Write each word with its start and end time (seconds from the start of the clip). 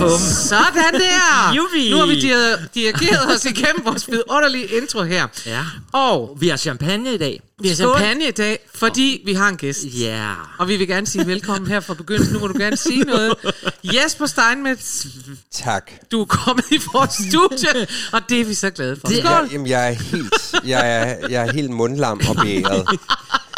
Bum. 0.00 0.20
Sådan 0.48 0.94
der! 0.94 1.52
Jubi. 1.56 1.90
Nu 1.90 1.96
har 1.98 2.06
vi 2.06 2.14
dir- 2.20 2.68
dirigeret 2.74 3.34
os 3.36 3.44
igennem 3.44 3.84
vores 3.84 4.08
vidunderlige 4.10 4.66
intro 4.66 5.02
her. 5.02 5.26
Ja. 5.46 5.64
Og 5.92 6.36
Vi 6.40 6.48
har 6.48 6.56
champagne 6.56 7.14
i 7.14 7.18
dag. 7.18 7.40
vi 7.62 7.68
har 7.68 7.74
Skål. 7.74 7.96
champagne 7.98 8.28
i 8.28 8.30
dag, 8.30 8.58
fordi 8.74 9.22
vi 9.24 9.34
har 9.34 9.48
en 9.48 9.56
gæst. 9.56 9.78
Ja. 10.00 10.32
Og 10.58 10.68
vi 10.68 10.76
vil 10.76 10.88
gerne 10.88 11.06
sige 11.06 11.26
velkommen 11.26 11.70
her 11.70 11.80
fra 11.80 11.94
begyndelsen. 11.94 12.32
Nu 12.34 12.40
må 12.40 12.46
du 12.46 12.58
gerne 12.58 12.76
sige 12.76 13.00
noget. 13.00 13.34
Jesper 13.84 14.26
Steinmetz, 14.26 15.06
Tak. 15.52 15.90
du 16.12 16.20
er 16.20 16.24
kommet 16.24 16.64
i 16.70 16.80
vores 16.92 17.10
studie, 17.30 17.86
og 18.12 18.20
det 18.28 18.40
er 18.40 18.44
vi 18.44 18.54
så 18.54 18.70
glade 18.70 18.96
for. 19.00 19.08
Det- 19.08 19.16
Skål! 19.18 19.30
Jeg, 19.32 19.48
jamen, 19.52 19.66
jeg 19.66 19.88
er 19.88 19.92
helt, 19.92 20.54
jeg 20.66 20.92
er, 21.00 21.28
jeg 21.28 21.46
er 21.48 21.52
helt 21.52 21.70
mundlam 21.70 22.20
og 22.28 22.36
beæret. 22.36 22.86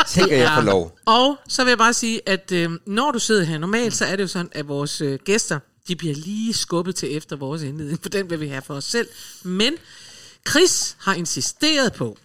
Tænker 0.08 0.36
jeg 0.36 0.52
får 0.54 0.62
lov. 0.62 0.98
Og 1.06 1.36
så 1.48 1.64
vil 1.64 1.70
jeg 1.70 1.78
bare 1.78 1.92
sige, 1.94 2.20
at 2.28 2.52
øh, 2.52 2.70
når 2.86 3.10
du 3.10 3.18
sidder 3.18 3.44
her, 3.44 3.58
normalt 3.58 3.94
så 3.96 4.04
er 4.04 4.16
det 4.16 4.22
jo 4.22 4.28
sådan, 4.28 4.48
at 4.52 4.68
vores 4.68 5.00
øh, 5.00 5.18
gæster, 5.24 5.58
de 5.88 5.96
bliver 5.96 6.14
lige 6.14 6.54
skubbet 6.54 6.96
til 6.96 7.16
efter 7.16 7.36
vores 7.36 7.62
indledning, 7.62 8.02
for 8.02 8.08
den 8.08 8.30
vil 8.30 8.40
vi 8.40 8.46
have 8.46 8.62
for 8.62 8.74
os 8.74 8.84
selv. 8.84 9.08
Men 9.42 9.74
Chris 10.48 10.96
har 10.98 11.14
insisteret 11.14 11.92
på, 11.92 12.18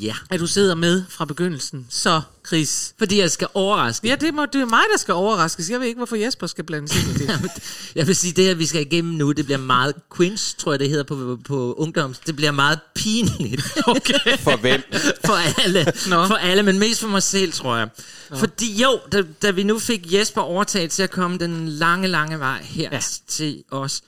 Ja. 0.00 0.14
at 0.30 0.40
du 0.40 0.46
sidder 0.46 0.74
med 0.74 1.04
fra 1.08 1.24
begyndelsen. 1.24 1.86
Så 1.90 2.20
Chris, 2.46 2.94
Fordi 2.98 3.20
jeg 3.20 3.30
skal 3.30 3.48
overraske. 3.54 4.08
ja, 4.08 4.14
det, 4.14 4.34
må, 4.34 4.46
det 4.46 4.60
er 4.60 4.64
mig, 4.64 4.82
der 4.92 4.98
skal 4.98 5.14
overraskes. 5.14 5.70
Jeg 5.70 5.80
ved 5.80 5.86
ikke, 5.86 5.98
hvorfor 5.98 6.16
Jesper 6.16 6.46
skal 6.46 6.64
blande 6.64 6.88
sig 6.88 7.02
i 7.02 7.12
det. 7.12 7.50
Jeg 7.94 8.06
vil 8.06 8.16
sige, 8.16 8.32
det 8.32 8.44
her, 8.44 8.54
vi 8.54 8.66
skal 8.66 8.80
igennem 8.80 9.14
nu, 9.14 9.32
det 9.32 9.44
bliver 9.44 9.58
meget 9.58 9.94
cringe, 10.10 10.54
tror 10.58 10.72
jeg, 10.72 10.80
det 10.80 10.88
hedder 10.88 11.04
på, 11.04 11.38
på 11.44 11.74
ungdoms. 11.74 12.18
Det 12.18 12.36
bliver 12.36 12.50
meget 12.50 12.78
pinligt. 12.94 13.62
Okay. 13.86 14.38
For 14.38 14.56
hvem? 14.56 14.82
for 15.24 15.62
alle. 15.62 15.84
Nå. 15.84 16.26
For 16.26 16.34
alle, 16.34 16.62
men 16.62 16.78
mest 16.78 17.00
for 17.00 17.08
mig 17.08 17.22
selv, 17.22 17.52
tror 17.52 17.76
jeg. 17.76 17.88
Fordi 18.34 18.82
jo, 18.82 19.00
da, 19.12 19.22
da 19.42 19.50
vi 19.50 19.62
nu 19.62 19.78
fik 19.78 20.12
Jesper 20.12 20.40
overtaget 20.40 20.90
til 20.90 21.02
at 21.02 21.10
komme 21.10 21.38
den 21.38 21.68
lange, 21.68 22.08
lange 22.08 22.38
vej 22.38 22.62
her 22.62 22.88
ja. 22.92 23.00
til 23.28 23.62
os, 23.70 24.02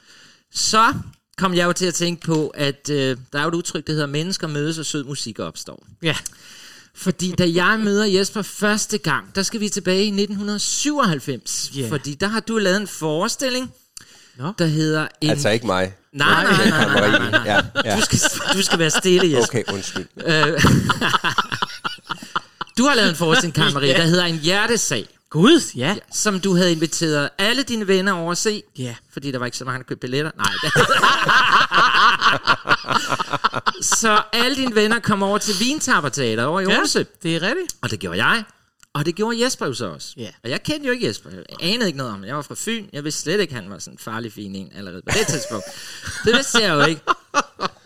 så 0.54 0.94
kom 1.38 1.54
jeg 1.54 1.64
jo 1.64 1.72
til 1.72 1.86
at 1.86 1.94
tænke 1.94 2.26
på, 2.26 2.48
at 2.48 2.90
øh, 2.90 3.16
der 3.32 3.38
er 3.38 3.42
jo 3.42 3.48
et 3.48 3.54
udtryk, 3.54 3.86
der 3.86 3.92
hedder, 3.92 4.06
mennesker 4.06 4.46
mødes 4.46 4.78
og 4.78 4.86
sød 4.86 5.04
musik 5.04 5.38
opstår. 5.38 5.86
Ja. 6.02 6.16
Fordi 6.94 7.34
da 7.38 7.50
jeg 7.54 7.80
møder 7.80 8.04
Jesper 8.04 8.42
første 8.42 8.98
gang, 8.98 9.34
der 9.34 9.42
skal 9.42 9.60
vi 9.60 9.68
tilbage 9.68 10.04
i 10.04 10.08
1997. 10.08 11.70
Ja. 11.76 11.88
Fordi 11.90 12.14
der 12.14 12.26
har 12.26 12.40
du 12.40 12.58
lavet 12.58 12.76
en 12.76 12.86
forestilling, 12.86 13.72
Nå. 14.36 14.52
der 14.58 14.66
hedder... 14.66 15.08
En... 15.20 15.30
Altså 15.30 15.48
ikke 15.48 15.66
mig. 15.66 15.94
nej, 16.12 16.44
nej, 16.44 16.52
nej, 16.52 16.68
nej, 16.70 17.10
nej, 17.10 17.18
nej, 17.18 17.30
nej. 17.30 17.42
Ja, 17.46 17.90
ja. 17.90 17.96
Du, 17.96 18.02
skal, 18.02 18.18
du 18.54 18.62
skal 18.62 18.78
være 18.78 18.90
stille, 18.90 19.38
Jesper. 19.38 19.58
Okay, 19.58 19.72
undskyld. 19.72 20.06
Du 22.78 22.84
har 22.84 22.94
lavet 22.94 23.10
en 23.10 23.16
forestilling, 23.16 23.54
Karen 23.54 23.74
Marie, 23.74 23.94
der 23.94 24.02
hedder 24.02 24.24
En 24.24 24.38
Hjertesag, 24.38 25.06
Gud, 25.30 25.60
ja. 25.76 25.96
som 26.12 26.40
du 26.40 26.54
havde 26.56 26.72
inviteret 26.72 27.28
alle 27.38 27.62
dine 27.62 27.86
venner 27.88 28.12
over 28.12 28.32
at 28.32 28.38
se. 28.38 28.62
Ja. 28.78 28.94
Fordi 29.12 29.32
der 29.32 29.38
var 29.38 29.46
ikke 29.46 29.58
så 29.58 29.64
mange, 29.64 29.78
der 29.78 29.84
købte 29.84 30.00
billetter. 30.00 30.30
Nej. 30.36 30.52
så 33.98 34.22
alle 34.32 34.56
dine 34.56 34.74
venner 34.74 34.98
kom 35.00 35.22
over 35.22 35.38
til 35.38 35.54
Vintapperteater 35.60 36.44
over 36.44 36.60
i 36.60 36.64
Ja, 36.64 36.76
Odense. 36.76 37.06
det 37.22 37.36
er 37.36 37.42
rigtigt. 37.42 37.76
Og 37.82 37.90
det 37.90 37.98
gjorde 38.00 38.24
jeg. 38.24 38.44
Og 38.92 39.06
det 39.06 39.14
gjorde 39.14 39.44
Jesper 39.44 39.66
jo 39.66 39.74
så 39.74 39.86
også. 39.86 40.14
Ja. 40.16 40.28
Og 40.44 40.50
jeg 40.50 40.62
kendte 40.62 40.86
jo 40.86 40.92
ikke 40.92 41.06
Jesper. 41.06 41.30
Jeg 41.30 41.44
anede 41.60 41.86
ikke 41.86 41.96
noget 41.96 42.12
om 42.12 42.18
ham. 42.18 42.28
Jeg 42.28 42.36
var 42.36 42.42
fra 42.42 42.54
Fyn. 42.58 42.86
Jeg 42.92 43.04
vidste 43.04 43.22
slet 43.22 43.40
ikke, 43.40 43.54
han 43.54 43.70
var 43.70 43.78
sådan 43.78 43.94
en 43.94 43.98
farlig 43.98 44.32
fin 44.32 44.54
en 44.54 44.72
allerede 44.74 45.02
på 45.02 45.18
det 45.18 45.26
tidspunkt. 45.26 45.64
det 46.24 46.34
vidste 46.36 46.58
jeg 46.62 46.74
jo 46.74 46.84
ikke. 46.84 47.00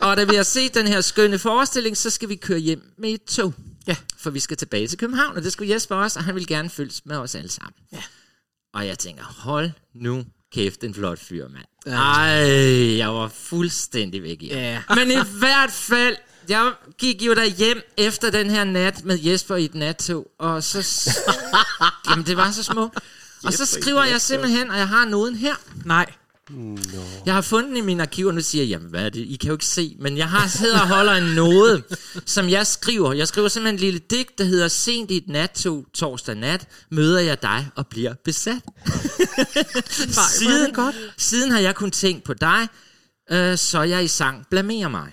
Og 0.00 0.16
da 0.16 0.24
vi 0.24 0.34
har 0.34 0.42
set 0.42 0.74
den 0.74 0.86
her 0.86 1.00
skønne 1.00 1.38
forestilling, 1.38 1.96
så 1.96 2.10
skal 2.10 2.28
vi 2.28 2.36
køre 2.36 2.58
hjem 2.58 2.82
med 2.98 3.10
et 3.10 3.24
tog. 3.24 3.54
Ja. 3.86 3.96
For 4.16 4.30
vi 4.30 4.40
skal 4.40 4.56
tilbage 4.56 4.88
til 4.88 4.98
København, 4.98 5.36
og 5.36 5.42
det 5.42 5.52
skulle 5.52 5.74
Jesper 5.74 5.96
også, 5.96 6.18
og 6.18 6.24
han 6.24 6.34
ville 6.34 6.46
gerne 6.46 6.70
følges 6.70 7.02
med 7.04 7.16
os 7.16 7.34
alle 7.34 7.50
sammen. 7.50 7.74
Ja. 7.92 8.02
Og 8.74 8.86
jeg 8.86 8.98
tænker, 8.98 9.24
hold 9.24 9.70
nu 9.94 10.24
kæft, 10.52 10.84
en 10.84 10.94
flot 10.94 11.18
fyr, 11.18 11.48
mand. 11.48 11.96
Ej, 11.96 12.96
jeg 12.96 13.14
var 13.14 13.28
fuldstændig 13.28 14.22
væk 14.22 14.42
i. 14.42 14.46
Ja. 14.46 14.82
Men 14.96 15.10
i 15.10 15.18
hvert 15.38 15.70
fald, 15.70 16.16
jeg 16.48 16.72
gik 16.98 17.22
jo 17.22 17.34
der 17.34 17.44
hjem 17.44 17.82
efter 17.96 18.30
den 18.30 18.50
her 18.50 18.64
nat 18.64 19.04
med 19.04 19.18
Jesper 19.18 19.56
i 19.56 19.64
et 19.64 19.74
nattog, 19.74 20.30
og 20.38 20.62
så... 20.62 21.10
Jamen, 22.10 22.26
det 22.26 22.36
var 22.36 22.50
så 22.50 22.62
smukt. 22.62 22.98
Og 23.44 23.52
så 23.52 23.66
skriver 23.66 24.04
jeg 24.04 24.20
simpelthen, 24.20 24.70
og 24.70 24.78
jeg 24.78 24.88
har 24.88 25.04
noden 25.04 25.36
her. 25.36 25.54
Nej. 25.84 26.06
Jeg 27.26 27.34
har 27.34 27.40
fundet 27.40 27.68
den 27.68 27.76
i 27.76 27.80
mine 27.80 28.02
arkiver, 28.02 28.32
nu 28.32 28.40
siger 28.40 28.64
jeg, 28.64 28.68
jamen 28.68 28.88
hvad 28.90 29.04
er 29.04 29.08
det? 29.08 29.20
I 29.20 29.36
kan 29.36 29.48
jo 29.48 29.54
ikke 29.54 29.66
se, 29.66 29.96
men 30.00 30.16
jeg 30.16 30.28
har 30.28 30.48
siddet 30.48 30.74
og 30.74 30.88
holder 30.88 31.12
en 31.12 31.34
node, 31.34 31.82
som 32.26 32.48
jeg 32.48 32.66
skriver. 32.66 33.12
Jeg 33.12 33.28
skriver 33.28 33.48
simpelthen 33.48 33.74
en 33.74 33.80
lille 33.80 34.00
digt, 34.10 34.38
der 34.38 34.44
hedder 34.44 34.68
Sent 34.68 35.10
i 35.10 35.16
et 35.16 35.28
nattog, 35.28 35.86
torsdag 35.94 36.34
nat, 36.34 36.68
møder 36.90 37.20
jeg 37.20 37.42
dig 37.42 37.68
og 37.74 37.86
bliver 37.86 38.14
besat. 38.24 38.62
siden, 40.38 40.74
godt. 40.74 40.96
siden 41.16 41.50
har 41.50 41.58
jeg 41.58 41.74
kun 41.74 41.90
tænkt 41.90 42.24
på 42.24 42.34
dig, 42.34 42.68
øh, 43.30 43.58
så 43.58 43.82
jeg 43.82 44.04
i 44.04 44.08
sang 44.08 44.46
blamerer 44.50 44.88
mig. 44.88 45.12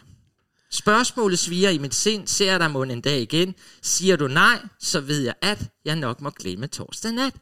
Spørgsmålet 0.72 1.40
sviger 1.40 1.70
i 1.70 1.78
mit 1.78 1.96
sind, 1.96 2.28
ser 2.28 2.52
jeg 2.52 2.60
dig 2.60 2.72
mund 2.72 2.92
en 2.92 3.02
dag 3.02 3.22
igen. 3.22 3.56
Siger 3.82 4.16
du 4.16 4.28
nej, 4.28 4.60
så 4.80 5.00
ved 5.00 5.22
jeg, 5.22 5.34
at 5.42 5.60
jeg 5.86 5.96
nok 5.96 6.22
må 6.22 6.30
glemme 6.30 6.68
torsdag 6.68 7.12
nat. 7.12 7.34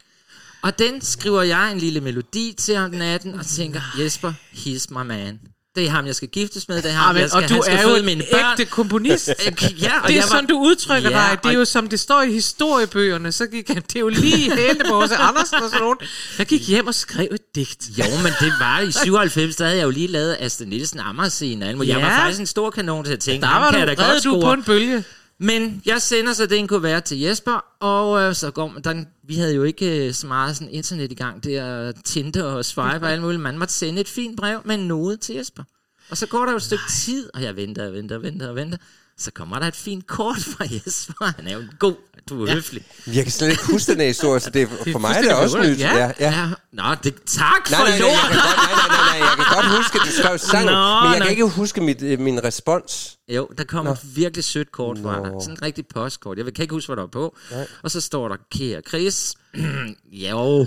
Og 0.62 0.80
den 0.80 1.02
skriver 1.02 1.42
jeg 1.42 1.72
en 1.72 1.78
lille 1.78 2.00
melodi 2.02 2.56
til 2.60 2.76
om 2.78 2.92
natten, 2.92 3.34
og 3.40 3.46
tænker, 3.46 3.82
Jesper, 4.00 4.34
he's 4.54 4.86
my 4.90 5.06
man. 5.08 5.40
Det 5.76 5.86
er 5.86 5.90
ham, 5.90 6.06
jeg 6.06 6.16
skal 6.16 6.28
giftes 6.28 6.68
med, 6.68 6.82
det 6.82 6.86
er 6.86 6.94
ham, 6.94 7.10
Amen, 7.10 7.22
jeg 7.22 7.30
skal, 7.30 7.44
og 7.44 7.50
du 7.50 7.62
skal 7.64 7.78
er 7.78 7.82
jo 7.90 7.96
en 7.96 8.06
mine 8.06 8.24
børn. 8.32 8.52
ægte 8.52 8.66
komponist. 8.66 9.28
Ja, 9.82 10.02
og 10.02 10.08
Det 10.10 10.18
er 10.18 10.22
sådan, 10.22 10.46
du 10.48 10.58
udtrykker 10.60 11.10
Ja, 11.10 11.16
dig. 11.18 11.40
Det 11.44 11.50
er 11.50 11.54
jo 11.54 11.66
som 11.66 11.88
det 11.90 12.00
står 12.00 12.22
i 12.22 12.32
historiebøgerne. 12.32 13.32
Så 13.32 13.46
gik 13.48 13.68
han, 13.68 13.76
det 13.76 13.96
er 13.96 14.00
jo 14.00 14.10
lige 14.10 14.56
hente 14.68 14.86
på 14.90 15.02
H.C. 15.02 15.12
Andersen 15.12 15.56
og 15.58 15.70
sådan 15.70 15.80
nogen. 15.82 15.98
Jeg 16.38 16.46
gik 16.46 16.68
hjem 16.68 16.88
og 16.88 16.96
skrev 16.96 17.28
et 17.32 17.56
digt. 17.56 17.90
Jo, 17.98 18.04
men 18.24 18.32
det 18.40 18.54
var 18.60 18.80
i 18.80 18.92
97, 18.92 19.56
der 19.56 19.66
havde 19.66 19.78
jeg 19.78 19.86
jo 19.86 19.90
lige 19.90 20.08
lavet 20.08 20.38
Astrid 20.40 20.68
Nielsen 20.68 21.00
alt 21.00 21.78
muligt. 21.78 21.94
Jeg 21.94 22.00
Ja. 22.00 22.06
var 22.10 22.18
faktisk 22.20 22.40
en 22.40 22.46
stor 22.46 22.70
kanon 22.70 23.06
til 23.06 23.14
at 23.14 23.20
tænke, 23.20 23.42
Der 23.42 23.48
var 23.54 23.66
kan 23.72 23.74
du, 23.74 23.80
jeg 23.80 23.88
da 23.88 23.94
godt 23.94 24.08
redde 24.12 24.22
du 24.30 24.34
på 24.36 24.42
score. 24.42 24.54
en 24.54 24.64
bølge. 24.64 25.04
Men 25.40 25.82
jeg 25.86 26.02
sender 26.02 26.34
så 26.34 26.46
den 26.46 26.68
kuvert 26.68 27.04
til 27.04 27.20
Jesper, 27.20 27.66
og 27.80 28.22
øh, 28.22 28.36
så 28.36 28.52
går 28.52 28.68
man, 28.68 28.82
der, 28.84 29.04
vi 29.24 29.36
havde 29.36 29.56
jo 29.56 29.64
ikke 29.64 30.08
øh, 30.08 30.14
så 30.14 30.28
meget 30.28 30.58
sådan 30.58 30.74
internet 30.74 31.12
i 31.12 31.16
gang, 31.16 31.44
det 31.44 31.58
er 31.58 31.92
Tinder 32.06 32.44
og 32.44 32.66
Swipe 32.66 33.06
og 33.06 33.12
alt 33.12 33.22
muligt. 33.22 33.42
Man 33.42 33.58
måtte 33.58 33.74
sende 33.74 34.02
et 34.02 34.08
fint 34.08 34.38
brev 34.38 34.62
med 34.66 34.76
en 34.76 34.88
node 34.88 35.18
til 35.18 35.36
Jesper. 35.36 35.64
Og 36.10 36.18
så 36.18 36.28
går 36.28 36.46
der 36.46 36.52
jo 36.52 36.58
et 36.58 36.64
stykke 36.64 36.84
tid, 36.90 37.30
og 37.34 37.44
jeg 37.44 37.56
venter 37.56 37.88
og 37.88 37.94
venter 37.94 38.16
og 38.16 38.24
venter 38.24 38.50
og 38.50 38.56
venter. 38.56 38.78
Så 39.20 39.32
kommer 39.32 39.60
der 39.60 39.68
et 39.68 39.76
fint 39.76 40.08
kort 40.08 40.38
fra 40.38 40.66
Jesper. 40.72 41.34
Han 41.36 41.48
er 41.48 41.54
jo 41.54 41.60
en 41.60 41.70
god, 41.80 41.96
du 42.30 42.44
er 42.44 42.48
ja. 42.48 42.54
høflig. 42.54 42.84
Jeg 43.08 43.24
kan 43.24 43.32
slet 43.32 43.50
ikke 43.50 43.66
huske 43.72 43.92
den 43.92 44.00
her 44.00 44.08
historie, 44.08 44.40
så 44.40 44.50
det 44.50 44.62
er, 44.62 44.68
for 44.92 45.00
mig 45.00 45.16
er 45.18 45.22
det 45.22 45.34
også 45.34 45.58
nyt. 45.62 45.80
Ja. 45.80 45.96
Ja, 45.98 46.12
ja. 46.20 46.50
Nå, 46.74 46.84
det, 47.04 47.16
tak 47.26 47.72
Nej, 47.72 47.80
for 47.80 47.88
nej, 47.88 48.00
nej, 48.00 48.08
jeg 48.08 48.30
nej, 48.30 48.36
nej, 48.36 48.88
nej, 48.88 49.20
nej, 49.20 49.28
jeg 49.28 49.36
kan 49.36 49.46
godt 49.56 49.78
huske, 49.78 50.00
at 50.00 50.08
du 50.08 50.12
skrev 50.12 50.38
sangen, 50.38 50.74
Nå, 50.74 51.00
men 51.02 51.12
jeg 51.12 51.20
nå. 51.20 51.24
kan 51.24 51.32
ikke 51.32 51.48
huske 51.48 51.82
mit, 51.82 52.02
øh, 52.02 52.20
min 52.20 52.44
respons. 52.44 53.18
Jo, 53.30 53.48
der 53.58 53.64
kommer 53.64 53.92
et 53.92 54.00
virkelig 54.16 54.44
sødt 54.44 54.72
kort 54.72 54.98
fra 55.04 55.16
dig. 55.24 55.32
Sådan 55.42 55.54
en 55.56 55.62
rigtig 55.62 55.86
postkort. 55.94 56.38
Jeg 56.38 56.46
kan 56.46 56.62
ikke 56.62 56.74
huske, 56.74 56.88
hvad 56.88 56.96
der 56.98 57.04
er 57.04 57.08
på. 57.08 57.36
Nej. 57.52 57.68
Og 57.84 57.92
så 57.92 58.02
står 58.02 58.28
der, 58.28 58.36
kære 58.52 58.82
Chris. 58.90 59.34
jo. 60.12 60.66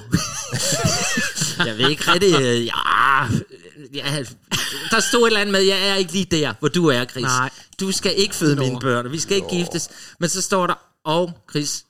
jeg 1.66 1.78
ved 1.78 1.90
ikke 1.90 2.12
rigtig... 2.12 2.34
øh, 2.40 2.66
Ja, 2.66 3.22
ja, 3.94 4.24
der 4.90 5.00
stod 5.00 5.22
et 5.22 5.26
eller 5.26 5.40
andet 5.40 5.52
med, 5.52 5.60
jeg 5.60 5.88
er 5.88 5.94
ikke 5.94 6.12
lige 6.12 6.24
der, 6.24 6.54
hvor 6.58 6.68
du 6.68 6.86
er, 6.86 7.04
Chris. 7.04 7.22
Nej. 7.22 7.50
Du 7.80 7.92
skal 7.92 8.12
ikke 8.16 8.34
føde 8.34 8.56
Nå. 8.56 8.62
mine 8.62 8.80
børn, 8.80 9.06
og 9.06 9.12
vi 9.12 9.18
skal 9.18 9.36
ikke 9.36 9.48
giftes. 9.48 9.88
Men 10.20 10.28
så 10.28 10.42
står 10.42 10.66
der, 10.66 10.74
og 11.04 11.32
Chris, 11.50 11.84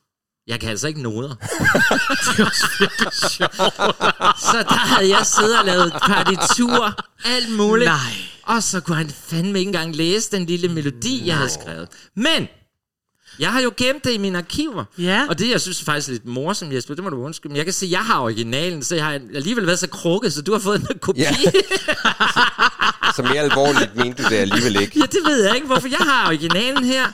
jeg 0.46 0.60
kan 0.60 0.70
altså 0.70 0.88
ikke 0.88 1.02
noder. 1.02 1.28
så 4.50 4.64
der 4.68 4.74
havde 4.74 5.08
jeg 5.08 5.26
siddet 5.26 5.58
og 5.58 5.64
lavet 5.64 5.92
partitur, 5.92 6.94
alt 7.24 7.56
muligt. 7.56 7.90
Nej. 7.90 8.14
Og 8.42 8.62
så 8.62 8.80
kunne 8.80 8.96
han 8.96 9.10
fandme 9.10 9.58
ikke 9.58 9.68
engang 9.68 9.96
læse 9.96 10.30
den 10.30 10.46
lille 10.46 10.68
melodi, 10.68 11.26
jeg 11.26 11.36
havde 11.36 11.50
skrevet. 11.50 11.88
Men, 12.16 12.48
jeg 13.40 13.52
har 13.52 13.60
jo 13.60 13.72
gemt 13.76 14.04
det 14.04 14.10
i 14.12 14.18
mine 14.18 14.38
arkiver. 14.38 14.84
Ja. 14.98 15.26
Og 15.28 15.38
det, 15.38 15.50
jeg 15.50 15.60
synes 15.60 15.82
faktisk 15.84 16.08
er 16.08 16.12
lidt 16.12 16.26
morsomt, 16.26 16.74
Jesper, 16.74 16.94
det 16.94 17.04
må 17.04 17.10
du 17.10 17.22
undskylde. 17.24 17.52
Men 17.52 17.56
jeg 17.56 17.64
kan 17.66 17.72
se, 17.74 17.86
at 17.86 17.92
jeg 17.92 18.00
har 18.00 18.20
originalen, 18.20 18.82
så 18.82 18.94
jeg 18.94 19.04
har 19.04 19.12
alligevel 19.34 19.66
været 19.66 19.78
så 19.78 19.88
krukket, 19.88 20.32
så 20.32 20.42
du 20.42 20.52
har 20.52 20.58
fået 20.58 20.80
en 20.90 20.98
kopi. 21.00 21.20
Ja. 21.20 21.30
Ja. 21.44 23.12
Så 23.16 23.22
mere 23.22 23.38
alvorligt 23.38 23.96
mente 23.96 24.22
du 24.22 24.28
det 24.28 24.36
alligevel 24.36 24.80
ikke. 24.80 24.98
ja, 24.98 25.04
det 25.06 25.18
ved 25.26 25.44
jeg 25.44 25.54
ikke, 25.54 25.66
hvorfor 25.66 25.88
jeg 25.88 25.98
har 25.98 26.26
originalen 26.26 26.84
her. 26.84 27.06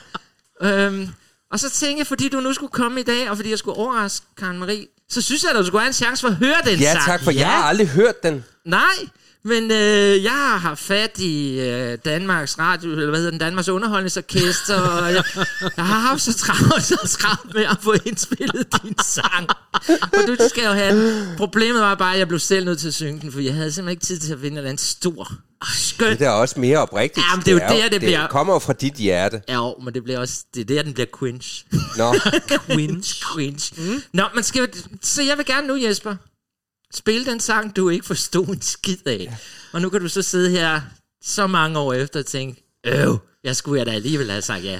Øhm, 0.63 1.07
og 1.51 1.59
så 1.59 1.69
tænker 1.69 1.97
jeg, 1.99 2.07
fordi 2.07 2.29
du 2.29 2.39
nu 2.39 2.53
skulle 2.53 2.71
komme 2.71 2.99
i 2.99 3.03
dag, 3.03 3.29
og 3.29 3.35
fordi 3.37 3.49
jeg 3.49 3.57
skulle 3.59 3.77
overraske 3.77 4.25
Karen 4.37 4.59
Marie, 4.59 4.85
så 5.09 5.21
synes 5.21 5.43
jeg, 5.43 5.51
at 5.51 5.57
du 5.57 5.65
skulle 5.65 5.81
have 5.81 5.87
en 5.87 5.93
chance 5.93 6.21
for 6.21 6.27
at 6.27 6.35
høre 6.35 6.55
den 6.65 6.79
Ja, 6.79 6.93
sang. 6.93 7.05
tak, 7.05 7.23
for 7.23 7.31
jeg 7.31 7.47
har 7.47 7.63
aldrig 7.63 7.87
hørt 7.87 8.23
den. 8.23 8.43
Nej, 8.65 8.95
men 9.47 9.71
øh, 9.71 10.23
jeg 10.23 10.57
har 10.61 10.75
fat 10.75 11.19
i 11.19 11.59
øh, 11.59 11.97
Danmarks 12.05 12.59
Radio, 12.59 12.91
eller 12.91 13.05
hvad 13.09 13.17
hedder 13.19 13.31
den, 13.31 13.39
Danmarks 13.39 13.69
Underholdningsorkester, 13.69 14.79
og 14.81 15.13
jeg, 15.13 15.23
jeg 15.77 15.85
har 15.85 15.99
haft 15.99 16.21
så 16.21 16.33
travlt, 16.33 16.83
så 16.83 17.17
travlt 17.19 17.53
med 17.53 17.63
at 17.65 17.77
få 17.81 17.93
indspillet 18.05 18.67
din 18.83 18.95
sang. 19.05 19.49
Og 20.01 20.27
du 20.27 20.37
skal 20.49 20.63
jo 20.63 20.71
have 20.71 20.95
den. 20.99 21.37
Problemet 21.37 21.81
var 21.81 21.95
bare, 21.95 22.13
at 22.13 22.19
jeg 22.19 22.27
blev 22.27 22.39
selv 22.39 22.65
nødt 22.65 22.79
til 22.79 22.87
at 22.87 22.93
synge 22.93 23.21
den, 23.21 23.31
for 23.31 23.39
jeg 23.39 23.53
havde 23.53 23.71
simpelthen 23.71 23.91
ikke 23.91 24.05
tid 24.05 24.19
til 24.19 24.33
at 24.33 24.39
finde 24.39 24.51
en 24.51 24.57
eller 24.57 24.69
anden 24.69 24.85
stor 24.85 25.31
Skønt. 25.75 26.19
Det 26.19 26.27
er 26.27 26.31
også 26.31 26.59
mere 26.59 26.77
oprigtigt. 26.77 27.25
Jamen, 27.31 27.45
det 27.45 27.51
er 27.51 27.51
jo 27.67 27.75
jo- 27.75 27.81
der, 27.81 27.89
det 27.89 28.01
bliver- 28.01 28.21
Det 28.21 28.29
kommer 28.29 28.53
jo 28.53 28.59
fra 28.59 28.73
dit 28.73 28.93
hjerte. 28.93 29.41
Ja, 29.49 29.53
jo, 29.55 29.75
men 29.83 29.93
det 29.93 30.03
bliver 30.03 30.19
også, 30.19 30.43
det 30.55 30.61
er 30.61 30.65
der, 30.65 30.83
den 30.83 30.93
bliver 30.93 31.07
cringe. 31.11 31.63
Nå, 31.97 32.13
cringe, 32.67 33.03
cringe. 33.21 33.73
Mm. 33.77 34.01
Nå, 34.13 34.23
man 34.35 34.43
skal, 34.43 34.69
så 35.01 35.21
jeg 35.21 35.37
vil 35.37 35.45
gerne 35.45 35.67
nu, 35.67 35.75
Jesper, 35.75 36.15
spille 36.93 37.25
den 37.25 37.39
sang, 37.39 37.75
du 37.75 37.89
ikke 37.89 38.05
forstod 38.05 38.47
en 38.47 38.61
skid 38.61 39.07
af. 39.07 39.37
Og 39.71 39.81
nu 39.81 39.89
kan 39.89 40.01
du 40.01 40.07
så 40.09 40.21
sidde 40.21 40.49
her 40.49 40.81
så 41.23 41.47
mange 41.47 41.79
år 41.79 41.93
efter 41.93 42.19
og 42.19 42.25
tænke, 42.25 42.63
øv, 42.85 43.17
jeg 43.43 43.55
skulle 43.55 43.79
jeg 43.79 43.85
da 43.85 43.91
alligevel 43.91 44.29
have 44.29 44.41
sagt 44.41 44.63
ja. 44.63 44.79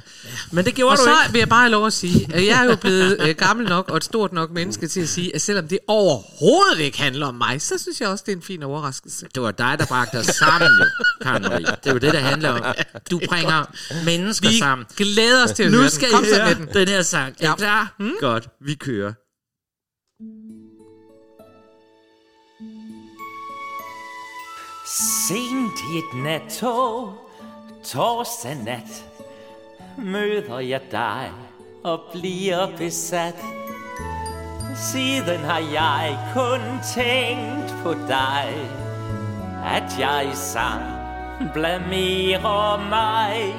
Men 0.51 0.65
det 0.65 0.75
gjorde 0.75 0.91
Og 0.91 0.97
du 0.97 1.03
så 1.03 1.09
ikke. 1.23 1.31
vil 1.33 1.39
jeg 1.39 1.49
bare 1.49 1.59
have 1.61 1.71
lov 1.71 1.85
at 1.87 1.93
sige, 1.93 2.27
at 2.33 2.45
jeg 2.45 2.59
er 2.59 2.63
jo 2.63 2.75
blevet 2.75 3.17
øh, 3.21 3.35
gammel 3.35 3.67
nok 3.69 3.89
og 3.89 3.97
et 3.97 4.03
stort 4.03 4.33
nok 4.33 4.51
menneske 4.51 4.87
til 4.87 5.01
at 5.01 5.09
sige, 5.09 5.35
at 5.35 5.41
selvom 5.41 5.67
det 5.67 5.79
overhovedet 5.87 6.79
ikke 6.79 6.97
handler 7.01 7.27
om 7.27 7.35
mig, 7.35 7.61
så 7.61 7.77
synes 7.77 8.01
jeg 8.01 8.09
også, 8.09 8.23
det 8.27 8.31
er 8.31 8.35
en 8.35 8.41
fin 8.41 8.63
overraskelse. 8.63 9.25
Det 9.35 9.43
var 9.43 9.51
dig, 9.51 9.75
der 9.79 9.85
bragte 9.85 10.15
os 10.15 10.25
sammen, 10.25 10.71
jo, 10.79 10.85
Karen 11.21 11.41
Marie. 11.43 11.65
Det 11.65 11.77
er 11.89 11.91
jo 11.91 11.97
det, 11.97 12.13
der 12.13 12.19
handler 12.19 12.49
om. 12.49 12.75
Du 13.11 13.21
bringer 13.27 13.65
mennesker 14.05 14.49
Vi 14.49 14.57
sammen. 14.59 14.87
glæder 14.97 15.43
os 15.43 15.51
til 15.51 15.63
at 15.63 15.71
Nu 15.71 15.77
høre 15.77 15.89
skal 15.89 16.07
den. 16.07 16.15
Kom 16.15 16.23
I 16.23 16.27
høre 16.35 16.53
den. 16.53 16.67
den 16.73 16.87
her 16.87 17.01
sang. 17.01 17.35
Er 17.39 17.49
Ja. 17.49 17.55
klar? 17.55 17.95
Mm. 17.99 18.11
Godt, 18.19 18.47
vi 18.61 18.75
kører. 18.75 19.13
Sent 24.87 25.81
i 25.91 25.97
et 25.97 26.13
nattog, 26.23 27.13
torsdag 27.83 28.55
nat, 28.55 29.05
møder 29.97 30.59
jeg 30.59 30.81
dig 30.91 31.31
og 31.83 31.99
bliver 32.13 32.77
besat. 32.77 33.35
Siden 34.75 35.39
har 35.39 35.59
jeg 35.73 36.19
kun 36.33 36.61
tænkt 36.95 37.75
på 37.83 37.93
dig, 37.93 38.69
at 39.65 39.99
jeg 39.99 40.29
i 40.33 40.35
sang 40.35 40.83
blamerer 41.53 42.89
mig. 42.89 43.55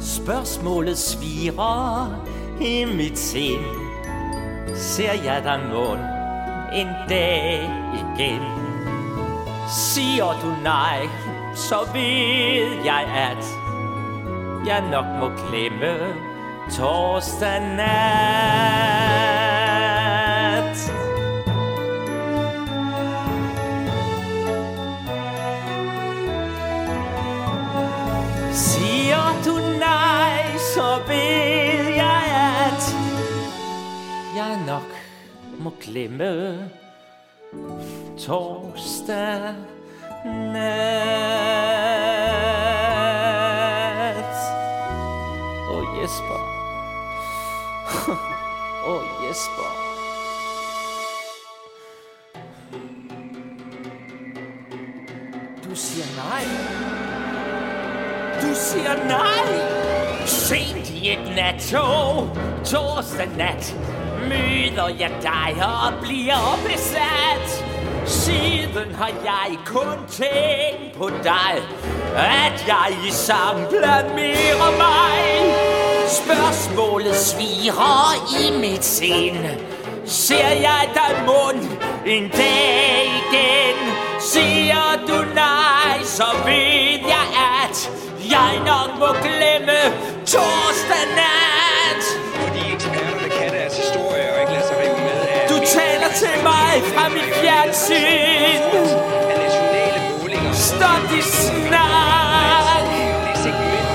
Spørgsmålet 0.00 0.98
svirer 0.98 2.22
i 2.60 2.84
mit 2.84 3.18
sind. 3.18 3.64
Ser 4.76 5.12
jeg 5.12 5.44
dig 5.44 5.60
mund 5.72 6.00
en 6.72 6.88
dag 7.08 7.70
igen? 7.94 8.63
Siger 9.68 10.24
du 10.42 10.62
nej, 10.62 11.08
så 11.54 11.76
ved 11.92 12.84
jeg, 12.84 13.04
at 13.16 13.44
jeg 14.66 14.90
nok 14.90 15.04
må 15.20 15.28
klemme 15.48 16.14
torsdag 16.76 17.60
nat. 17.60 17.84
Siger 28.52 29.42
du 29.44 29.58
nej, 29.78 30.56
så 30.74 30.98
ved 31.06 31.94
jeg, 31.94 32.22
at 32.66 32.96
jeg 34.36 34.58
nok 34.66 34.88
må 35.58 35.72
glemme 35.80 36.70
torsdag 38.26 39.54
nat. 40.24 40.74
Åh, 45.70 45.76
oh, 45.76 45.84
Jesper. 46.02 46.40
Åh, 48.86 48.88
oh, 48.94 49.02
Jesper. 49.28 49.70
Du 55.64 55.76
siger 55.76 56.06
nej. 56.16 56.44
Du 58.42 58.54
siger 58.54 58.94
nej. 59.08 59.46
Sent 60.26 60.90
i 60.90 61.12
et 61.12 61.36
nattog, 61.36 62.28
torsdag 62.64 63.28
nat, 63.36 63.76
møder 64.28 64.88
jeg 64.88 65.12
dig 65.22 65.64
og 65.64 65.92
bliver 66.02 66.58
besat. 66.66 67.73
Siden 68.06 68.94
har 68.94 69.10
jeg 69.24 69.58
kun 69.66 69.98
tænkt 70.10 70.98
på 70.98 71.08
dig, 71.08 71.54
at 72.16 72.64
jeg 72.66 72.96
i 73.08 73.10
sang 73.10 73.60
mere 74.14 74.72
mig. 74.78 75.54
Spørgsmålet 76.08 77.16
sviger 77.16 78.14
i 78.40 78.58
mit 78.60 78.84
sind. 78.84 79.46
Ser 80.06 80.48
jeg 80.48 80.90
dig 80.94 81.24
mund 81.26 81.68
en 82.06 82.30
dag 82.30 83.04
igen? 83.06 83.94
Siger 84.20 85.04
du 85.08 85.34
nej, 85.34 86.02
så 86.04 86.24
ved 86.44 87.00
jeg, 87.08 87.26
at 87.64 87.90
jeg 88.30 88.58
nok 88.66 88.98
må 88.98 89.06
glemme 89.22 89.78
torsdag 90.26 91.06
nat. 91.16 91.43
Til 96.14 96.42
mig 96.42 96.82
fra 96.94 97.08
mit 97.08 97.34
fjernsyn. 97.34 98.62
Stop 100.52 101.02
de 101.10 101.22
snak. 101.22 102.84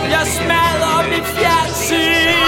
Jeg 0.10 0.28
smadrer 0.28 1.08
mit 1.10 1.26
fjernsyn. 1.26 2.40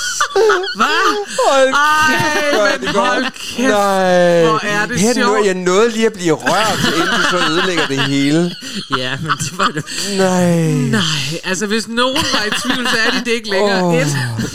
hold 0.36 1.74
Ej, 1.74 2.54
hvor 2.54 2.66
er 2.66 2.78
men 2.78 2.88
hold 2.88 3.24
kæft, 3.24 3.68
Nej. 3.68 4.44
hvor 4.44 4.60
er 4.64 4.86
det 4.86 5.00
Her 5.00 5.14
sjovt. 5.14 5.26
Nå, 5.38 5.44
jeg 5.44 5.54
nåede 5.54 5.90
lige 5.90 6.06
at 6.06 6.12
blive 6.12 6.32
rørt, 6.34 6.94
inden 6.96 7.08
du 7.08 7.22
så 7.30 7.52
ødelægger 7.52 7.86
det 7.86 8.00
hele. 8.00 8.54
Ja, 8.98 9.16
men 9.22 9.30
det 9.30 9.58
var 9.58 9.66
det. 9.66 9.84
Nej. 10.18 10.62
Nej, 10.70 11.40
altså 11.44 11.66
hvis 11.66 11.88
nogen 11.88 12.16
var 12.32 12.44
i 12.44 12.50
tvivl, 12.50 12.88
så 12.88 12.96
er 13.06 13.10
de 13.10 13.18
det 13.24 13.30
ikke 13.32 13.50
længere. 13.50 13.82
Oh. 13.84 13.96
Et, 14.00 14.06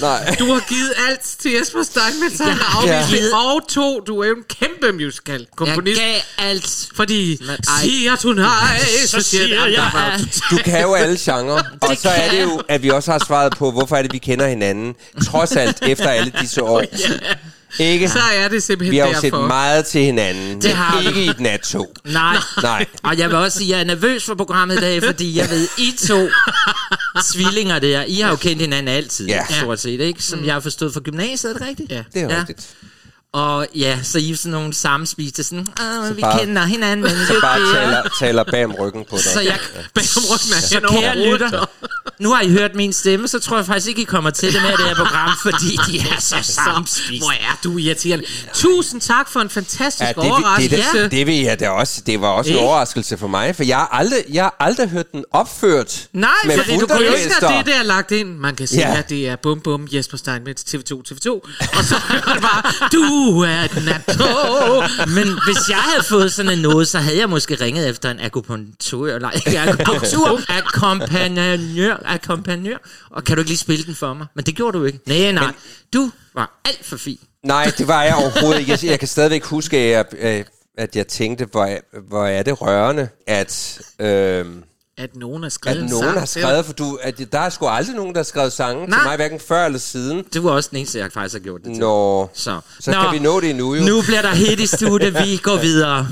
nej. 0.02 0.36
du 0.40 0.46
har 0.54 0.60
givet 0.70 0.94
alt 1.10 1.22
til 1.42 1.52
Jesper 1.52 1.84
Steinmetz, 1.84 2.38
han 2.40 2.58
har 2.58 2.82
afvist 2.82 3.22
Ja. 3.32 3.38
Og 3.38 3.68
to, 3.70 4.00
du 4.08 4.20
er 4.22 4.28
jo 4.28 4.36
en 4.36 4.44
kæmpe 4.60 5.04
musical 5.04 5.40
Jeg 5.40 5.48
komponist. 5.56 6.00
gav 6.02 6.16
alt. 6.38 6.88
Fordi 6.96 7.38
Men 7.42 7.50
ej. 7.50 7.58
siger 7.84 8.16
du 8.16 8.34
nej, 8.34 8.80
så 9.06 9.10
siger 9.10 9.22
siger 9.22 9.48
jeg, 9.66 9.74
jeg 9.74 9.92
jeg. 9.94 10.20
Du 10.52 10.58
kan 10.66 10.82
jo 10.82 10.94
alle 10.94 11.18
genrer. 11.22 11.64
Og 11.82 11.98
så 12.02 12.10
er 12.10 12.30
det 12.32 12.42
jo, 12.42 12.62
at 12.70 12.84
vi 12.84 12.90
også 12.90 13.12
har 13.12 13.24
svaret 13.28 13.54
på, 13.58 13.72
hvorfor 13.72 13.96
er 13.96 14.02
det, 14.02 14.14
vi 14.14 14.18
kender 14.18 14.48
hinanden. 14.48 14.96
Trods 15.26 15.52
alt 15.56 15.71
efter 15.82 16.10
alle 16.10 16.32
disse 16.42 16.64
år. 16.72 16.84
Ikke? 17.80 18.10
Så 18.10 18.20
er 18.34 18.48
det 18.48 18.64
simpelthen 18.64 18.92
Vi 18.92 18.98
har 18.98 19.08
jo 19.08 19.14
set 19.14 19.24
derfor. 19.24 19.48
meget 19.48 19.86
til 19.86 20.02
hinanden. 20.02 20.62
Det 20.62 20.72
har 20.72 21.02
vi. 21.02 21.08
Ikke 21.08 21.24
i 21.24 21.30
et 21.30 21.40
nattog. 21.40 21.92
Nej. 22.06 22.38
Nej. 22.64 22.86
Og 23.04 23.18
jeg 23.18 23.30
vil 23.30 23.38
også 23.38 23.58
sige, 23.58 23.68
at 23.68 23.78
jeg 23.78 23.80
er 23.80 23.96
nervøs 23.96 24.26
for 24.26 24.36
programmet 24.36 24.78
i 24.78 24.80
dag, 24.80 25.04
fordi 25.04 25.38
jeg 25.38 25.50
ved, 25.50 25.68
I 25.78 25.94
to 26.08 26.28
tvillinger 27.34 27.80
der, 27.80 28.04
I 28.04 28.16
har 28.20 28.30
jo 28.30 28.36
kendt 28.36 28.62
hinanden 28.62 28.88
altid, 28.96 29.28
Ja. 29.28 29.46
stort 29.60 29.80
set, 29.80 30.00
ikke? 30.02 30.24
Som 30.24 30.46
jeg 30.46 30.54
har 30.54 30.60
forstået 30.60 30.94
fra 30.94 31.00
gymnasiet, 31.00 31.50
er 31.54 31.58
det 31.58 31.68
rigtigt? 31.68 31.92
Ja. 31.92 32.04
Det 32.14 32.22
er 32.22 32.34
Ja. 32.36 32.40
rigtigt. 32.40 32.68
Og 33.34 33.68
ja, 33.76 34.00
så 34.04 34.18
I 34.20 34.32
er 34.32 34.36
sådan 34.36 34.52
nogle 34.52 34.74
sammenspiste, 34.74 35.44
sådan, 35.44 35.68
ah, 35.80 36.18
vi 36.18 36.22
bare- 36.22 36.40
kender 36.40 36.66
hinanden, 36.66 37.02
men 37.06 37.16
det 37.20 37.28
Så 37.28 37.34
er 37.36 37.42
bare 37.42 37.60
bedre." 37.60 37.74
taler, 37.76 38.02
taler 38.20 38.44
bag 38.44 38.66
om 38.66 38.72
ryggen 38.80 39.06
på 39.10 39.18
dig. 39.18 39.26
Så 39.26 39.40
jeg, 39.42 39.58
Bag 39.94 40.04
om 40.18 40.24
ryggen 40.32 40.54
af 40.56 40.62
så 40.62 40.80
kære 41.00 41.32
lytter, 41.32 41.70
nu 42.22 42.32
har 42.34 42.42
I 42.42 42.50
hørt 42.50 42.76
min 42.76 42.94
stemme, 42.94 43.28
så 43.28 43.40
tror 43.40 43.58
jeg 43.58 43.66
faktisk 43.66 43.88
ikke, 43.88 44.02
I 44.02 44.06
kommer 44.06 44.30
til 44.30 44.54
det 44.54 44.62
med 44.62 44.72
det 44.72 44.86
her 44.86 44.96
program, 44.96 45.30
fordi 45.46 45.78
de 45.88 46.00
er 46.00 46.20
så 46.20 46.36
sammenspist. 46.42 47.24
Hvor 47.24 47.32
er 47.32 47.60
du 47.64 47.78
irriterende. 47.78 48.26
Tusind 48.54 49.02
tak 49.02 49.30
for 49.30 49.40
en 49.40 49.50
fantastisk 49.50 50.02
Ja, 50.18 50.22
det, 50.22 50.32
overraskelse. 50.32 50.76
det, 50.94 51.04
det, 51.04 51.12
det 51.12 51.28
vil 51.28 51.36
jeg 51.42 51.60
da 51.60 51.70
også. 51.70 52.02
Det 52.06 52.22
var 52.22 52.28
også 52.28 52.52
en 52.52 52.58
overraskelse 52.60 53.18
for 53.18 53.28
mig, 53.28 53.56
for 53.56 53.64
jeg 53.64 53.78
har 53.78 53.88
aldrig, 53.92 54.20
jeg 54.34 54.44
har 54.44 54.56
aldrig 54.60 54.90
hørt 54.90 55.12
den 55.12 55.26
opført 55.32 56.08
Nej, 56.14 56.30
med 56.46 56.58
fordi 56.58 56.78
du 56.78 56.88
kunne 56.88 57.06
elsker 57.06 57.32
fundamester. 57.40 57.58
det, 57.58 57.66
der 57.66 57.80
er 57.80 57.84
lagt 57.84 58.12
ind. 58.12 58.38
Man 58.38 58.56
kan 58.56 58.68
sige, 58.68 58.80
Ja. 58.92 58.98
at 58.98 59.10
det 59.10 59.30
er 59.30 59.36
bum 59.36 59.60
bum 59.60 59.88
Jesper 59.92 60.18
Steinmetz 60.18 60.62
TV2 60.76 61.02
TV2. 61.10 61.30
Og 61.78 61.84
så 61.84 61.96
er 62.10 62.34
det 62.34 62.42
bare, 62.42 62.90
du 62.92 63.40
er 63.42 63.62
et 63.64 63.84
nattog. 63.86 64.84
Men 65.08 65.28
hvis 65.46 65.70
jeg 65.70 65.78
havde 65.78 66.04
fået 66.10 66.34
sådan 66.34 66.52
en 66.52 66.60
noget, 66.60 66.88
så 66.88 66.98
havde 67.00 67.18
jeg 67.20 67.30
måske 67.30 67.56
ringet 67.62 67.90
efter 67.90 68.12
en 68.12 68.20
akupunktør, 68.20 69.16
eller 69.16 69.32
ikke 69.32 69.60
akupunktur, 69.60 70.42
akkompagnør, 70.58 71.98
akkompagnør. 72.14 72.78
Og 73.10 73.24
kan 73.24 73.36
du 73.36 73.42
ikke 73.42 73.50
lige 73.50 73.58
spille 73.58 73.86
den 73.86 73.96
for 73.96 74.14
mig? 74.14 74.28
Men 74.36 74.46
det 74.46 74.56
gjorde 74.56 74.78
du 74.78 74.84
ikke. 74.86 75.00
Nej, 75.06 75.32
nej. 75.32 75.54
Du 75.94 76.12
var 76.36 76.62
alt 76.66 76.86
for 76.86 76.98
fin. 76.98 77.20
Nej, 77.46 77.72
det 77.78 77.88
var 77.88 78.04
jeg 78.04 78.16
overhovedet 78.16 78.60
ikke. 78.60 78.72
Jeg, 78.72 78.84
jeg 78.84 79.00
kan 79.00 79.08
stadigvæk 79.08 79.44
huske, 79.46 79.78
at 79.78 79.92
jeg, 79.92 80.06
øh, 80.40 80.46
at 80.78 80.96
jeg 80.96 81.08
tænkte, 81.08 81.46
hvor, 81.52 81.70
hvor 82.08 82.26
er 82.26 82.44
det 82.44 82.62
rørende, 82.62 83.10
at, 83.28 83.82
øh, 84.00 84.46
At 84.98 85.16
nogen 85.16 85.44
har 85.44 85.50
skrevet 85.50 85.78
at 85.78 85.84
en 85.84 85.90
nogen 85.90 86.04
sang 86.04 86.20
har 86.20 86.26
skrevet, 86.26 86.66
for 86.66 86.74
du, 86.74 87.00
at 87.02 87.22
der 87.32 87.40
er 87.40 87.50
sgu 87.50 87.68
aldrig 87.68 87.96
nogen, 87.96 88.14
der 88.14 88.20
har 88.20 88.24
skrevet 88.24 88.54
sange 88.54 88.88
Nej. 88.88 89.00
til 89.00 89.08
mig, 89.08 89.16
hverken 89.16 89.40
før 89.40 89.66
eller 89.66 89.80
siden. 89.80 90.24
Du 90.34 90.42
var 90.42 90.52
også 90.52 90.70
den 90.70 90.78
eneste, 90.78 91.00
jeg 91.00 91.12
faktisk 91.12 91.34
har 91.36 91.40
gjort 91.40 91.62
det 91.64 91.72
til. 91.74 91.80
Nå, 91.80 92.30
Så, 92.34 92.60
så 92.80 92.92
kan 92.92 93.12
vi 93.12 93.20
nå 93.20 93.40
det 93.42 93.50
endnu 93.50 93.76
jo. 93.76 93.84
Nu 93.84 94.02
bliver 94.02 94.22
der 94.22 94.36
hit 94.36 94.60
i 94.60 94.68
studiet. 94.68 95.14
Vi 95.14 95.38
går 95.38 95.58
videre. 95.68 96.08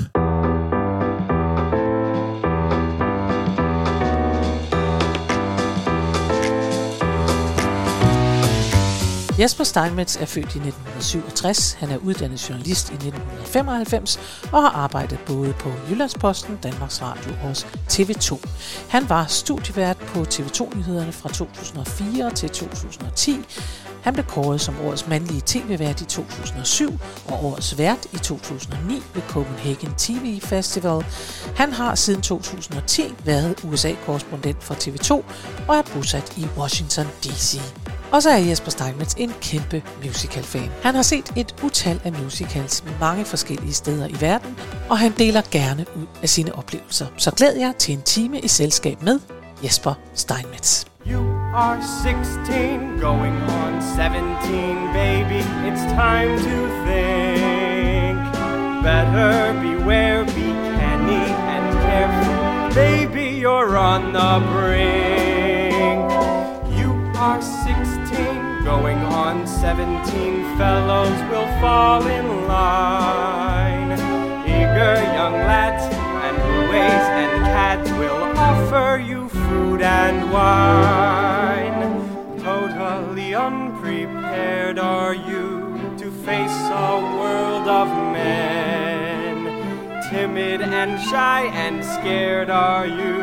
Jesper 9.40 9.64
Steinmetz 9.64 10.16
er 10.16 10.24
født 10.24 10.54
i 10.54 10.58
1967. 10.58 11.72
Han 11.72 11.90
er 11.90 11.96
uddannet 11.96 12.48
journalist 12.48 12.90
i 12.90 12.94
1995 12.94 14.20
og 14.52 14.62
har 14.62 14.70
arbejdet 14.70 15.18
både 15.26 15.54
på 15.58 15.72
Jyllandsposten, 15.90 16.58
Danmarks 16.62 17.02
Radio 17.02 17.32
og 17.32 17.48
hos 17.48 17.64
TV2. 17.64 18.48
Han 18.88 19.08
var 19.08 19.26
studievært 19.26 19.96
på 19.96 20.20
TV2-nyhederne 20.20 21.12
fra 21.12 21.28
2004 21.28 22.30
til 22.30 22.50
2010. 22.50 23.36
Han 24.02 24.12
blev 24.12 24.24
kåret 24.24 24.60
som 24.60 24.74
årets 24.84 25.08
mandlige 25.08 25.42
tv-vært 25.46 26.00
i 26.00 26.04
2007 26.04 26.98
og 27.26 27.44
årets 27.44 27.78
vært 27.78 28.06
i 28.12 28.16
2009 28.16 29.02
ved 29.14 29.22
Copenhagen 29.28 29.94
TV 29.98 30.40
Festival. 30.40 31.04
Han 31.56 31.72
har 31.72 31.94
siden 31.94 32.22
2010 32.22 33.02
været 33.24 33.64
USA-korrespondent 33.64 34.64
for 34.64 34.74
TV2 34.74 35.12
og 35.68 35.76
er 35.76 35.82
bosat 35.94 36.38
i 36.38 36.46
Washington 36.58 37.06
D.C. 37.24 37.60
Og 38.12 38.22
så 38.22 38.30
er 38.30 38.36
Jesper 38.38 38.70
Steinmetz 38.70 39.14
en 39.18 39.32
kæmpe 39.40 39.82
musical-fan. 40.04 40.70
Han 40.82 40.94
har 40.94 41.02
set 41.02 41.32
et 41.36 41.54
utal 41.62 42.00
af 42.04 42.12
musicals 42.12 42.84
mange 43.00 43.24
forskellige 43.24 43.72
steder 43.72 44.06
i 44.08 44.20
verden, 44.20 44.56
og 44.88 44.98
han 44.98 45.12
deler 45.18 45.42
gerne 45.50 45.86
ud 45.96 46.06
af 46.22 46.28
sine 46.28 46.54
oplevelser. 46.54 47.06
Så 47.16 47.30
glæd 47.30 47.56
jer 47.56 47.72
til 47.72 47.94
en 47.94 48.02
time 48.02 48.40
i 48.40 48.48
selskab 48.48 49.02
med 49.02 49.20
Jesper 49.64 49.94
Steinmetz. 50.14 50.89
You 51.02 51.20
are 51.54 51.80
16, 51.80 52.98
going 52.98 53.34
on 53.34 53.80
17, 53.80 54.92
baby. 54.92 55.38
It's 55.66 55.80
time 55.94 56.36
to 56.36 56.68
think. 56.84 58.18
Better 58.84 59.58
beware, 59.60 60.24
be 60.26 60.52
canny 60.76 61.32
and 61.54 61.78
careful. 61.80 62.74
Baby, 62.74 63.38
you're 63.38 63.78
on 63.78 64.12
the 64.12 64.46
brink. 64.52 66.04
You 66.78 66.92
are 67.16 67.40
16, 67.40 68.62
going 68.62 68.98
on 68.98 69.46
17. 69.46 70.58
Fellows 70.58 71.18
will 71.30 71.48
fall 71.62 72.06
in 72.06 72.46
line. 72.46 73.92
Eager 74.44 74.96
young 75.14 75.32
lads 75.32 75.82
and 75.94 76.36
ways 76.68 77.06
and 77.24 77.44
cats 77.46 77.90
will 77.92 78.38
offer 78.38 78.98
you 78.98 79.30
food 79.50 79.82
and 79.82 80.32
wine. 80.32 81.82
Totally 82.38 83.34
unprepared 83.34 84.78
are 84.78 85.14
you 85.14 85.44
to 85.98 86.10
face 86.28 86.60
a 86.88 86.90
world 87.18 87.66
of 87.66 87.88
men. 88.18 89.36
Timid 90.08 90.60
and 90.60 91.00
shy 91.10 91.42
and 91.64 91.84
scared 91.84 92.50
are 92.50 92.86
you 92.86 93.18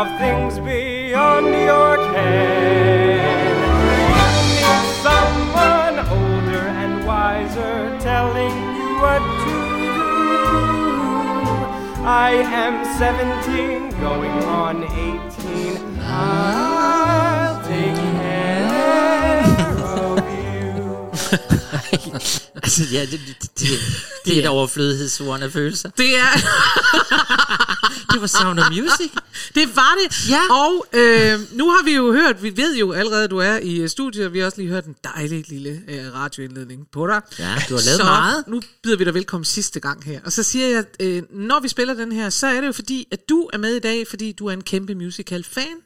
of 0.00 0.08
things 0.22 0.58
beyond 0.58 1.46
your 1.70 1.96
ken. 2.14 3.56
You 4.16 4.28
need 4.48 4.86
someone 5.08 5.96
older 6.18 6.66
and 6.82 6.92
wiser 7.06 7.76
telling 8.00 8.56
you 8.78 8.88
what 9.04 9.22
to 9.44 9.54
do. 9.70 10.06
I 12.28 12.30
am 12.64 12.74
17, 12.98 13.90
going 14.00 14.36
on 14.62 14.84
18. 14.84 15.45
I'll 16.16 17.62
take 17.68 17.96
care 18.16 18.66
of 20.04 20.18
you. 20.18 21.06
Altså, 22.54 22.82
ja, 22.92 23.00
det, 23.00 23.10
det, 23.10 23.50
det, 23.58 23.68
det 24.24 24.36
er 24.36 24.42
et 24.42 24.48
overflødighedsordende 24.48 25.50
følelser. 25.50 25.90
Det 25.90 26.18
er... 26.18 26.28
Det 28.12 28.20
var 28.20 28.26
Sound 28.26 28.58
of 28.58 28.70
Music. 28.70 29.10
Det 29.54 29.76
var 29.76 29.96
det. 30.02 30.30
Ja. 30.30 30.40
Og 30.50 30.86
øh, 30.92 31.40
nu 31.52 31.70
har 31.70 31.84
vi 31.84 31.94
jo 31.94 32.12
hørt, 32.12 32.42
vi 32.42 32.56
ved 32.56 32.76
jo 32.76 32.92
allerede, 32.92 33.24
at 33.24 33.30
du 33.30 33.38
er 33.38 33.58
i 33.58 33.80
øh, 33.80 33.88
studiet, 33.88 34.26
og 34.26 34.32
vi 34.32 34.38
har 34.38 34.46
også 34.46 34.58
lige 34.60 34.70
hørt 34.70 34.84
en 34.84 34.94
dejlig 35.04 35.48
lille 35.48 35.82
øh, 35.88 36.14
radioindledning 36.14 36.86
på 36.92 37.06
dig. 37.06 37.20
Ja, 37.38 37.44
du 37.68 37.74
har 37.74 37.82
lavet 37.84 37.96
så 37.96 38.04
meget. 38.04 38.44
nu 38.48 38.62
byder 38.82 38.96
vi 38.96 39.04
dig 39.04 39.14
velkommen 39.14 39.44
sidste 39.44 39.80
gang 39.80 40.04
her. 40.04 40.20
Og 40.24 40.32
så 40.32 40.42
siger 40.42 40.68
jeg, 40.68 40.84
øh, 41.00 41.22
når 41.30 41.60
vi 41.60 41.68
spiller 41.68 41.94
den 41.94 42.12
her, 42.12 42.30
så 42.30 42.46
er 42.46 42.60
det 42.60 42.66
jo 42.66 42.72
fordi, 42.72 43.08
at 43.12 43.28
du 43.28 43.50
er 43.52 43.58
med 43.58 43.74
i 43.74 43.80
dag, 43.80 44.06
fordi 44.08 44.32
du 44.32 44.46
er 44.46 44.52
en 44.52 44.62
kæmpe 44.62 44.94
musical-fan. 44.94 45.76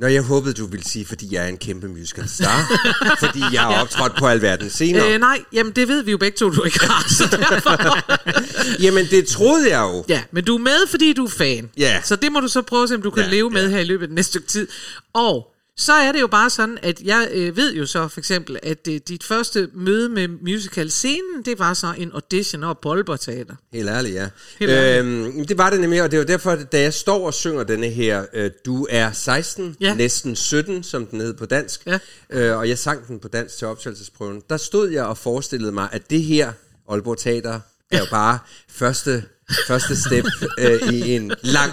Nå, 0.00 0.06
jeg 0.06 0.22
håbede, 0.22 0.54
du 0.54 0.66
ville 0.66 0.84
sige, 0.84 1.06
fordi 1.06 1.34
jeg 1.34 1.44
er 1.44 1.48
en 1.48 1.56
kæmpe 1.58 1.88
musical 1.88 2.28
star. 2.28 2.70
fordi 3.26 3.40
jeg 3.52 3.60
har 3.62 3.80
optrådt 3.80 4.12
på 4.18 4.26
alverdens 4.26 4.72
scener. 4.72 5.08
Øh, 5.08 5.18
nej, 5.20 5.38
jamen 5.52 5.72
det 5.72 5.88
ved 5.88 6.02
vi 6.02 6.10
jo 6.10 6.18
begge 6.18 6.36
to, 6.36 6.50
du 6.50 6.62
ikke 6.62 6.80
har. 6.86 7.08
Så 7.08 7.24
derfor. 7.36 7.98
Jamen, 8.84 9.06
det 9.10 9.26
troede 9.26 9.70
jeg 9.70 9.80
jo. 9.80 10.04
ja, 10.08 10.22
men 10.32 10.44
du 10.44 10.54
er 10.54 10.58
med, 10.58 10.88
fordi 10.90 11.12
du 11.12 11.24
er 11.24 11.28
fan. 11.30 11.70
Ja. 11.76 12.00
Så 12.04 12.16
det 12.16 12.32
må 12.32 12.40
du 12.40 12.48
så 12.48 12.62
prøve 12.62 12.82
at 12.82 12.88
se, 12.88 12.94
om 12.94 13.02
du 13.02 13.10
kan 13.10 13.22
Ja, 13.24 13.30
leve 13.30 13.50
med 13.50 13.62
ja. 13.64 13.68
her 13.70 13.78
i 13.78 13.84
løbet 13.84 14.02
af 14.02 14.08
den 14.08 14.14
næste 14.14 14.30
stykke 14.30 14.46
tid. 14.48 14.68
Og 15.14 15.46
så 15.80 15.92
er 15.92 16.12
det 16.12 16.20
jo 16.20 16.26
bare 16.26 16.50
sådan, 16.50 16.78
at 16.82 17.00
jeg 17.00 17.28
øh, 17.32 17.56
ved 17.56 17.74
jo 17.74 17.86
så 17.86 18.08
for 18.08 18.20
eksempel, 18.20 18.58
at 18.62 18.88
øh, 18.88 19.00
dit 19.08 19.24
første 19.24 19.68
møde 19.74 20.08
med 20.08 20.28
musical-scenen, 20.28 21.42
det 21.44 21.58
var 21.58 21.74
så 21.74 21.94
en 21.98 22.10
audition 22.12 22.64
op 22.64 22.80
på 22.80 22.92
Aalborg 22.92 23.20
Teater. 23.20 23.54
Helt 23.72 23.88
ærligt, 23.88 24.14
ja. 24.14 24.28
Helt 24.58 24.70
ærligt. 24.70 25.26
Øhm, 25.36 25.46
det 25.46 25.58
var 25.58 25.70
det 25.70 25.80
nemlig, 25.80 26.02
og 26.02 26.10
det 26.10 26.18
var 26.18 26.24
derfor, 26.24 26.54
da 26.54 26.80
jeg 26.80 26.94
står 26.94 27.26
og 27.26 27.34
synger 27.34 27.64
denne 27.64 27.86
her, 27.88 28.24
øh, 28.34 28.50
du 28.66 28.86
er 28.90 29.12
16, 29.12 29.76
Ja. 29.80 29.94
næsten 29.94 30.36
17, 30.36 30.82
som 30.82 31.06
den 31.06 31.20
hed 31.20 31.34
på 31.34 31.46
dansk, 31.46 31.86
Ja. 31.86 31.98
øh, 32.30 32.56
og 32.58 32.68
jeg 32.68 32.78
sang 32.78 33.06
den 33.08 33.18
på 33.20 33.28
dansk 33.28 33.58
til 33.58 33.66
optagelsesprøven, 33.66 34.42
der 34.50 34.56
stod 34.56 34.88
jeg 34.90 35.04
og 35.04 35.18
forestillede 35.18 35.72
mig, 35.72 35.88
at 35.92 36.10
det 36.10 36.22
her 36.22 36.52
Aalborg 36.90 37.18
Teater 37.18 37.60
er 37.90 37.98
jo 37.98 38.06
bare 38.10 38.38
første, 38.68 39.24
første 39.66 40.00
step 40.00 40.24
øh, 40.58 40.92
i 40.92 41.14
en 41.14 41.32
lang, 41.42 41.72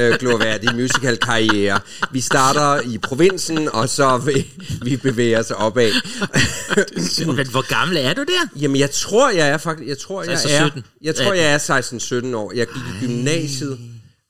øh, 0.00 0.18
glorværdig 0.18 0.74
musical-karriere. 0.74 1.80
Vi 2.12 2.20
starter 2.20 2.80
i 2.80 2.98
provinsen, 2.98 3.68
og 3.68 3.88
så 3.88 4.18
vil 4.18 4.46
vi 4.82 4.96
bevæge 4.96 5.38
os 5.38 5.50
opad. 5.50 5.92
Men 7.36 7.46
hvor 7.46 7.68
gammel 7.68 7.96
er 7.96 8.14
du 8.14 8.20
der? 8.20 8.60
Jamen, 8.60 8.80
jeg 8.80 8.90
tror, 8.90 9.30
jeg 9.30 9.48
er 9.48 9.58
faktisk... 9.58 9.88
Jeg 9.88 9.98
tror, 9.98 10.22
jeg 10.22 10.32
er, 10.32 10.68
17. 10.68 10.84
jeg 11.02 11.14
tror, 11.14 11.32
jeg 11.32 11.54
er 11.54 12.28
16-17 12.32 12.36
år. 12.36 12.52
Jeg 12.54 12.66
gik 12.66 12.82
i 12.82 13.06
gymnasiet, 13.06 13.78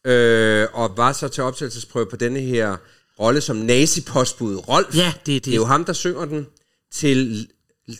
øh, 0.07 0.67
og 0.73 0.93
var 0.97 1.13
så 1.13 1.29
til 1.29 1.43
optagelsesprøve 1.43 2.07
på 2.11 2.17
denne 2.17 2.41
her 2.41 2.77
rolle 3.21 3.41
som 3.41 3.57
nazipostbud. 3.57 4.57
Rolf. 4.57 4.97
Ja, 4.97 5.13
det 5.27 5.37
er 5.37 5.41
det. 5.41 5.45
Det 5.45 5.53
er 5.53 5.57
jo 5.57 5.65
ham, 5.65 5.85
der 5.85 5.93
synger 5.93 6.25
den 6.25 6.47
til... 6.93 7.49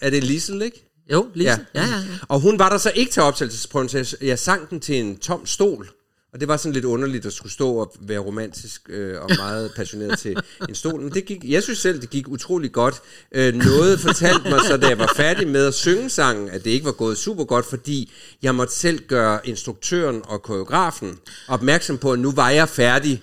Er 0.01 0.11
det 0.11 0.25
Lissel, 0.25 0.63
ikke? 0.63 0.90
Jo, 1.13 1.29
Lise. 1.35 1.49
Ja, 1.49 1.59
ja, 1.75 1.87
ja. 1.87 1.97
Og 2.29 2.41
hun 2.41 2.59
var 2.59 2.69
der 2.69 2.79
så 2.79 2.93
ikke 2.95 3.13
til 3.13 3.23
optagelsesprøven, 3.23 3.89
så 3.89 3.99
jeg, 3.99 4.07
jeg 4.29 4.39
sang 4.39 4.71
den 4.71 4.81
til 4.81 4.97
en 5.01 5.17
tom 5.17 5.47
stol. 5.47 5.89
Og 6.33 6.41
det 6.41 6.49
var 6.49 6.57
sådan 6.57 6.73
lidt 6.73 6.85
underligt 6.85 7.27
at 7.27 7.33
skulle 7.33 7.53
stå 7.53 7.75
og 7.75 7.95
være 8.01 8.19
romantisk 8.19 8.83
øh, 8.89 9.21
og 9.21 9.31
meget 9.37 9.73
passioneret 9.77 10.19
til 10.19 10.37
en 10.69 10.75
stol. 10.75 11.01
Men 11.01 11.13
det 11.13 11.25
gik, 11.25 11.45
jeg 11.45 11.63
synes 11.63 11.79
selv, 11.79 12.01
det 12.01 12.11
gik 12.11 12.29
utrolig 12.29 12.73
godt. 12.73 13.03
Øh, 13.33 13.55
noget 13.55 14.01
fortalte 14.01 14.51
mig 14.51 14.61
så, 14.67 14.77
da 14.77 14.89
jeg 14.89 14.99
var 14.99 15.13
færdig 15.17 15.49
med 15.49 15.67
at 15.67 15.75
synge 15.75 16.11
sangen, 16.11 16.49
at 16.49 16.65
det 16.65 16.71
ikke 16.71 16.87
var 16.87 16.93
gået 16.93 17.19
super 17.19 17.45
godt, 17.45 17.67
fordi 17.67 18.13
jeg 18.43 18.55
måtte 18.55 18.75
selv 18.75 19.07
gøre 19.07 19.49
instruktøren 19.49 20.23
og 20.25 20.43
koreografen 20.43 21.19
opmærksom 21.49 21.99
på, 21.99 22.13
at 22.13 22.19
nu 22.19 22.33
var 22.33 22.51
jeg 22.51 22.69
færdig. 22.69 23.23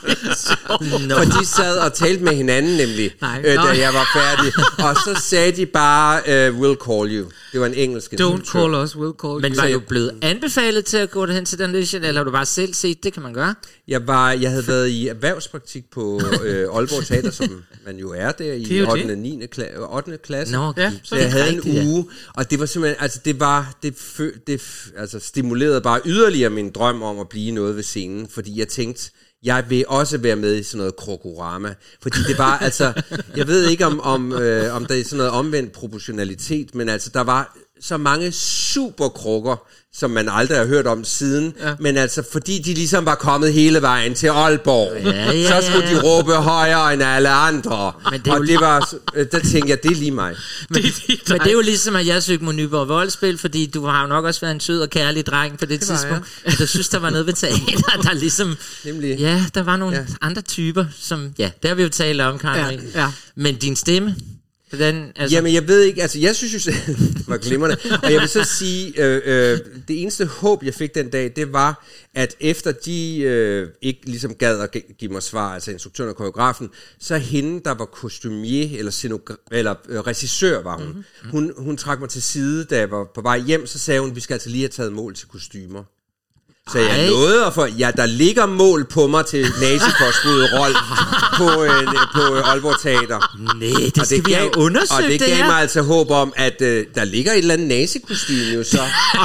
Nå. 1.08 1.14
For 1.16 1.24
de 1.40 1.46
sad 1.46 1.78
og 1.78 1.94
talte 1.94 2.24
med 2.24 2.32
hinanden 2.32 2.76
nemlig, 2.76 3.14
Nej. 3.20 3.38
øh, 3.44 3.54
da 3.54 3.60
jeg 3.60 3.90
var 3.94 4.10
færdig. 4.14 4.52
Og 4.88 4.94
så 4.96 5.22
sagde 5.28 5.52
de 5.52 5.66
bare, 5.66 6.18
uh, 6.50 6.60
we'll 6.60 6.76
call 6.86 7.16
you. 7.18 7.30
Det 7.52 7.60
var 7.60 7.66
en 7.66 7.74
engelsk 7.74 8.12
Don't 8.12 8.52
call 8.52 8.74
us, 8.74 8.90
we'll 8.94 9.16
call 9.22 9.40
Men 9.40 9.52
you. 9.56 9.62
var 9.62 9.68
du 9.72 9.80
blevet 9.88 10.12
anbefalet 10.22 10.84
til 10.84 10.96
at 10.96 11.10
gå 11.10 11.26
hen 11.26 11.44
til 11.44 11.58
den 11.58 11.70
audition, 11.74 12.04
eller 12.04 12.20
har 12.20 12.24
du 12.24 12.30
bare 12.30 12.46
selv 12.46 12.74
set, 12.74 13.04
det 13.04 13.12
kan 13.12 13.22
man 13.22 13.34
gøre? 13.34 13.54
Jeg, 13.88 14.06
var, 14.06 14.32
jeg 14.32 14.50
havde 14.50 14.66
været 14.68 14.88
i 14.88 15.08
erhvervspraktik 15.08 15.84
på 15.92 16.20
øh, 16.44 16.68
Aalborg 16.76 17.06
Teater, 17.06 17.30
som 17.30 17.62
man 17.86 17.96
jo 17.96 18.12
er 18.12 18.24
der 18.26 18.32
Det 18.32 18.48
er 18.50 18.54
i 18.54 18.78
jo 18.78 18.90
8. 18.90 19.02
det. 19.02 19.10
og 19.10 19.18
9. 19.18 19.42
Kla- 19.56 19.94
8. 19.96 20.18
klasse. 20.24 20.54
Nå, 20.54 20.72
Ja, 20.76 20.92
så 21.02 21.16
jeg 21.16 21.32
havde 21.32 21.48
en 21.50 21.56
rigtigt, 21.56 21.74
ja. 21.76 21.84
uge, 21.84 22.06
og 22.34 22.50
det 22.50 22.60
var 22.60 22.66
simpelthen, 22.66 23.02
altså 23.02 23.20
det 23.24 23.40
var, 23.40 23.74
det, 23.82 23.94
fø, 23.98 24.30
det 24.46 24.60
f- 24.60 25.00
altså 25.00 25.18
stimulerede 25.20 25.80
bare 25.80 26.00
yderligere 26.06 26.50
min 26.50 26.70
drøm 26.70 27.02
om 27.02 27.18
at 27.18 27.28
blive 27.28 27.50
noget 27.50 27.76
ved 27.76 27.82
scenen, 27.82 28.28
fordi 28.34 28.58
jeg 28.58 28.68
tænkte, 28.68 29.10
jeg 29.42 29.64
vil 29.68 29.84
også 29.88 30.18
være 30.18 30.36
med 30.36 30.56
i 30.56 30.62
sådan 30.62 30.78
noget 30.78 30.96
krokorama, 30.96 31.74
fordi 32.02 32.18
det 32.28 32.38
var 32.38 32.58
altså, 32.58 33.02
jeg 33.36 33.46
ved 33.46 33.68
ikke 33.68 33.86
om, 33.86 34.00
om, 34.00 34.32
øh, 34.32 34.74
om 34.74 34.86
der 34.86 34.94
er 34.94 35.04
sådan 35.04 35.16
noget 35.16 35.32
omvendt 35.32 35.72
proportionalitet, 35.72 36.74
men 36.74 36.88
altså 36.88 37.10
der 37.14 37.20
var 37.20 37.56
så 37.82 37.96
mange 37.96 38.32
super 38.32 39.08
krukker, 39.08 39.56
som 39.94 40.10
man 40.10 40.28
aldrig 40.28 40.58
har 40.58 40.66
hørt 40.66 40.86
om 40.86 41.04
siden, 41.04 41.54
ja. 41.60 41.74
men 41.80 41.96
altså 41.96 42.22
fordi 42.32 42.58
de 42.58 42.74
ligesom 42.74 43.04
var 43.06 43.14
kommet 43.14 43.52
hele 43.52 43.82
vejen 43.82 44.14
til 44.14 44.26
Aalborg, 44.26 45.04
Ja, 45.04 45.32
ja, 45.32 45.60
så 45.60 45.66
skulle 45.70 45.88
ja. 45.88 45.94
de 45.94 46.00
råbe 46.02 46.32
højere 46.34 46.94
end 46.94 47.02
alle 47.02 47.28
andre, 47.28 47.92
Men 48.10 48.20
det 48.20 48.26
er 48.28 48.32
og 48.32 48.38
jo 48.38 48.44
det 48.44 48.60
var, 48.60 48.94
øh, 49.14 49.26
der 49.32 49.38
tænkte 49.38 49.70
jeg, 49.70 49.82
det 49.82 49.90
er 49.90 49.94
lige 49.94 50.10
mig. 50.10 50.34
Men, 50.70 50.82
Men 51.28 51.38
det 51.40 51.46
er 51.46 51.52
jo 51.52 51.60
ligesom, 51.60 51.96
at 51.96 52.06
jeg 52.06 52.22
søgte 52.22 52.44
mod 52.44 52.52
Nyborg 52.52 52.88
Voldspil, 52.88 53.38
fordi 53.38 53.66
du 53.66 53.86
har 53.86 54.02
jo 54.02 54.08
nok 54.08 54.24
også 54.24 54.40
været 54.40 54.54
en 54.54 54.60
sød 54.60 54.80
og 54.80 54.90
kærlig 54.90 55.26
dreng 55.26 55.58
på 55.58 55.66
det, 55.66 55.80
Det 55.80 55.88
var 55.88 55.96
tidspunkt. 55.96 56.26
Men 56.44 56.54
du 56.58 56.66
synes, 56.66 56.88
der 56.88 56.98
var 56.98 57.10
noget 57.10 57.26
ved 57.26 57.34
teater, 57.34 58.02
der 58.02 58.12
ligesom... 58.12 58.56
Nemlig. 58.84 59.18
Ja, 59.18 59.44
der 59.54 59.62
var 59.62 59.76
nogle 59.76 59.96
Ja. 59.96 60.02
ja. 60.02 60.06
andre 60.20 60.42
typer, 60.42 60.84
som... 61.00 61.32
Ja, 61.38 61.50
det 61.62 61.68
har 61.68 61.74
vi 61.74 61.82
jo 61.82 61.88
talt 61.88 62.20
om, 62.20 62.38
Karin. 62.38 62.80
Ja, 62.94 63.00
ja. 63.00 63.12
Men 63.36 63.54
din 63.56 63.76
stemme, 63.76 64.16
Hvordan, 64.70 65.12
altså, 65.16 65.36
Jamen, 65.36 65.54
jeg 65.54 65.68
ved 65.68 65.80
ikke, 65.82 66.02
altså 66.02 66.18
jeg 66.18 66.36
synes 66.36 66.66
jo 66.66 66.72
det 67.18 67.28
var 67.28 67.36
glimrende. 67.38 67.76
Og 68.02 68.12
jeg 68.12 68.20
vil 68.20 68.28
så 68.28 68.44
sige, 68.44 69.04
øh, 69.04 69.22
øh, 69.24 69.58
det 69.88 70.02
eneste 70.02 70.26
håb, 70.26 70.64
jeg 70.64 70.74
fik 70.74 70.94
den 70.94 71.10
dag, 71.10 71.32
det 71.36 71.52
var, 71.52 71.86
at 72.14 72.36
efter 72.40 72.72
de 72.72 73.18
øh, 73.20 73.68
ikke 73.82 74.00
ligesom 74.06 74.34
gad 74.34 74.60
at 74.60 74.70
gi- 74.70 74.94
give 74.98 75.12
mig 75.12 75.22
svar, 75.22 75.54
altså 75.54 75.70
instruktøren 75.70 76.10
og 76.10 76.16
koreografen, 76.16 76.70
så 77.00 77.16
hende, 77.16 77.60
der 77.64 77.74
var 77.74 77.84
kostumier, 77.84 78.78
eller, 78.78 78.92
scenogra- 78.92 79.46
eller 79.52 79.74
øh, 79.88 80.00
regissør 80.00 80.62
var 80.62 80.76
hun. 80.78 80.86
Mhm. 80.86 80.96
Mm-hmm. 80.96 81.30
hun. 81.30 81.52
Hun 81.58 81.76
trak 81.76 82.00
mig 82.00 82.08
til 82.08 82.22
side, 82.22 82.64
da 82.64 82.78
jeg 82.78 82.90
var 82.90 83.06
på 83.14 83.20
vej 83.20 83.38
hjem, 83.38 83.66
så 83.66 83.78
sagde 83.78 84.00
hun, 84.00 84.14
vi 84.16 84.20
skal 84.20 84.34
altså 84.34 84.48
lige 84.48 84.62
have 84.62 84.68
taget 84.68 84.92
mål 84.92 85.14
til 85.14 85.28
kostymer. 85.28 85.84
Så 86.72 86.78
jeg 86.78 87.00
Ej. 87.00 87.06
nåede 87.10 87.46
at 87.46 87.54
få, 87.54 87.66
ja, 87.66 87.90
der 87.96 88.06
ligger 88.06 88.46
mål 88.46 88.84
på 88.84 89.06
mig 89.06 89.26
til 89.26 89.46
nazipåskuddet 89.60 90.50
rold 90.52 90.74
på, 91.36 91.62
øh, 91.64 91.86
på 92.14 92.36
Aalborg 92.36 92.80
Teater. 92.82 93.36
nej, 93.54 93.90
det 93.94 94.06
skal 94.06 94.22
vi 94.26 94.32
have 94.32 94.58
undersøgt, 94.58 94.92
og 94.92 95.02
det 95.02 95.20
det 95.20 95.28
gav 95.28 95.36
her. 95.36 95.46
mig 95.46 95.60
altså 95.60 95.82
håb 95.82 96.10
om, 96.10 96.32
at 96.36 96.62
øh, 96.62 96.84
der 96.94 97.04
ligger 97.04 97.32
et 97.32 97.38
eller 97.38 97.54
andet 97.54 97.68
nazikostyme 97.68 98.54
jo 98.54 98.64
så, 98.64 98.78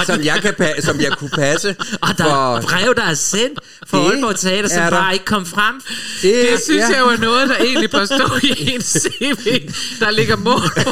som, 0.06 0.22
jeg 0.24 0.40
kan 0.42 0.54
pa- 0.62 0.82
som 0.82 1.02
jeg 1.02 1.12
kunne 1.12 1.30
passe. 1.30 1.76
Og 2.02 2.18
der 2.18 2.26
er 2.56 2.62
brev, 2.62 2.96
der 2.96 3.04
er 3.04 3.14
sendt 3.14 3.60
fra 3.88 3.98
Det 3.98 4.12
Aalborg 4.12 4.40
Teater, 4.40 4.70
som 4.70 4.78
der. 4.82 4.90
bare 4.90 5.14
ikke 5.14 5.26
kom 5.26 5.46
frem. 5.46 5.82
det, 6.22 6.48
Det 6.52 6.64
synes 6.64 6.80
ja. 6.82 6.88
jeg 7.06 7.14
er 7.14 7.18
noget, 7.18 7.50
der 7.50 7.56
egentlig 7.56 7.92
bør 7.92 8.06
stå 8.06 8.30
i 8.44 8.72
en 8.76 8.82
CV, 8.82 9.70
der 10.00 10.12
ligger 10.12 10.36
mål 10.36 10.62
på, 10.84 10.92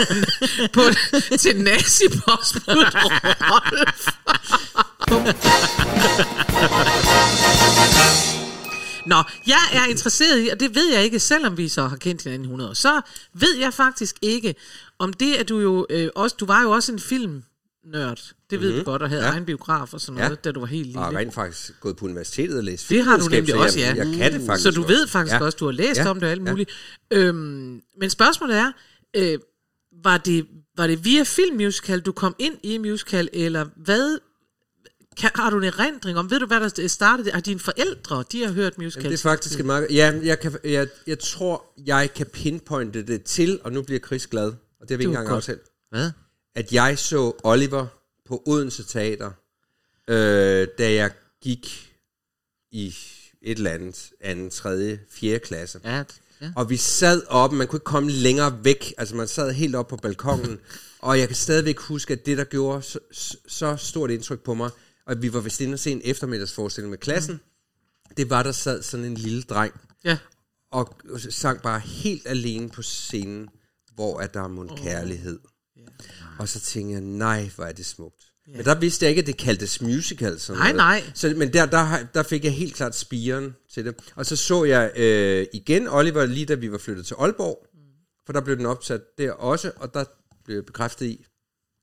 på 0.73 0.81
til 1.39 1.55
nazi 1.57 2.03
Nå, 9.05 9.15
jeg 9.47 9.59
er 9.73 9.85
interesseret 9.89 10.45
i, 10.45 10.47
og 10.49 10.59
det 10.59 10.75
ved 10.75 10.93
jeg 10.93 11.03
ikke, 11.03 11.19
selvom 11.19 11.57
vi 11.57 11.67
så 11.67 11.87
har 11.87 11.95
kendt 11.97 12.23
hinanden 12.23 12.43
i 12.45 12.47
100 12.47 12.69
år, 12.69 12.73
så 12.73 13.01
ved 13.33 13.57
jeg 13.59 13.73
faktisk 13.73 14.15
ikke, 14.21 14.55
om 14.99 15.13
det, 15.13 15.33
at 15.35 15.49
du 15.49 15.59
jo 15.59 15.85
øh, 15.89 16.09
også, 16.15 16.35
du 16.39 16.45
var 16.45 16.61
jo 16.63 16.71
også 16.71 16.91
en 16.91 16.99
filmnørd, 16.99 18.21
det 18.49 18.61
ved 18.61 18.77
du 18.77 18.83
godt, 18.83 19.01
og 19.01 19.09
havde. 19.09 19.21
Ja. 19.21 19.27
ja. 19.27 19.33
egen 19.33 19.45
biograf 19.45 19.93
og 19.93 20.01
sådan 20.01 20.17
Ja. 20.17 20.23
noget, 20.23 20.43
da 20.43 20.51
du 20.51 20.59
var 20.59 20.67
helt 20.67 20.85
lille. 20.85 20.99
Og 21.01 21.13
rent 21.15 21.33
faktisk 21.33 21.71
gået 21.81 21.97
på 21.97 22.05
universitetet 22.05 22.57
og 22.57 22.63
læst 22.63 22.89
Det 22.89 23.03
har 23.05 23.17
du 23.17 23.25
nemlig 23.27 23.49
så 23.53 23.57
også, 23.57 23.79
ja. 23.79 23.87
jeg, 23.87 23.97
Jeg 23.97 24.15
kan 24.17 24.33
det 24.33 24.41
faktisk 24.47 24.63
Så 24.63 24.71
du 24.71 24.81
også. 24.83 24.93
ved 24.93 25.07
faktisk 25.07 25.33
Ja. 25.33 25.37
ja. 25.39 25.45
også, 25.45 25.57
du 25.57 25.65
har 25.65 25.71
læst 25.71 25.97
Ja. 25.97 26.03
ja. 26.03 26.09
om 26.09 26.15
det 26.19 26.23
og 26.23 26.31
alt 26.31 26.45
Ja. 26.45 26.51
muligt. 26.51 26.69
Øhm, 27.11 27.81
men 27.99 28.09
spørgsmålet 28.09 28.57
er, 28.57 28.71
øh, 29.15 29.39
var, 30.03 30.17
det, 30.17 30.45
var 30.77 30.87
det 30.87 31.05
via 31.05 31.23
filmmusical, 31.23 31.99
du 31.99 32.11
kom 32.11 32.35
ind 32.39 32.55
i 32.63 32.77
musical, 32.77 33.29
eller 33.33 33.65
hvad? 33.75 34.17
Kan, 35.17 35.29
har 35.35 35.49
du 35.49 35.57
en 35.57 35.63
erindring 35.63 36.17
om, 36.17 36.31
ved 36.31 36.39
du 36.39 36.45
hvad 36.45 36.59
der 36.59 36.87
startede? 36.87 37.31
Har 37.31 37.39
dine 37.41 37.59
forældre, 37.59 38.23
de 38.31 38.45
har 38.45 38.51
hørt 38.53 38.77
musical? 38.77 39.03
Jamen, 39.03 39.11
det 39.11 39.19
er 39.19 39.21
faktisk 39.29 39.59
et 39.59 39.65
meget... 39.65 39.87
Ja, 39.91 40.19
jeg, 40.23 40.39
kan, 40.39 40.57
jeg, 40.63 40.87
jeg 41.07 41.19
tror, 41.19 41.63
jeg 41.85 42.13
kan 42.15 42.25
pinpointe 42.25 43.03
det 43.03 43.23
til, 43.23 43.59
og 43.63 43.71
nu 43.71 43.81
bliver 43.81 43.99
Chris 43.99 44.27
glad, 44.27 44.47
og 44.47 44.55
det 44.81 44.89
har 44.89 44.97
vi 44.97 45.01
ikke 45.03 45.05
engang 45.09 45.27
godt. 45.27 45.37
aftalt, 45.37 45.61
Hvad? 45.89 46.11
at 46.55 46.73
jeg 46.73 46.99
så 46.99 47.31
Oliver 47.43 47.87
på 48.27 48.43
Odense 48.45 48.83
Teater, 48.83 49.31
øh, 50.07 50.67
da 50.77 50.93
jeg 50.93 51.11
gik 51.41 51.91
i 52.71 52.95
et 53.41 53.57
eller 53.57 53.71
andet, 53.71 54.09
anden, 54.21 54.49
tredje, 54.49 54.99
fjerde 55.11 55.39
klasse. 55.39 55.79
Ja, 55.83 56.03
ja. 56.41 56.51
Og 56.55 56.69
vi 56.69 56.77
sad 56.77 57.21
oppe, 57.27 57.55
man 57.55 57.67
kunne 57.67 57.77
ikke 57.77 57.83
komme 57.83 58.11
længere 58.11 58.59
væk, 58.63 58.93
altså 58.97 59.15
man 59.15 59.27
sad 59.27 59.51
helt 59.51 59.75
oppe 59.75 59.89
på 59.89 59.97
balkongen, 60.01 60.59
og 60.99 61.19
jeg 61.19 61.27
kan 61.27 61.35
stadigvæk 61.35 61.79
huske, 61.79 62.13
at 62.13 62.25
det, 62.25 62.37
der 62.37 62.43
gjorde 62.43 62.81
så- 62.81 63.37
så 63.47 63.75
stort 63.75 64.11
indtryk 64.11 64.39
på 64.39 64.53
mig, 64.53 64.69
og 65.05 65.11
at 65.11 65.21
vi 65.21 65.33
var 65.33 65.39
vist 65.39 65.61
inde 65.61 65.73
og 65.73 65.79
se 65.79 65.91
en 65.91 66.01
eftermiddagsforestilling 66.03 66.89
med 66.89 66.97
klassen, 66.97 67.39
det 68.17 68.29
var, 68.29 68.43
der 68.43 68.51
sad 68.51 68.83
sådan 68.83 69.05
en 69.05 69.15
lille 69.15 69.41
dreng, 69.41 69.73
Ja. 70.03 70.17
og 70.71 70.95
sang 71.29 71.61
bare 71.61 71.79
helt 71.79 72.27
alene 72.27 72.69
på 72.69 72.81
scenen, 72.81 73.49
hvor 73.95 74.19
er 74.21 74.27
der 74.27 74.47
mon 74.47 74.77
kærlighed. 74.77 75.39
Og 76.39 76.49
så 76.49 76.59
tænkte 76.59 76.93
jeg, 76.93 77.01
nej, 77.01 77.49
hvor 77.55 77.63
er 77.63 77.71
det 77.71 77.85
smukt. 77.85 78.23
Men 78.47 78.65
der 78.65 78.79
vidste 78.79 79.05
jeg 79.05 79.09
ikke, 79.09 79.19
at 79.19 79.27
det 79.27 79.37
kaldtes 79.37 79.81
musical. 79.81 80.39
Sådan 80.39 80.59
Nej, 80.59 80.71
noget. 80.71 80.77
nej. 80.77 81.11
Så, 81.15 81.33
men 81.37 81.53
der, 81.53 81.65
der, 81.65 82.05
der 82.13 82.23
fik 82.23 82.43
jeg 82.43 82.53
helt 82.53 82.75
klart 82.75 82.95
spiren 82.95 83.55
til 83.73 83.85
det. 83.85 83.95
Og 84.15 84.25
så 84.25 84.35
så 84.35 84.63
jeg 84.63 84.91
øh, 84.95 85.47
igen 85.53 85.87
Oliver, 85.87 86.25
lige 86.25 86.45
da 86.45 86.53
vi 86.53 86.71
var 86.71 86.77
flyttet 86.77 87.05
til 87.05 87.15
Aalborg. 87.19 87.67
For 88.25 88.33
der 88.33 88.41
blev 88.41 88.57
den 88.57 88.65
opsat 88.65 89.01
der 89.17 89.31
også, 89.31 89.71
og 89.75 89.93
der 89.93 90.05
blev 90.45 90.55
jeg 90.55 90.65
bekræftet 90.65 91.05
i, 91.05 91.25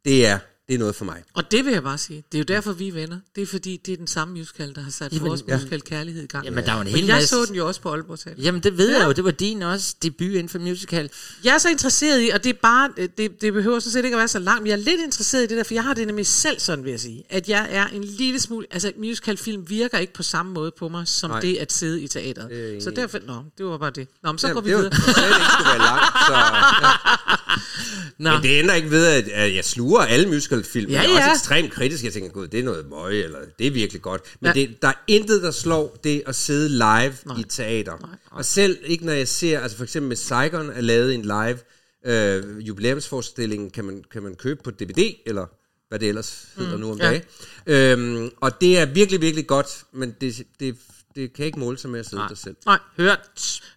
det 0.04 0.26
er, 0.26 0.38
det 0.70 0.74
er 0.74 0.78
noget 0.78 0.94
for 0.96 1.04
mig. 1.04 1.22
Og 1.34 1.50
det 1.50 1.64
vil 1.64 1.72
jeg 1.72 1.82
bare 1.82 1.98
sige. 1.98 2.24
Det 2.32 2.38
er 2.38 2.42
jo 2.42 2.44
derfor, 2.44 2.72
vi 2.72 2.88
er 2.88 2.92
venner. 2.92 3.18
Det 3.36 3.42
er 3.42 3.46
fordi, 3.46 3.80
det 3.86 3.92
er 3.92 3.96
den 3.96 4.06
samme 4.06 4.34
musical, 4.34 4.74
der 4.74 4.80
har 4.82 4.90
sat 4.90 5.12
Jamen, 5.12 5.28
vores 5.28 5.44
ja. 5.48 5.56
musical 5.56 5.80
Kærlighed 5.80 6.22
i 6.22 6.26
gang. 6.26 6.44
Jamen, 6.44 6.64
der 6.64 6.70
er 6.70 6.74
jo 6.74 6.80
en 6.80 6.86
Men 6.86 6.94
hel 6.94 7.04
jeg 7.06 7.14
masse- 7.16 7.28
så 7.28 7.44
den 7.44 7.54
jo 7.54 7.66
også 7.66 7.80
på 7.80 7.90
Aalborg 7.92 8.18
Teater. 8.18 8.42
Jamen, 8.42 8.60
det 8.62 8.78
ved 8.78 8.96
jeg 8.98 9.06
jo. 9.06 9.12
Det 9.12 9.24
var 9.24 9.30
din 9.30 9.62
også 9.62 9.94
debut 10.02 10.20
inden 10.30 10.48
for 10.48 10.58
musical. 10.58 11.10
Jeg 11.44 11.54
er 11.54 11.58
så 11.58 11.68
interesseret 11.68 12.22
i, 12.22 12.28
og 12.28 12.44
det 12.44 12.50
er 12.50 12.58
bare, 12.62 12.88
det, 13.18 13.40
det 13.40 13.52
behøver 13.52 13.78
sådan 13.78 13.92
set 13.92 14.04
ikke 14.04 14.14
at 14.14 14.18
være 14.18 14.28
så 14.28 14.38
langt, 14.38 14.62
men 14.62 14.66
jeg 14.70 14.72
er 14.72 14.84
lidt 14.84 15.00
interesseret 15.04 15.42
i 15.42 15.46
det 15.46 15.56
der, 15.56 15.62
for 15.64 15.74
jeg 15.74 15.82
har 15.84 15.94
det 15.94 16.06
nemlig 16.06 16.26
selv 16.26 16.60
sådan, 16.60 16.84
vil 16.84 16.90
jeg 16.90 17.00
sige, 17.00 17.24
at 17.30 17.48
jeg 17.48 17.66
er 17.70 17.86
en 17.86 18.04
lille 18.04 18.40
smule, 18.40 18.66
altså 18.70 18.92
musicalfilm 18.98 19.70
virker 19.70 19.98
ikke 19.98 20.12
på 20.12 20.22
samme 20.22 20.52
måde 20.52 20.72
på 20.78 20.88
mig, 20.88 21.08
som 21.08 21.30
Nej. 21.30 21.40
Det 21.40 21.56
at 21.56 21.72
sidde 21.72 22.02
i 22.02 22.08
teateret. 22.08 22.52
er 22.52 22.72
jeg 22.72 22.82
Så 22.82 22.90
derfor, 22.90 23.18
nå, 23.26 23.42
det 23.58 23.66
var 23.66 23.78
bare 23.78 23.90
det. 23.90 24.08
Nå, 24.22 24.32
men 24.32 24.38
så 24.38 24.46
Jamen, 24.46 24.54
går 24.54 24.60
vi 24.60 24.70
det 24.70 24.76
var- 24.76 24.82
videre. 24.82 24.94
at 24.96 25.16
det 25.16 25.36
ikke 25.38 25.50
skulle 25.52 25.68
være 25.70 25.78
langt, 25.78 26.04
så... 26.26 26.32
Ja. 26.32 26.90
Nå, 28.20 28.30
Men 28.32 28.42
det 28.42 28.58
ændrer 28.58 28.74
ikke 28.74 28.90
ved, 28.90 29.06
at, 29.32 29.54
jeg 29.54 29.64
sluger 29.64 30.00
alle 30.00 30.28
musicalfilm. 30.28 30.90
Ja, 30.90 31.00
jeg 31.00 31.10
er 31.10 31.16
også 31.16 31.30
ekstremt 31.30 31.72
kritisk. 31.72 32.04
Jeg 32.04 32.12
tænker, 32.12 32.30
gud, 32.30 32.48
det 32.48 32.60
er 32.60 32.64
noget 32.64 32.86
møg, 32.90 33.24
eller 33.24 33.38
det 33.58 33.66
er 33.66 33.70
virkelig 33.70 34.02
godt. 34.02 34.22
Men 34.40 34.52
Ja. 34.56 34.60
det, 34.60 34.82
der 34.82 34.88
er 34.88 35.02
intet, 35.06 35.42
der 35.42 35.50
slår 35.50 35.98
det 36.04 36.22
at 36.26 36.36
sidde 36.36 36.68
live 36.68 37.14
Nej. 37.26 37.38
i 37.38 37.42
teater. 37.48 37.98
Nej. 38.00 38.10
Og 38.30 38.44
selv 38.44 38.78
ikke 38.84 39.06
når 39.06 39.12
jeg 39.12 39.28
ser, 39.28 39.60
altså 39.60 39.76
for 39.76 39.84
eksempel 39.84 40.08
med 40.08 40.16
Saigon 40.16 40.70
er 40.70 40.80
lavet 40.80 41.14
en 41.14 41.22
live 41.22 41.58
øh, 42.06 42.68
jubilæumsforestilling, 42.68 43.72
kan 43.72 43.84
man, 43.84 44.04
kan 44.12 44.22
man 44.22 44.34
købe 44.34 44.60
på 44.64 44.70
DVD, 44.70 45.14
eller 45.26 45.46
hvad 45.88 45.98
det 45.98 46.08
ellers 46.08 46.44
hedder 46.56 46.74
mm, 46.76 46.80
nu 46.80 46.90
om 46.90 46.98
ja. 47.00 47.10
dagen. 47.10 47.22
Øhm, 47.66 48.30
og 48.40 48.60
det 48.60 48.78
er 48.78 48.86
virkelig, 48.86 49.20
virkelig 49.20 49.46
godt, 49.46 49.68
men 49.92 50.14
det, 50.20 50.42
det, 50.60 50.76
det 51.14 51.32
kan 51.32 51.44
ikke 51.44 51.58
måle 51.58 51.78
sig 51.78 51.90
med 51.90 52.00
at 52.00 52.08
sidde 52.08 52.22
der 52.22 52.34
selv. 52.34 52.56
Nej, 52.66 52.78
hørt. 52.96 53.20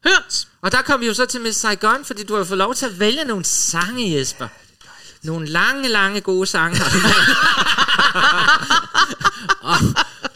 hørt! 0.03 0.47
Og 0.61 0.71
der 0.71 0.81
kom 0.81 0.99
vi 0.99 1.07
jo 1.07 1.13
så 1.13 1.25
til 1.25 1.41
Miss 1.41 1.59
Saigon, 1.59 2.05
fordi 2.05 2.23
du 2.23 2.33
har 2.33 2.37
jo 2.37 2.45
fået 2.45 2.57
lov 2.57 2.75
til 2.75 2.85
at 2.85 2.99
vælge 2.99 3.25
nogle 3.25 3.45
sange, 3.45 4.17
Jesper. 4.17 4.47
Nogle 5.23 5.47
lange, 5.47 5.89
lange 5.89 6.21
gode 6.21 6.47
sange. 6.47 6.79
og, 9.61 9.77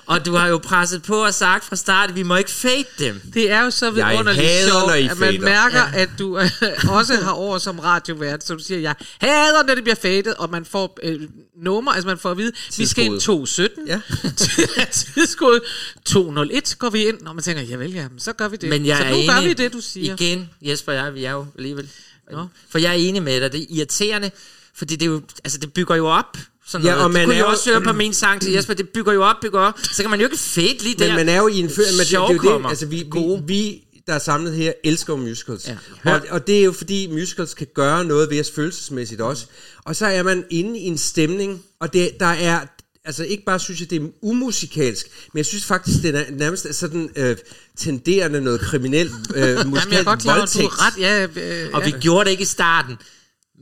og 0.08 0.26
du 0.26 0.36
har 0.36 0.48
jo 0.48 0.58
presset 0.58 1.04
på 1.04 1.26
og 1.26 1.34
sagt 1.34 1.66
fra 1.66 1.76
start, 1.76 2.10
at 2.10 2.16
vi 2.16 2.24
må 2.24 2.36
ikke 2.36 2.52
fade 2.52 2.84
dem. 3.00 3.22
Det 3.34 3.52
er 3.52 3.64
jo 3.64 3.72
så 3.72 3.92
vidunderligt 3.92 4.68
sjovt, 4.68 4.92
at 4.92 5.18
man 5.18 5.34
fader. 5.34 5.40
mærker, 5.42 5.80
ja. 5.94 6.02
at 6.02 6.10
du 6.20 6.40
øh, 6.40 6.50
også 6.98 7.16
har 7.16 7.32
over 7.32 7.58
som 7.58 7.80
radiovært, 7.80 8.44
så 8.44 8.54
du 8.54 8.64
siger, 8.64 8.80
jeg 8.80 8.96
hader, 9.22 9.64
når 9.68 9.76
det 9.76 9.84
bliver 9.84 9.96
fadet, 9.96 10.34
og 10.34 10.50
man 10.50 10.66
får 10.66 10.98
øh, 11.04 11.22
nummer, 11.64 11.92
altså 11.92 12.08
man 12.08 12.18
får 12.18 12.32
at 12.32 12.38
vide, 12.38 12.52
vi 12.78 12.86
skal 12.86 13.06
ind 13.06 13.20
217, 13.20 13.88
Ja. 13.88 14.02
tidskode 14.92 15.62
201 16.06 16.76
går 16.80 16.90
vi 16.90 17.08
ind, 17.08 17.22
når 17.22 17.34
man 17.34 17.44
tænker, 17.44 17.64
ja 17.64 17.76
vel, 17.76 17.94
ja, 17.94 18.08
men 18.10 18.20
så 18.20 18.34
gør 18.34 18.48
vi 18.48 18.58
det. 18.58 18.70
Men 18.70 18.86
jeg 18.86 18.98
så 18.98 19.10
nu 19.10 19.16
enig. 19.16 19.30
gør 19.30 19.42
vi 19.42 19.54
det, 19.54 19.74
du 19.74 19.82
siger. 19.82 20.14
Igen, 20.14 20.50
Jesper 20.62 20.92
og 20.92 20.98
jeg, 20.98 21.14
vi 21.14 21.24
er 21.24 21.32
jo 21.32 21.46
alligevel... 21.58 21.90
Nå. 22.32 22.48
For 22.70 22.80
jeg 22.80 22.90
er 22.90 22.94
enig 22.94 23.24
med 23.24 23.42
dig, 23.42 23.52
det 23.52 23.62
er 23.62 23.66
irriterende, 23.70 24.32
fordi 24.76 24.96
det, 24.96 25.06
er 25.06 25.10
jo, 25.10 25.22
altså, 25.44 25.58
det 25.60 25.74
bygger 25.74 25.96
jo 25.96 26.08
op. 26.08 26.38
Sådan 26.68 26.86
Ja, 26.88 26.92
noget. 26.92 27.04
og 27.06 27.10
det 27.10 27.14
man 27.14 27.26
kunne 27.26 27.36
er 27.36 27.40
jo- 27.40 27.48
også 27.48 27.70
høre 27.72 27.82
på 27.82 27.94
min 28.04 28.14
sang 28.14 28.42
til 28.42 28.52
Jesper, 28.52 28.74
det 28.74 28.90
bygger 28.90 29.14
jo 29.14 29.24
op, 29.24 29.36
bygger 29.42 29.60
op. 29.60 29.74
Så 29.92 30.04
kan 30.04 30.10
man 30.10 30.20
jo 30.20 30.26
ikke 30.26 30.38
fade 30.38 30.78
lige 30.84 30.96
der. 31.00 31.08
Men 31.08 31.16
man 31.16 31.30
er 31.30 31.38
jo 31.38 31.48
i 31.48 31.58
en 31.60 31.70
følelse, 31.70 31.94
men 31.94 32.00
det, 32.00 32.08
det, 32.08 32.48
er 32.48 32.54
jo 32.54 32.60
det, 32.60 32.70
altså 32.70 32.86
vi, 32.86 33.04
vi, 33.14 33.20
vi, 33.46 33.84
der 34.08 34.14
er 34.14 34.20
samlet 34.20 34.54
her, 34.54 34.74
elsker 34.84 35.16
musicals. 35.16 35.68
Ja. 35.68 35.78
Og, 36.14 36.22
og 36.30 36.48
det 36.48 36.60
er 36.60 36.64
jo 36.64 36.72
fordi 36.72 37.08
musicals 37.08 37.54
kan 37.54 37.68
gøre 37.76 38.06
noget 38.06 38.30
ved 38.30 38.40
os 38.40 38.52
følelsesmæssigt 38.52 39.22
også. 39.22 39.46
Og 39.86 39.96
så 39.96 40.06
er 40.06 40.24
man 40.24 40.44
inde 40.50 40.80
i 40.80 40.84
en 40.84 40.98
stemning, 40.98 41.62
og 41.80 41.94
det, 41.94 42.12
der 42.20 42.26
er, 42.26 42.60
altså 43.06 43.24
ikke 43.24 43.44
bare 43.46 43.60
synes 43.60 43.80
jeg, 43.80 43.90
det 43.90 44.02
er 44.02 44.08
umusikalsk, 44.22 45.08
men 45.34 45.38
jeg 45.38 45.46
synes 45.46 45.66
faktisk, 45.66 46.02
det 46.04 46.16
er 46.16 46.24
nærmest 46.32 46.76
sådan 46.76 47.10
øh, 47.16 47.38
tenderende 47.78 48.42
noget 48.42 48.62
kriminelt 48.62 49.12
øh, 49.36 49.42
Jamen, 49.42 49.56
jeg 49.56 49.62
er 49.62 49.66
musikalt 49.66 50.06
godt 50.06 50.20
klar, 50.22 50.34
du 50.34 50.40
voldtægt. 50.40 50.66
er 50.66 50.88
ret, 50.88 51.00
ja, 51.00 51.24
øh, 51.66 51.70
Og 51.74 51.86
vi 51.86 51.90
ja. 51.90 52.00
gjorde 52.00 52.26
det 52.26 52.32
ikke 52.32 52.44
i 52.44 52.46
starten. 52.46 52.96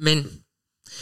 Men 0.02 0.28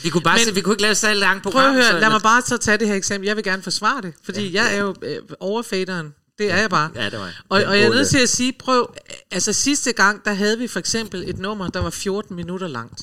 vi 0.04 0.10
kunne 0.10 0.22
bare 0.22 0.38
Men- 0.38 0.46
se, 0.46 0.54
vi 0.54 0.62
kunne 0.62 0.74
ikke 0.74 0.82
lave 0.82 0.96
så 0.96 1.14
langt 1.14 1.44
Prøv 1.44 1.52
program. 1.52 1.76
at 1.76 1.84
så- 1.86 1.92
høre, 1.92 2.02
lad 2.02 2.10
mig 2.10 2.22
bare 2.22 2.42
så 2.42 2.58
tage 2.58 2.78
det 2.78 2.88
her 2.88 2.96
eksempel. 2.96 3.28
Jeg 3.28 3.36
vil 3.36 3.44
gerne 3.44 3.64
forsvare 3.64 4.02
det, 4.02 4.14
fordi 4.24 4.48
ja, 4.50 4.64
jeg 4.64 4.76
er 4.76 4.82
jo 4.82 4.96
øh, 5.02 5.18
overfaderen. 5.40 6.14
Det 6.38 6.52
er 6.52 6.58
jeg 6.58 6.70
bare. 6.70 6.90
Ja, 6.96 7.06
det 7.10 7.20
var 7.20 7.26
jeg. 7.26 7.34
Og, 7.50 7.64
og 7.64 7.78
jeg 7.80 7.86
er 7.86 7.90
nødt 7.90 8.08
til 8.10 8.20
at 8.20 8.30
sige, 8.30 8.54
prøv, 8.60 8.94
altså 9.32 9.54
sidste 9.54 9.92
gang, 9.92 10.26
der 10.26 10.34
havde 10.34 10.58
vi 10.60 10.68
for 10.68 10.80
eksempel 10.80 11.30
et 11.30 11.38
nummer, 11.38 11.68
der 11.68 11.80
var 11.80 11.90
14 11.90 12.36
minutter 12.36 12.68
langt. 12.68 13.02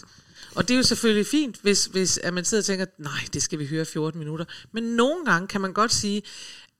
Og 0.55 0.69
det 0.69 0.75
er 0.75 0.79
jo 0.79 0.83
selvfølgelig 0.83 1.27
fint, 1.27 1.57
hvis, 1.63 1.85
hvis 1.85 2.19
at 2.19 2.35
man 2.35 2.45
sidder 2.45 2.61
og 2.61 2.65
tænker, 2.65 2.87
nej, 2.99 3.21
det 3.33 3.43
skal 3.43 3.59
vi 3.59 3.67
høre 3.67 3.85
14 3.85 4.19
minutter. 4.19 4.45
Men 4.73 4.83
nogle 4.85 5.25
gange 5.25 5.49
kan 5.49 5.61
man 5.61 5.73
godt 5.73 5.95
sige, 5.95 6.23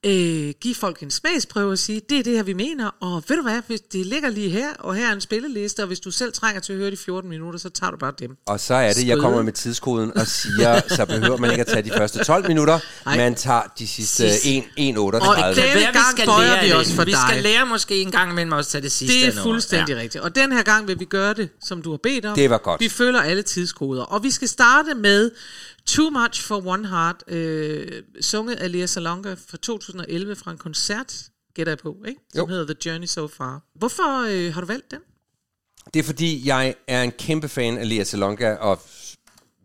øh, 0.05 0.53
give 0.61 0.75
folk 0.75 1.03
en 1.03 1.11
smagsprøve 1.11 1.71
og 1.71 1.77
sige, 1.77 2.01
det 2.09 2.19
er 2.19 2.23
det 2.23 2.33
her, 2.33 2.43
vi 2.43 2.53
mener, 2.53 2.89
og 2.99 3.23
ved 3.27 3.35
du 3.35 3.41
hvad, 3.41 3.61
hvis 3.67 3.81
det 3.81 4.05
ligger 4.05 4.29
lige 4.29 4.49
her, 4.49 4.67
og 4.79 4.95
her 4.95 5.09
er 5.09 5.13
en 5.13 5.21
spilleliste, 5.21 5.79
og 5.83 5.87
hvis 5.87 5.99
du 5.99 6.11
selv 6.11 6.33
trænger 6.33 6.61
til 6.61 6.73
at 6.73 6.79
høre 6.79 6.91
de 6.91 6.97
14 6.97 7.29
minutter, 7.29 7.59
så 7.59 7.69
tager 7.69 7.91
du 7.91 7.97
bare 7.97 8.13
dem. 8.19 8.37
Og 8.45 8.59
så 8.59 8.73
er 8.73 8.93
det, 8.93 8.97
jeg 8.97 9.05
Skøde. 9.05 9.21
kommer 9.21 9.41
med 9.41 9.53
tidskoden 9.53 10.17
og 10.17 10.27
siger, 10.27 10.81
så 10.97 11.05
behøver 11.05 11.37
man 11.37 11.51
ikke 11.51 11.61
at 11.61 11.67
tage 11.67 11.81
de 11.81 11.91
første 11.97 12.23
12 12.23 12.47
minutter, 12.47 12.79
Nej. 13.05 13.17
man 13.17 13.35
tager 13.35 13.61
de 13.79 13.87
sidste 13.87 14.31
Sidst. 14.31 14.45
1, 14.45 14.63
1 14.77 14.97
Og 14.97 15.03
38. 15.05 15.61
Denne 15.61 15.79
gang 15.81 16.25
bøjer 16.25 16.65
vi 16.65 16.73
os 16.73 16.93
for 16.93 17.03
vi 17.05 17.11
dig. 17.11 17.19
skal 17.29 17.43
lære 17.43 17.65
måske 17.65 18.01
en 18.01 18.11
gang 18.11 18.31
imellem 18.31 18.51
også 18.51 18.67
at 18.67 18.71
tage 18.71 18.81
det 18.81 18.91
sidste 18.91 19.25
Det 19.27 19.37
er 19.37 19.43
fuldstændig 19.43 19.93
ja. 19.93 19.99
rigtigt. 20.01 20.23
Og 20.23 20.35
den 20.35 20.51
her 20.51 20.63
gang 20.63 20.87
vil 20.87 20.99
vi 20.99 21.05
gøre 21.05 21.33
det, 21.33 21.49
som 21.63 21.81
du 21.81 21.89
har 21.89 21.97
bedt 22.03 22.25
om. 22.25 22.35
Det 22.35 22.49
var 22.49 22.57
godt. 22.57 22.81
Vi 22.81 22.89
følger 22.89 23.21
alle 23.21 23.41
tidskoder. 23.41 24.03
Og 24.03 24.23
vi 24.23 24.31
skal 24.31 24.47
starte 24.47 24.93
med 24.93 25.31
Too 25.85 26.09
Much 26.09 26.41
for 26.47 26.67
One 26.67 26.87
Heart, 26.87 27.23
øh, 27.27 28.03
sunget 28.21 28.55
af 28.55 28.71
Lea 28.71 28.85
Salonga 28.85 29.33
fra 29.47 29.57
2011 29.57 30.35
fra 30.35 30.51
en 30.51 30.57
koncert, 30.57 31.13
gætter 31.55 31.71
jeg 31.71 31.77
på, 31.77 31.97
ikke? 32.07 32.21
Som 32.33 32.39
Jo. 32.39 32.45
hedder 32.45 32.73
The 32.73 32.75
Journey 32.91 33.07
So 33.07 33.27
Far. 33.27 33.61
Hvorfor 33.75 34.25
øh, 34.29 34.53
har 34.53 34.61
du 34.61 34.67
valgt 34.67 34.91
den? 34.91 34.99
Det 35.93 35.99
er 35.99 36.03
fordi, 36.03 36.47
jeg 36.47 36.75
er 36.87 37.03
en 37.03 37.11
kæmpe 37.11 37.47
fan 37.49 37.77
af 37.77 37.89
Lea 37.89 38.03
Salonga, 38.03 38.53
og 38.55 38.81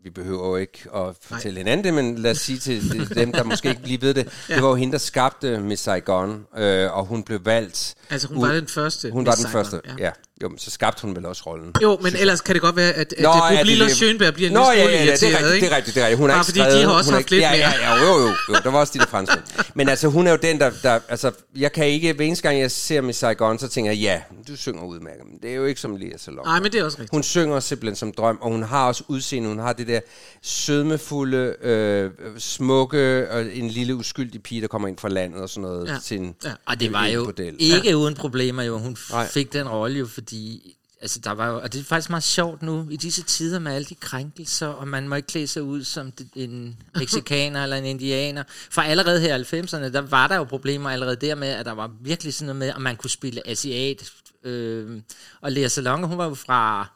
vi 0.03 0.09
behøver 0.09 0.47
jo 0.47 0.55
ikke 0.55 0.95
at 0.95 1.15
fortælle 1.21 1.57
hinanden 1.57 1.83
det, 1.83 1.93
men 1.93 2.17
lad 2.17 2.31
os 2.31 2.37
sige 2.37 2.59
til 2.59 2.91
de- 2.91 3.15
dem, 3.21 3.31
der 3.31 3.43
måske 3.43 3.69
ikke 3.69 3.87
lige 3.87 4.01
ved 4.01 4.13
det. 4.13 4.29
ja. 4.49 4.53
Det 4.55 4.63
var 4.63 4.69
jo 4.69 4.75
hende, 4.75 4.91
der 4.91 4.97
skabte 4.97 5.59
Miss 5.59 5.83
Saigon, 5.83 6.45
øh, 6.57 6.97
og 6.97 7.05
hun 7.05 7.23
blev 7.23 7.45
valgt... 7.45 7.95
Altså, 8.09 8.27
hun 8.27 8.37
ud- 8.37 8.47
var 8.47 8.53
den 8.53 8.67
første 8.67 9.11
Hun 9.11 9.25
var 9.25 9.31
den 9.35 9.41
Saigon, 9.41 9.51
første, 9.65 9.81
ja. 9.85 9.95
ja. 10.05 10.11
Ja. 10.41 10.43
Jo, 10.43 10.49
men 10.49 10.57
så 10.59 10.71
skabte 10.71 11.01
hun 11.01 11.15
vel 11.15 11.25
også 11.25 11.43
rollen. 11.45 11.71
Jo, 11.81 11.97
men 12.01 12.15
ellers 12.15 12.41
kan 12.41 12.53
det 12.55 12.61
godt 12.61 12.75
være, 12.75 12.93
at, 12.93 13.13
at 13.17 13.23
Nå, 13.23 13.33
det 13.57 13.65
Lille 13.67 13.85
det- 13.85 13.91
Schönberg 13.91 14.31
bliver 14.31 14.47
en 14.49 14.53
Nå, 14.53 14.59
lille 14.71 14.73
ja, 14.73 14.81
smule 14.83 14.93
ja, 14.97 15.05
ja, 15.05 15.15
det 15.15 15.23
er 15.23 15.37
rigtigt, 15.37 15.53
ikke? 15.53 15.65
det 15.65 15.71
er 15.73 15.77
rigtigt, 15.77 15.95
det 15.95 16.01
er 16.03 16.05
rigtigt. 16.05 16.19
Hun 16.19 16.29
har 16.29 16.35
Bare 16.35 16.41
ikke 16.41 16.45
fordi 16.45 16.59
skrevet, 16.59 16.77
de 16.81 16.83
har 16.87 16.93
også 16.97 17.09
hun 17.11 17.13
haft 17.15 17.31
lidt 17.31 17.41
ja, 17.41 17.51
mere. 17.51 17.59
ja, 17.59 17.95
ja, 17.95 18.05
jo, 18.05 18.19
jo, 18.21 18.27
jo, 18.49 18.55
der 18.63 18.71
var 18.71 18.79
også 18.79 18.93
de 18.93 18.99
der 18.99 19.05
franskmænd. 19.05 19.41
Men 19.73 19.89
altså, 19.89 20.07
hun 20.07 20.27
er 20.27 20.31
jo 20.31 20.37
den, 20.41 20.59
der, 20.59 20.71
der, 20.83 20.99
altså, 21.09 21.31
jeg 21.55 21.71
kan 21.71 21.85
ikke, 21.87 22.13
hver 22.13 22.25
eneste 22.25 22.43
gang 22.47 22.59
jeg 22.59 22.71
ser 22.71 23.01
Miss 23.01 23.19
Saigon, 23.19 23.59
så 23.59 23.67
tænker 23.67 23.91
jeg, 23.91 23.99
ja, 23.99 24.21
du 24.47 24.55
synger 24.57 24.83
udmærket, 24.83 25.25
men 25.31 25.39
det 25.41 25.51
er 25.51 25.55
jo 25.55 25.65
ikke 25.65 25.81
som 25.81 25.95
Lea 25.95 26.17
Salon. 26.17 26.45
Nej, 26.45 26.59
men 26.59 26.71
det 26.71 26.79
er 26.79 26.83
også 26.83 26.97
rigtigt. 26.97 27.11
Hun 27.11 27.23
synger 27.23 27.59
simpelthen 27.59 27.95
som 27.95 28.11
drøm, 28.11 28.37
og 28.41 28.51
hun 28.51 28.63
har 28.63 28.87
også 28.87 29.03
udseende, 29.07 29.47
hun 29.49 29.59
har 29.59 29.73
det 29.73 29.87
der 29.87 29.99
sødmefulde, 30.41 31.55
øh, 31.61 32.11
smukke, 32.37 33.31
og 33.31 33.45
en 33.53 33.67
lille 33.67 33.95
uskyldig 33.95 34.43
pige, 34.43 34.61
der 34.61 34.67
kommer 34.67 34.87
ind 34.87 34.97
fra 34.97 35.09
landet 35.09 35.41
og 35.41 35.49
sådan 35.49 35.61
noget, 35.61 36.01
Ja. 36.11 36.15
en, 36.15 36.35
Ja. 36.45 36.49
Og 36.67 36.79
det 36.79 36.93
var 36.93 37.03
en 37.03 37.13
jo 37.13 37.33
ikke 37.59 37.81
ja. 37.89 37.93
uden 37.93 38.15
problemer, 38.15 38.63
jo. 38.63 38.77
Hun 38.77 38.97
Nej. 39.11 39.27
fik 39.27 39.53
den 39.53 39.67
rolle 39.69 39.99
jo, 39.99 40.07
fordi... 40.27 40.73
Altså, 41.01 41.19
der 41.19 41.31
var 41.31 41.47
jo, 41.47 41.59
og 41.59 41.73
det 41.73 41.79
er 41.79 41.83
faktisk 41.83 42.09
meget 42.09 42.23
sjovt 42.23 42.61
nu, 42.61 42.87
i 42.89 42.97
disse 42.97 43.23
tider 43.23 43.59
med 43.59 43.71
alle 43.71 43.85
de 43.85 43.95
krænkelser, 43.95 44.67
og 44.67 44.87
man 44.87 45.07
må 45.07 45.15
ikke 45.15 45.27
klæde 45.27 45.47
sig 45.47 45.63
ud 45.63 45.83
som 45.83 46.13
en 46.35 46.77
meksikaner 46.99 47.63
eller 47.63 47.75
en 47.75 47.85
indianer. 47.85 48.43
For 48.47 48.81
allerede 48.81 49.21
her 49.21 49.37
i 49.37 49.41
90'erne, 49.41 49.93
der 49.93 50.01
var 50.01 50.27
der 50.27 50.35
jo 50.35 50.43
problemer 50.43 50.89
allerede 50.89 51.15
der 51.15 51.35
med, 51.35 51.47
at 51.47 51.65
der 51.65 51.71
var 51.71 51.91
virkelig 52.01 52.33
sådan 52.33 52.45
noget 52.45 52.59
med, 52.59 52.67
at 52.67 52.81
man 52.81 52.95
kunne 52.95 53.09
spille 53.09 53.47
asiat. 53.47 54.11
Øh, 54.43 55.01
og 55.41 55.51
Lea 55.51 55.67
Salonga, 55.67 56.07
hun 56.07 56.17
var 56.17 56.27
jo 56.27 56.33
fra 56.33 56.89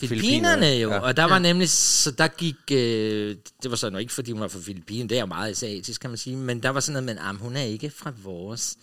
Filippinerne 0.00 0.66
jo, 0.66 0.90
ja. 0.90 0.98
og 0.98 1.16
der 1.16 1.24
var 1.24 1.38
nemlig, 1.38 1.70
så 1.70 2.10
der 2.10 2.28
gik, 2.28 2.56
øh, 2.72 3.36
det 3.62 3.70
var 3.70 3.76
så 3.76 3.90
nok 3.90 4.00
ikke, 4.00 4.12
fordi 4.12 4.32
hun 4.32 4.40
var 4.40 4.48
fra 4.48 4.60
Filippinerne, 4.60 5.08
det 5.08 5.16
er 5.16 5.20
jo 5.20 5.26
meget 5.26 5.50
asiatisk, 5.50 6.00
kan 6.00 6.10
man 6.10 6.16
sige, 6.16 6.36
men 6.36 6.62
der 6.62 6.70
var 6.70 6.80
sådan 6.80 7.02
noget 7.02 7.16
med, 7.16 7.24
at 7.28 7.36
hun 7.36 7.56
er 7.56 7.62
ikke 7.62 7.90
fra 7.90 8.12
vores, 8.22 8.76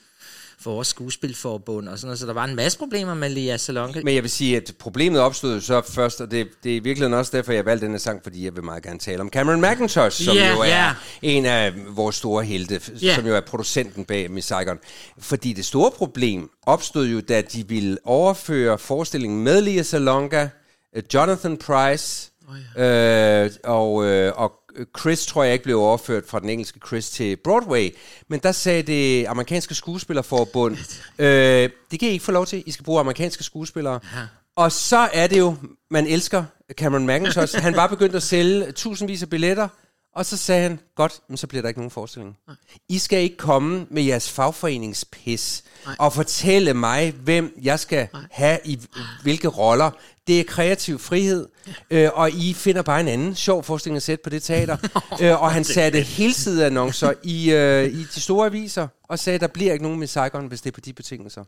vores 0.66 0.88
skuespilforbund 0.88 1.88
og 1.90 1.98
sådan 1.98 2.08
noget, 2.08 2.20
så 2.20 2.26
der 2.26 2.34
var 2.34 2.44
en 2.46 2.56
masse 2.56 2.78
problemer 2.80 3.14
med 3.14 3.30
Lea 3.30 3.58
Salonga. 3.58 4.02
Men 4.04 4.16
jeg 4.16 4.24
vil 4.24 4.32
sige, 4.32 4.58
at 4.58 4.74
problemet 4.80 5.22
opstod 5.22 5.62
så 5.62 5.82
først, 5.82 6.22
og 6.22 6.32
det, 6.32 6.48
det 6.64 6.72
er 6.72 6.76
i 6.76 6.80
virkeligheden 6.80 7.14
også 7.14 7.38
derfor, 7.38 7.52
jeg 7.52 7.66
valgte 7.66 7.86
denne 7.86 8.00
sang, 8.00 8.20
fordi 8.24 8.46
jeg 8.46 8.56
vil 8.56 8.64
meget 8.64 8.84
gerne 8.84 9.00
tale 9.00 9.22
om 9.22 9.30
Cameron 9.30 9.62
McIntosh, 9.62 10.24
som 10.24 10.36
Ja, 10.36 10.54
jo 10.54 10.60
er 10.62 10.66
ja. 10.68 10.94
en 11.22 11.46
af 11.46 11.74
vores 11.90 12.16
store 12.16 12.44
helte, 12.44 12.82
Ja. 13.02 13.16
som 13.16 13.28
jo 13.28 13.36
er 13.36 13.42
producenten 13.42 14.06
bag 14.06 14.32
Miss 14.32 14.48
Saigon. 14.48 14.80
Fordi 15.20 15.54
det 15.54 15.66
store 15.66 15.92
problem 15.92 16.50
opstod 16.66 17.08
jo, 17.08 17.22
da 17.22 17.42
de 17.42 17.68
ville 17.68 17.98
overføre 18.04 18.78
forestillingen 18.78 19.44
med 19.44 19.62
Lea 19.62 19.84
Salonga, 19.84 20.48
øh, 20.96 21.04
Jonathan 21.14 21.58
Price, 21.58 22.32
oh, 22.50 22.56
ja. 22.78 23.44
øh, 23.46 23.52
og, 23.64 24.06
øh, 24.06 24.34
og 24.36 24.52
Chris 25.00 25.26
tror 25.26 25.44
jeg 25.44 25.54
ikke 25.54 25.64
blev 25.64 25.80
overført 25.80 26.24
fra 26.28 26.40
den 26.40 26.50
engelske 26.50 26.80
Chris 26.88 27.10
til 27.10 27.36
Broadway, 27.36 27.96
men 28.28 28.40
der 28.40 28.52
sagde 28.52 28.84
det 28.84 29.26
amerikanske 29.26 29.76
skuespillerforbund, 29.76 30.78
øh, 31.20 31.70
det 31.92 32.00
kan 32.00 32.10
I 32.10 32.12
ikke 32.12 32.26
få 32.26 32.32
lov 32.32 32.46
til, 32.46 32.64
I 32.66 32.72
skal 32.72 32.84
bruge 32.84 33.00
amerikanske 33.00 33.44
skuespillere. 33.44 34.00
Ja. 34.16 34.22
Og 34.56 34.72
så 34.72 35.10
er 35.14 35.28
det 35.28 35.40
jo, 35.40 35.56
man 35.92 36.08
elsker 36.08 36.44
Cameron 36.74 37.08
McIntosh, 37.08 37.60
han 37.60 37.76
var 37.76 37.88
begyndt 37.88 38.16
at 38.16 38.24
sælge 38.24 38.72
tusindvis 38.72 39.24
af 39.24 39.30
billetter, 39.30 39.68
og 40.16 40.26
så 40.26 40.38
sagde 40.38 40.62
han, 40.62 40.80
godt, 40.96 41.20
men 41.28 41.38
så 41.38 41.48
bliver 41.48 41.62
der 41.62 41.68
ikke 41.68 41.80
nogen 41.80 41.92
forestilling. 41.92 42.38
I 42.90 42.98
skal 42.98 43.20
ikke 43.20 43.38
komme 43.38 43.88
med 43.90 44.04
jeres 44.04 44.32
fagforeningspis 44.32 45.64
og 46.00 46.14
fortælle 46.14 46.74
mig, 46.74 47.12
hvem 47.12 47.60
jeg 47.62 47.80
skal 47.80 48.08
have 48.32 48.60
i 48.66 48.80
hvilke 49.24 49.48
roller. 49.48 49.92
Det 50.28 50.40
er 50.40 50.44
kreativ 50.44 51.00
frihed, 51.00 51.48
øh, 51.92 52.10
og 52.14 52.32
I 52.32 52.54
finder 52.54 52.82
bare 52.82 53.00
en 53.00 53.08
anden 53.08 53.36
sjov 53.36 53.64
forestilling 53.64 53.96
at 53.98 54.04
sætte 54.04 54.24
på 54.24 54.30
det 54.30 54.44
teater. 54.44 54.78
øh, 55.22 55.42
og 55.44 55.52
han 55.52 55.64
satte 55.64 56.02
helsideannoncer 56.02 57.14
i, 57.24 57.52
øh, 57.52 57.86
i 57.86 58.04
de 58.16 58.22
store 58.22 58.46
aviser, 58.46 58.88
og 59.10 59.20
sagde, 59.20 59.40
der 59.40 59.48
bliver 59.48 59.74
ikke 59.74 59.84
nogen 59.84 60.00
med 60.00 60.08
Saigon, 60.08 60.48
hvis 60.48 60.62
det 60.62 60.70
er 60.70 60.74
på 60.74 60.80
de 60.82 60.94
betingelser. 60.94 61.44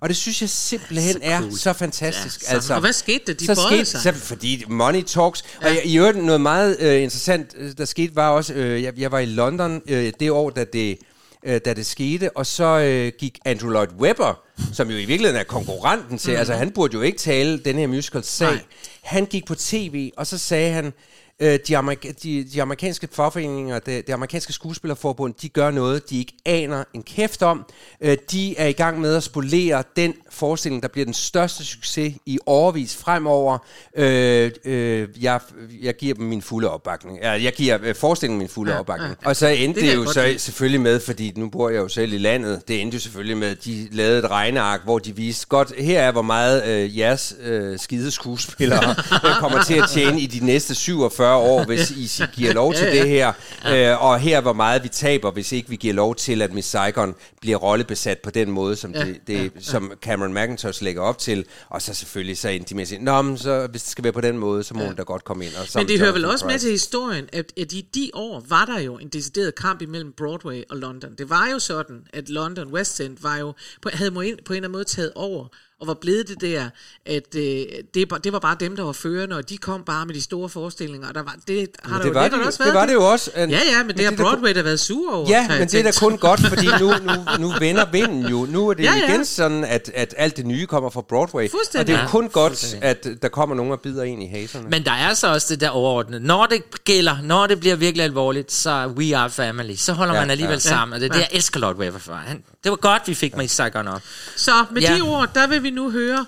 Og 0.00 0.08
det 0.08 0.16
synes 0.16 0.40
jeg 0.40 0.50
simpelthen 0.50 1.16
er 1.22 1.50
så 1.56 1.72
fantastisk. 1.72 2.42
Ja, 2.42 2.48
så- 2.48 2.54
altså, 2.54 2.74
Og 2.74 2.80
hvad 2.80 2.92
skete 2.92 3.20
der? 3.26 3.32
De 3.34 3.46
så 3.46 3.54
skete, 3.70 3.84
sig. 3.84 4.00
så, 4.00 4.12
fordi 4.12 4.64
money 4.68 5.02
talks. 5.02 5.44
Ja. 5.62 5.68
Og 5.68 5.74
jeg, 5.74 5.82
i 5.86 5.98
øvrigt 5.98 6.24
noget 6.24 6.40
meget 6.40 6.76
øh, 6.80 7.02
interessant, 7.02 7.54
øh, 7.58 7.72
der 7.78 7.84
skete, 7.84 8.16
var 8.16 8.28
også, 8.28 8.54
øh, 8.54 8.82
jeg, 8.82 8.98
jeg 8.98 9.12
var 9.12 9.18
i 9.18 9.26
London 9.26 9.82
øh, 9.88 10.12
det 10.20 10.30
år, 10.30 10.50
da 10.50 10.64
det, 10.64 10.98
øh, 11.46 11.60
da 11.64 11.74
det 11.74 11.86
skete, 11.86 12.36
og 12.36 12.46
så 12.46 12.78
øh, 12.78 13.12
gik 13.18 13.38
Andrew 13.44 13.70
Lloyd 13.70 13.88
Webber, 13.98 14.40
som 14.72 14.90
jo 14.90 14.96
i 14.96 15.04
virkeligheden 15.04 15.40
er 15.40 15.44
konkurrenten 15.44 16.18
til, 16.18 16.32
mm. 16.32 16.38
altså 16.38 16.54
han 16.54 16.70
burde 16.70 16.94
jo 16.94 17.02
ikke 17.02 17.18
tale 17.18 17.58
den 17.58 17.78
her 17.78 17.86
musical 17.86 18.24
sag. 18.24 18.48
Nej. 18.48 18.60
Han 19.02 19.26
gik 19.26 19.46
på 19.46 19.54
tv, 19.54 20.10
og 20.16 20.26
så 20.26 20.38
sagde 20.38 20.72
han, 20.72 20.92
øh, 21.40 21.58
de, 21.68 21.76
amerika- 21.78 22.12
de, 22.22 22.44
de 22.52 22.62
amerikanske 22.62 23.08
fagforeninger, 23.12 23.78
det, 23.78 24.06
det 24.06 24.12
amerikanske 24.12 24.52
skuespillerforbund, 24.52 25.34
de 25.42 25.48
gør 25.48 25.70
noget, 25.70 26.10
de 26.10 26.18
ikke 26.18 26.32
aner 26.44 26.84
en 26.94 27.02
kæft 27.02 27.42
om. 27.42 27.64
Øh, 28.00 28.16
de 28.30 28.58
er 28.58 28.66
i 28.66 28.72
gang 28.72 29.00
med 29.00 29.14
at 29.16 29.22
spolere 29.22 29.82
den 29.96 30.14
forestilling, 30.30 30.82
der 30.82 30.88
bliver 30.88 31.04
den 31.04 31.14
største 31.14 31.64
succes 31.64 32.14
i 32.26 32.38
overvis 32.46 32.96
fremover. 32.96 33.58
Øh, 33.96 34.50
øh, 34.64 35.08
jeg, 35.20 35.40
jeg 35.82 35.96
giver 35.96 36.14
dem 36.14 36.24
min 36.24 36.42
fulde 36.42 36.70
opbakning. 36.70 37.18
Ja, 37.22 37.30
jeg 37.30 37.52
giver 37.52 37.78
øh, 37.82 37.94
forestillingen 37.94 38.38
min 38.38 38.48
fulde 38.48 38.72
ja, 38.72 38.78
opbakning. 38.78 39.16
Ja. 39.22 39.28
Og 39.28 39.36
så 39.36 39.46
endte 39.46 39.80
Det 39.80 39.88
det, 39.90 39.94
jo 39.96 40.12
så 40.12 40.26
lide. 40.26 40.38
selvfølgelig 40.38 40.80
med, 40.80 41.00
fordi 41.00 41.32
nu 41.36 41.48
bor 41.48 41.68
jeg 41.70 41.78
jo 41.78 41.88
selv 41.88 42.12
i 42.12 42.18
landet, 42.18 42.62
det 42.68 42.80
endte 42.80 42.94
jo 42.94 43.00
selvfølgelig 43.00 43.36
med, 43.36 43.48
at 43.48 43.64
de 43.64 43.88
lavede 43.92 44.18
et 44.18 44.30
regneark, 44.30 44.80
hvor 44.84 44.98
de 44.98 45.16
viste, 45.16 45.46
godt, 45.46 45.72
her 45.78 46.00
er 46.02 46.12
hvor 46.12 46.22
meget 46.22 46.64
øh, 46.68 46.98
jeres 46.98 47.34
øh, 47.42 47.78
skide 47.78 48.10
skuespillere 48.10 48.90
øh, 49.24 49.30
kommer 49.40 49.62
til 49.62 49.74
at 49.74 49.84
tjene 49.94 50.20
i 50.20 50.26
de 50.26 50.46
næste 50.46 50.74
47 50.74 51.25
år, 51.34 51.64
hvis 51.64 51.90
I 52.20 52.22
giver 52.32 52.52
lov 52.52 52.74
til 52.74 52.86
det 52.86 53.08
her. 53.08 53.32
Øh, 53.72 54.04
og 54.04 54.20
her 54.20 54.36
er 54.36 54.40
hvor 54.40 54.52
meget 54.52 54.82
vi 54.82 54.88
taber, 54.88 55.30
hvis 55.30 55.52
ikke 55.52 55.68
vi 55.68 55.76
giver 55.76 55.94
lov 55.94 56.14
til, 56.14 56.42
at 56.42 56.52
Miss 56.52 56.68
Saigon 56.68 57.14
bliver 57.40 57.56
rollebesat 57.56 58.18
på 58.18 58.30
den 58.30 58.50
måde, 58.50 58.76
som, 58.76 58.92
det, 58.92 59.20
det, 59.26 59.52
som 59.60 59.92
Cameron 60.02 60.34
McIntosh 60.34 60.82
lægger 60.82 61.02
op 61.02 61.18
til. 61.18 61.44
Og 61.68 61.82
så 61.82 61.94
selvfølgelig 61.94 62.38
så 62.38 62.58
sige, 62.84 63.04
Nå, 63.04 63.22
men 63.22 63.38
så, 63.38 63.66
hvis 63.70 63.82
det 63.82 63.90
skal 63.90 64.04
være 64.04 64.12
på 64.12 64.20
den 64.20 64.38
måde, 64.38 64.62
så 64.64 64.74
må 64.74 64.84
hun 64.84 64.94
da 64.94 65.02
godt 65.02 65.24
komme 65.24 65.44
ind. 65.44 65.54
Og 65.54 65.66
så 65.66 65.78
Men 65.78 65.88
det 65.88 66.00
hører 66.00 66.12
vel 66.12 66.24
også 66.24 66.46
med 66.46 66.58
til 66.58 66.70
historien, 66.70 67.28
at, 67.32 67.52
at 67.56 67.72
i 67.72 67.80
de 67.94 68.10
år 68.14 68.44
var 68.48 68.64
der 68.64 68.80
jo 68.80 68.98
en 68.98 69.08
decideret 69.08 69.54
kamp 69.54 69.82
imellem 69.82 70.12
Broadway 70.12 70.62
og 70.70 70.76
London. 70.76 71.14
Det 71.18 71.30
var 71.30 71.48
jo 71.52 71.58
sådan, 71.58 71.96
at 72.12 72.28
London 72.28 72.72
West 72.72 73.00
End 73.00 73.16
var 73.20 73.36
jo, 73.36 73.52
på, 73.82 73.88
havde 73.92 74.10
på 74.10 74.20
en 74.20 74.26
eller 74.28 74.56
anden 74.56 74.72
måde 74.72 74.84
taget 74.84 75.12
over, 75.14 75.48
og 75.80 75.86
var 75.86 75.94
blevet 75.94 76.28
det 76.28 76.40
der, 76.40 76.68
at 77.06 77.34
øh, 77.36 77.42
det, 77.94 78.10
var- 78.10 78.18
det 78.18 78.32
var 78.32 78.38
bare 78.38 78.56
dem, 78.60 78.76
der 78.76 78.82
var 78.82 78.92
førende, 78.92 79.36
og 79.36 79.48
de 79.48 79.58
kom 79.58 79.82
bare 79.86 80.06
med 80.06 80.14
de 80.14 80.22
store 80.22 80.48
forestillinger, 80.48 81.08
og 81.08 81.14
der 81.14 81.22
var, 81.22 81.36
det 81.48 81.68
har 81.84 81.90
Men 81.90 81.98
der 81.98 82.02
det 82.02 82.08
jo, 82.08 82.12
var 82.14 82.22
det, 82.22 82.30
det 82.32 82.38
har 82.38 82.42
jo- 82.42 82.46
også 82.46 82.58
det 82.58 82.64
været 82.64 82.74
var 82.74 82.86
det 82.86 82.92
jo 82.94 83.10
også, 83.12 83.30
en- 83.36 83.50
Ja, 83.50 83.58
ja, 83.72 83.78
men, 83.78 83.86
men 83.86 83.96
det 83.96 84.04
har 84.04 84.10
det 84.10 84.18
der- 84.18 84.24
Broadway 84.24 84.54
der 84.54 84.62
været 84.62 84.80
sur 84.80 85.14
over. 85.14 85.28
Ja, 85.28 85.48
men 85.58 85.68
det 85.68 85.74
er 85.74 85.82
da 85.82 85.92
kun 85.92 86.18
godt, 86.18 86.40
fordi 86.40 86.66
nu, 86.80 86.86
nu, 86.88 87.12
nu 87.48 87.52
vender 87.58 87.90
vinden 87.92 88.26
jo. 88.26 88.46
Nu 88.50 88.68
er 88.68 88.74
det 88.74 88.82
Ja, 88.84 88.90
ja, 88.92 88.96
ja. 88.96 89.02
ja. 89.06 89.10
igen 89.12 89.24
sådan, 89.24 89.64
at, 89.64 89.90
at 89.94 90.14
alt 90.16 90.36
det 90.36 90.46
nye 90.46 90.66
kommer 90.66 90.90
fra 90.90 91.00
Broadway. 91.00 91.50
Fuldstændig. 91.50 91.80
Og 91.80 91.86
det 91.86 91.92
er 91.92 91.98
jo 91.98 92.02
Ja, 92.02 92.10
kun 92.10 92.28
godt, 92.28 92.50
fuldstændig. 92.50 92.88
at 92.88 93.06
der 93.22 93.28
kommer 93.28 93.54
nogen 93.56 93.72
og 93.72 93.80
bider 93.80 94.02
ind 94.02 94.22
i 94.22 94.26
haserne. 94.26 94.68
Men 94.70 94.84
der 94.84 94.92
er 94.92 95.14
så 95.14 95.32
også 95.32 95.46
det 95.54 95.60
der 95.60 95.68
overordnede. 95.68 96.20
Når 96.26 96.46
det 96.46 96.84
gælder, 96.84 97.16
når 97.22 97.46
det 97.46 97.60
bliver 97.60 97.76
virkelig 97.76 98.04
alvorligt, 98.04 98.52
så 98.52 98.70
er 98.70 98.86
we 98.88 99.16
are 99.16 99.30
family. 99.30 99.74
Så 99.74 99.92
holder 99.92 100.14
Ja, 100.14 100.20
man 100.20 100.30
alligevel 100.30 100.54
ja. 100.54 100.58
sammen. 100.58 100.92
Og 100.94 101.00
det 101.00 101.06
er 101.08 101.12
det, 101.12 101.20
jeg 101.20 101.28
elsker 101.32 101.60
Lord 101.60 101.76
Weber 101.76 101.98
for. 101.98 102.12
Han, 102.14 102.42
det 102.64 102.70
var 102.70 102.76
godt, 102.76 103.02
vi 103.06 103.14
fik 103.14 103.36
mig 103.36 103.44
i 103.44 103.48
op. 103.88 104.02
Så 104.36 104.50
med 104.72 104.82
Ja. 104.82 104.96
de 104.96 105.00
ord, 105.00 105.28
der 105.34 105.46
vil 105.46 105.62
vi 105.66 105.70
nu 105.70 105.90
høre 105.90 106.26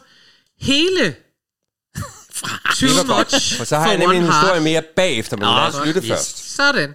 hele 0.60 1.06
er 1.06 2.74
Too 2.80 2.88
det 2.88 2.96
var 2.96 3.14
godt, 3.16 3.32
much 3.32 3.56
for 3.58 3.64
så 3.64 3.76
har 3.76 3.88
jeg 3.88 3.98
nemlig 3.98 4.18
en 4.18 4.24
heart. 4.24 4.34
historie 4.34 4.60
mere 4.62 4.82
bagefter, 4.82 5.36
men 5.36 5.44
lad 5.44 5.66
os 5.68 5.86
lytte 5.86 6.00
yes. 6.00 6.08
først. 6.10 6.54
Sådan. 6.56 6.94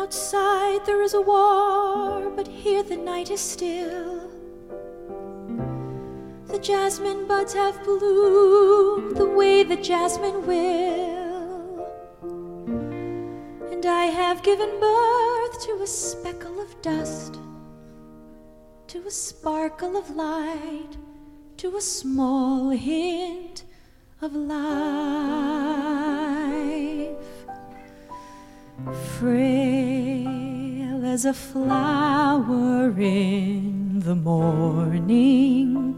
Outside 0.00 0.80
there 0.88 1.02
is 1.08 1.14
a 1.14 1.24
war, 1.32 2.20
but 2.36 2.48
here 2.48 2.82
the 2.92 2.96
night 3.12 3.30
is 3.30 3.40
still. 3.40 4.20
The 6.52 6.60
jasmine 6.72 7.22
buds 7.28 7.52
have 7.54 7.74
bloomed 7.84 9.16
the 9.16 9.30
way 9.38 9.64
the 9.64 9.78
jasmine 9.90 10.40
will. 10.46 11.16
And 13.72 13.84
I 13.84 14.04
have 14.20 14.38
given 14.42 14.70
birth 14.88 15.56
to 15.66 15.72
a 15.82 15.86
speckle 15.86 16.56
of 16.66 16.70
dust, 16.82 17.32
to 18.96 19.06
a 19.06 19.10
sparkle 19.10 19.94
of 19.94 20.08
light, 20.16 20.96
to 21.58 21.76
a 21.76 21.80
small 21.82 22.70
hint 22.70 23.62
of 24.22 24.34
life. 24.34 24.56
Frail 29.18 30.24
as 31.04 31.26
a 31.26 31.34
flower 31.34 32.98
in 32.98 34.00
the 34.00 34.14
morning 34.14 35.94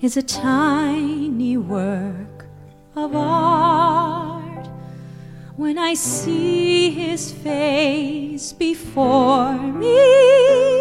is 0.00 0.16
a 0.16 0.22
tiny 0.22 1.56
work 1.56 2.46
of 2.96 3.14
art. 3.14 4.66
When 5.54 5.78
I 5.78 5.94
see 5.94 6.90
his 6.90 7.30
face 7.30 8.52
before 8.52 9.56
me, 9.56 10.72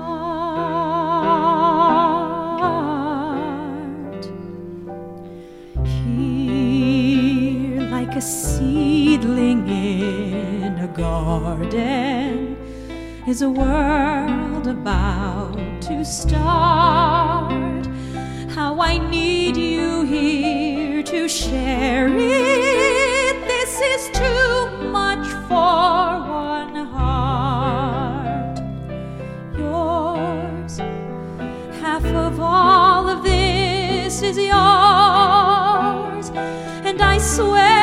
Here, 5.85 7.81
like 7.91 8.15
a 8.15 8.21
seedling 8.21 9.69
in 9.69 10.79
a 10.79 10.89
garden, 10.97 12.57
is 13.27 13.43
a 13.43 13.51
world 13.51 14.69
about 14.69 15.83
to 15.83 16.05
start. 16.05 17.87
How 18.51 18.81
I 18.81 18.99
need 18.99 19.57
you 19.57 20.03
here 20.05 21.03
to 21.03 21.29
share 21.29 22.09
it. 22.17 22.58
Yours, 34.39 36.31
and 36.85 37.01
I 37.01 37.19
swear 37.19 37.78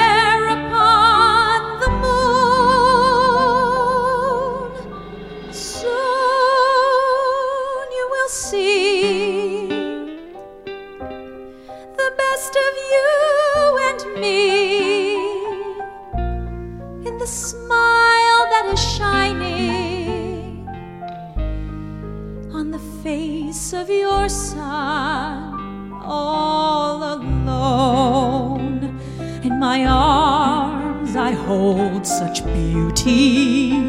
beauty 33.06 33.86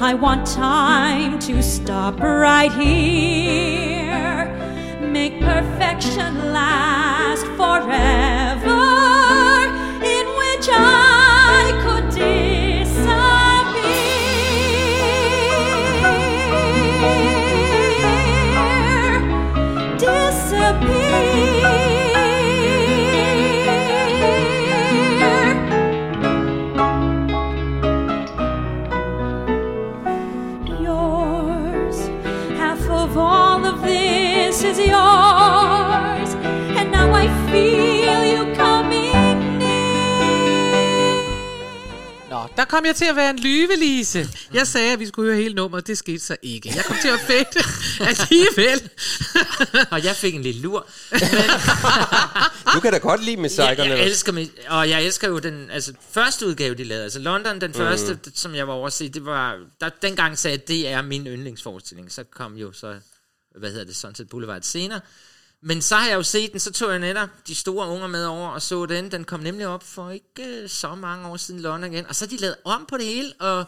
I 0.00 0.14
want 0.14 0.46
time 0.46 1.38
to 1.40 1.62
stop 1.62 2.20
right 2.20 2.72
here. 2.72 4.46
Make 5.02 5.40
perfection 5.40 6.52
last 6.52 7.44
forever 7.58 8.70
in 10.02 10.26
which 10.38 10.68
I 10.72 10.99
der 42.60 42.66
kom 42.66 42.84
jeg 42.84 42.96
til 42.96 43.04
at 43.04 43.16
være 43.16 43.30
en 43.30 43.38
lyvelise. 43.38 44.28
Jeg 44.54 44.66
sagde, 44.66 44.92
at 44.92 44.98
vi 44.98 45.06
skulle 45.06 45.32
høre 45.32 45.42
hele 45.42 45.54
nummeret. 45.54 45.86
Det 45.86 45.98
skete 45.98 46.18
så 46.18 46.36
ikke. 46.42 46.72
Jeg 46.76 46.84
kom 46.84 46.96
til 47.02 47.08
at 47.08 47.20
fætte 47.20 47.58
alligevel. 48.10 48.90
Og 49.92 50.04
jeg 50.04 50.16
fik 50.16 50.34
en 50.34 50.42
lille 50.42 50.60
lur. 50.60 50.86
Du 52.74 52.80
kan 52.80 52.92
da 52.92 52.98
godt 52.98 53.24
lide 53.24 53.36
med 53.36 53.50
Jeg, 53.58 53.78
jeg 53.78 54.04
elsker 54.04 54.32
mig, 54.32 54.50
og 54.68 54.88
jeg 54.88 55.04
elsker 55.04 55.28
jo 55.28 55.38
den 55.38 55.70
altså, 55.70 55.92
første 56.10 56.46
udgave, 56.46 56.74
de 56.74 56.84
lavede. 56.84 57.04
Altså 57.04 57.18
London, 57.18 57.60
den 57.60 57.74
første, 57.74 58.14
mm. 58.14 58.32
som 58.34 58.54
jeg 58.54 58.68
var 58.68 58.74
over 58.74 58.86
at 58.86 58.92
se, 58.92 59.08
det 59.08 59.26
var, 59.26 59.58
der, 59.80 59.88
dengang 60.02 60.38
sagde 60.38 60.54
jeg, 60.54 60.62
at 60.62 60.68
det 60.68 60.88
er 60.88 61.02
min 61.02 61.26
yndlingsforestilling. 61.26 62.12
Så 62.12 62.24
kom 62.24 62.56
jo 62.56 62.72
så, 62.72 62.96
hvad 63.58 63.70
hedder 63.70 63.84
det, 63.84 63.96
Sunset 63.96 64.28
Boulevard 64.28 64.62
senere. 64.62 65.00
Men 65.62 65.82
så 65.82 65.96
har 65.96 66.08
jeg 66.08 66.14
jo 66.14 66.22
set 66.22 66.52
den, 66.52 66.60
så 66.60 66.72
tog 66.72 66.90
jeg 66.90 66.98
netop 66.98 67.28
de 67.46 67.54
store 67.54 67.88
unger 67.88 68.06
med 68.06 68.24
over 68.24 68.48
og 68.48 68.62
så 68.62 68.86
den. 68.86 69.10
Den 69.10 69.24
kom 69.24 69.40
nemlig 69.40 69.66
op 69.66 69.84
for 69.84 70.10
ikke 70.10 70.62
øh, 70.62 70.68
så 70.68 70.94
mange 70.94 71.28
år 71.28 71.36
siden 71.36 71.60
London 71.60 71.92
igen. 71.92 72.06
Og 72.06 72.14
så 72.14 72.26
de 72.26 72.36
lavet 72.36 72.56
om 72.64 72.86
på 72.88 72.96
det 72.96 73.06
hele, 73.06 73.32
og 73.40 73.64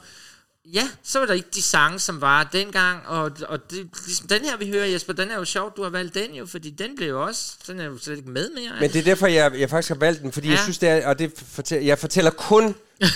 ja, 0.64 0.88
så 1.02 1.18
var 1.18 1.26
der 1.26 1.34
ikke 1.34 1.48
de 1.54 1.62
sange, 1.62 1.98
som 1.98 2.20
var 2.20 2.48
dengang. 2.52 3.06
Og, 3.06 3.32
og 3.48 3.70
det, 3.70 3.88
ligesom 4.06 4.28
den 4.28 4.44
her, 4.44 4.56
vi 4.56 4.68
hører, 4.68 4.86
Jesper, 4.86 5.12
den 5.12 5.30
er 5.30 5.36
jo 5.36 5.44
sjovt, 5.44 5.76
du 5.76 5.82
har 5.82 5.90
valgt 5.90 6.14
den 6.14 6.34
jo, 6.34 6.46
fordi 6.46 6.70
den 6.70 6.96
blev 6.96 7.08
jo 7.08 7.24
også, 7.24 7.52
den 7.66 7.80
er 7.80 7.84
jo 7.84 7.98
slet 7.98 8.16
ikke 8.16 8.30
med 8.30 8.50
mere. 8.50 8.72
Men 8.80 8.92
det 8.92 8.98
er 8.98 9.02
derfor, 9.02 9.26
jeg, 9.26 9.52
jeg 9.58 9.70
faktisk 9.70 9.88
har 9.88 9.98
valgt 9.98 10.22
den, 10.22 10.32
fordi 10.32 10.46
ja. 10.46 10.52
jeg 10.52 10.62
synes, 10.62 10.78
det 10.78 10.88
er, 10.88 11.08
og 11.08 11.18
det 11.18 11.32
fortæller, 11.52 11.86
jeg 11.86 11.98
fortæller 11.98 12.30
kun 12.30 12.74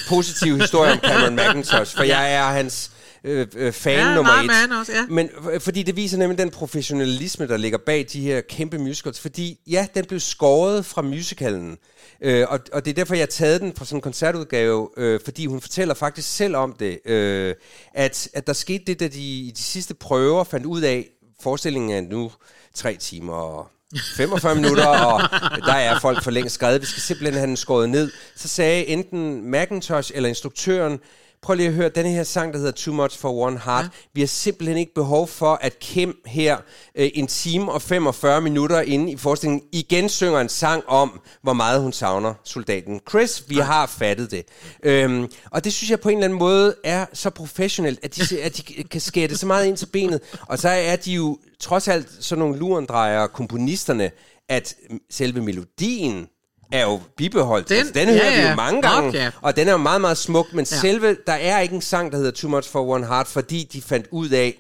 positive 0.09 0.61
historier 0.61 0.93
om 0.93 0.99
Cameron 1.09 1.37
McIntosh, 1.37 1.97
for 1.97 2.03
jeg 2.03 2.35
er 2.35 2.45
hans 2.45 2.91
øh, 3.25 3.47
øh, 3.57 3.73
fan 3.73 3.99
Ja, 3.99 4.15
nummer 4.15 4.33
et. 4.33 4.47
med 4.47 4.55
han 4.55 4.73
også, 4.73 4.93
ja. 4.93 5.07
Men 5.09 5.29
f- 5.29 5.59
fordi 5.59 5.83
det 5.83 5.97
viser 5.97 6.19
nemlig 6.19 6.39
den 6.39 6.51
professionalisme, 6.51 7.49
der 7.49 7.57
ligger 7.57 7.79
bag 7.87 8.07
de 8.13 8.21
her 8.21 8.41
kæmpe 8.41 8.79
musicals, 8.79 9.21
fordi 9.21 9.59
ja, 9.67 9.87
den 9.95 10.05
blev 10.05 10.21
skåret 10.21 10.87
fra 10.87 11.03
musicalen, 11.03 11.79
øh, 12.21 12.47
og, 12.49 12.61
og 12.73 12.85
det 12.85 12.91
er 12.91 12.95
derfor, 12.95 13.15
jeg 13.15 13.23
har 13.23 13.27
taget 13.27 13.61
den 13.61 13.73
fra 13.77 13.85
sådan 13.85 13.97
en 13.99 14.03
koncertudgave, 14.03 14.89
øh, 14.97 15.21
fordi 15.25 15.47
hun 15.47 15.61
fortæller 15.61 15.95
faktisk 15.95 16.37
selv 16.37 16.57
om 16.57 16.73
det, 16.79 16.99
øh, 17.07 17.55
at, 17.95 18.29
at 18.35 18.47
der 18.47 18.53
skete 18.53 18.85
det, 18.87 19.01
da 19.01 19.09
de 19.09 19.21
i 19.21 19.53
de 19.57 19.63
sidste 19.63 19.95
prøver 19.95 20.45
fandt 20.45 20.67
ud 20.67 20.81
af, 20.83 21.09
forestillingen 21.43 21.91
er 21.91 22.01
nu 22.11 22.33
tre 22.75 22.97
timer 22.97 23.33
og 23.35 23.69
45 24.17 24.55
minutter, 24.55 24.87
og 24.87 25.21
der 25.67 25.73
er 25.73 26.01
folk 26.01 26.23
for 26.23 26.31
længst 26.31 26.55
skrevet. 26.55 26.81
Vi 26.81 26.87
skal 26.87 27.03
simpelthen 27.03 27.35
have 27.35 27.47
den 27.47 27.57
skåret 27.57 27.89
ned. 27.89 28.11
Så 28.37 28.49
sagde 28.49 28.87
enten 28.87 29.51
Macintosh 29.51 30.13
eller 30.15 30.29
instruktøren, 30.29 30.99
prøv 31.47 31.57
lige 31.57 31.69
at 31.69 31.75
høre 31.75 31.89
den 31.89 32.07
her 32.07 32.25
sang, 32.25 32.53
der 32.53 32.59
hedder 32.59 32.73
Too 32.73 32.95
Much 32.95 33.19
for 33.19 33.33
One 33.33 33.61
Heart. 33.65 33.85
Ja. 33.85 33.89
Vi 34.15 34.21
har 34.21 34.27
simpelthen 34.27 34.79
ikke 34.79 34.95
behov 34.95 35.29
for, 35.29 35.59
at 35.61 35.79
Kim 35.79 36.17
her 36.27 36.57
øh, 36.95 37.11
en 37.15 37.27
time 37.27 37.73
og 37.73 37.83
45 37.83 38.41
minutter 38.41 38.81
inde 38.81 39.13
i 39.13 39.17
forestillingen 39.17 39.69
igen 39.73 40.09
synger 40.09 40.41
en 40.41 40.49
sang 40.49 40.83
om, 40.89 41.21
hvor 41.43 41.53
meget 41.53 41.83
hun 41.83 41.93
savner 41.93 42.35
soldaten 42.45 43.01
Chris. 43.09 43.45
Vi 43.49 43.57
ja. 43.57 43.63
har 43.63 43.87
fattet 43.87 44.31
det. 44.31 44.45
Øhm, 44.83 45.31
og 45.51 45.65
det 45.65 45.73
synes 45.73 45.91
jeg 45.91 46.01
på 46.01 46.09
en 46.09 46.17
eller 46.17 46.25
anden 46.25 46.39
måde 46.39 46.75
er 46.85 47.07
så 47.13 47.31
professionelt, 47.31 48.01
at 48.03 48.17
de, 48.17 48.43
at 48.43 48.57
de 48.57 48.63
kan 48.83 49.01
skære 49.01 49.29
det 49.29 49.39
så 49.39 49.47
meget 49.47 49.67
ind 49.67 49.77
til 49.77 49.87
benet. 49.87 50.21
Og 50.41 50.59
så 50.59 50.69
er 50.69 50.97
de 50.97 51.13
jo 51.13 51.39
trods 51.61 51.89
alt 51.89 52.09
sådan 52.21 52.41
nogle 52.41 52.59
lurendrejere, 52.59 53.29
komponisterne, 53.29 54.11
at 54.49 54.75
selve 55.11 55.43
melodien 55.43 56.29
er 56.73 56.83
jo 56.83 57.01
bibeholdt. 57.17 57.69
Den, 57.69 57.77
altså, 57.77 57.93
den 57.95 58.09
ja, 58.09 58.15
hører 58.15 58.43
vi 58.43 58.49
jo 58.49 58.55
mange 58.55 58.83
gange, 58.83 59.09
Okay. 59.09 59.31
og 59.43 59.57
den 59.57 59.69
er 59.69 59.73
jo 59.73 59.79
meget, 59.79 60.01
meget 60.01 60.19
smuk, 60.19 60.47
men 60.53 60.67
ja. 60.71 60.77
selve, 60.81 61.17
der 61.27 61.33
er 61.33 61.61
ikke 61.61 61.75
en 61.75 61.81
sang, 61.81 62.13
der 62.13 62.19
hedder 62.19 62.31
Too 62.31 62.51
Much 62.51 62.71
for 62.71 62.89
One 62.89 63.07
Heart, 63.07 63.27
fordi 63.27 63.69
de 63.73 63.83
fandt 63.83 64.07
ud 64.11 64.29
af, 64.29 64.59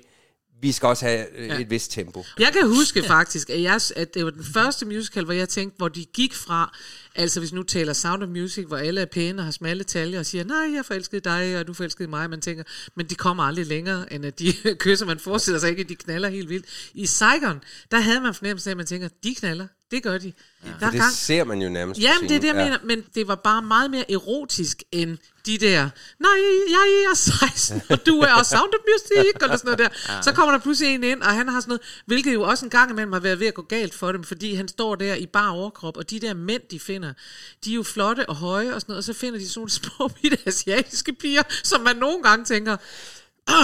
vi 0.66 0.72
skal 0.72 0.86
også 0.86 1.06
have 1.06 1.38
øh, 1.38 1.46
Ja. 1.48 1.60
et 1.60 1.70
vist 1.70 1.90
tempo. 1.92 2.24
Jeg 2.38 2.50
kan 2.52 2.66
huske 2.68 3.02
faktisk, 3.02 3.50
at, 3.50 3.62
jeg, 3.62 3.80
at 3.96 4.14
det 4.14 4.24
var 4.24 4.30
den 4.30 4.44
første 4.44 4.86
musical, 4.86 5.24
hvor 5.24 5.32
jeg 5.34 5.48
tænkte, 5.48 5.76
hvor 5.76 5.88
de 5.88 6.04
gik 6.04 6.34
fra, 6.34 6.76
altså 7.14 7.40
hvis 7.40 7.52
nu 7.52 7.62
taler 7.62 7.92
Sound 7.92 8.22
of 8.22 8.28
Music, 8.28 8.64
hvor 8.66 8.76
alle 8.76 9.00
er 9.00 9.04
pæne 9.06 9.38
og 9.40 9.44
har 9.44 9.52
smalle 9.52 9.84
taljer 9.84 10.18
og 10.18 10.26
siger, 10.26 10.44
nej, 10.44 10.74
jeg 10.74 10.84
forelskede 10.84 11.20
dig, 11.20 11.58
og 11.58 11.66
du 11.66 11.72
forelskede 11.74 12.08
mig, 12.08 12.30
man 12.30 12.40
tænker, 12.40 12.64
men 12.96 13.06
de 13.06 13.14
kommer 13.14 13.42
aldrig 13.42 13.66
længere, 13.66 14.12
end 14.12 14.26
at 14.26 14.38
de 14.38 14.52
kysser, 14.84 15.06
man 15.06 15.18
forestiller 15.18 15.60
sig 15.60 15.70
ikke, 15.70 15.82
at 15.82 15.88
de 15.88 15.94
knaller 15.96 16.28
helt 16.28 16.48
vildt. 16.48 16.66
I 16.94 17.06
Saigon, 17.06 17.60
der 17.90 18.00
havde 18.00 18.20
man 18.20 18.34
fornemmelse 18.34 18.70
af, 18.70 18.72
at 18.72 18.76
man 18.76 18.86
tænker, 18.86 19.08
de 19.24 19.34
knaller, 19.34 19.66
det 19.90 20.02
gør 20.02 20.18
de. 20.18 20.32
Ja, 20.64 20.70
der 20.80 20.90
det 20.90 21.02
ser 21.12 21.44
man 21.44 21.62
jo 21.62 21.68
nærmest 21.68 22.00
Jamen, 22.00 22.28
det 22.28 22.36
er 22.36 22.40
det, 22.40 22.46
jeg 22.46 22.54
scenen. 22.54 22.64
mener, 22.64 22.78
men 22.96 23.04
det 23.14 23.28
var 23.28 23.34
bare 23.34 23.62
meget 23.62 23.90
mere 23.90 24.10
erotisk 24.12 24.82
end 24.92 25.18
de 25.46 25.58
der, 25.58 25.88
nej, 26.18 26.38
jeg 26.70 27.06
er 27.10 27.14
16, 27.14 27.82
og 27.90 28.06
du 28.06 28.18
er 28.18 28.42
Sound 28.42 28.72
of 28.74 28.80
Music, 28.88 29.32
eller 29.42 29.56
sådan 29.56 29.78
noget 29.78 29.78
der. 29.78 30.22
Så 30.22 30.32
kommer 30.32 30.52
der 30.52 30.58
pludselig 30.58 30.94
en 30.94 31.04
ind, 31.04 31.22
og 31.22 31.34
han 31.34 31.48
har 31.48 31.60
sådan 31.60 31.70
noget, 31.70 31.82
hvilket 32.06 32.34
jo 32.34 32.42
også 32.42 32.66
en 32.66 32.70
gang 32.70 32.90
imellem 32.90 33.12
har 33.12 33.20
været 33.20 33.40
ved 33.40 33.46
at 33.46 33.54
gå 33.54 33.62
galt 33.62 33.94
for 33.94 34.12
dem, 34.12 34.24
fordi 34.24 34.54
han 34.54 34.68
står 34.68 34.94
der 34.94 35.14
i 35.14 35.26
bar 35.26 35.50
overkrop, 35.50 35.96
og 35.96 36.10
de 36.10 36.20
der 36.20 36.34
mænd, 36.34 36.62
de 36.70 36.80
finder, 36.80 36.96
finder, 36.96 37.12
de 37.64 37.70
er 37.70 37.74
jo 37.74 37.82
flotte 37.82 38.28
og 38.28 38.36
høje 38.36 38.74
og 38.74 38.80
sådan 38.80 38.92
noget, 38.92 38.98
og 38.98 39.04
så 39.04 39.12
finder 39.12 39.38
de 39.38 39.48
sådan 39.48 39.60
nogle 39.60 39.70
små 39.70 40.08
bitte 40.22 40.38
asiatiske 40.46 41.12
piger, 41.12 41.42
som 41.62 41.80
man 41.80 41.96
nogle 41.96 42.22
gange 42.22 42.44
tænker, 42.44 42.76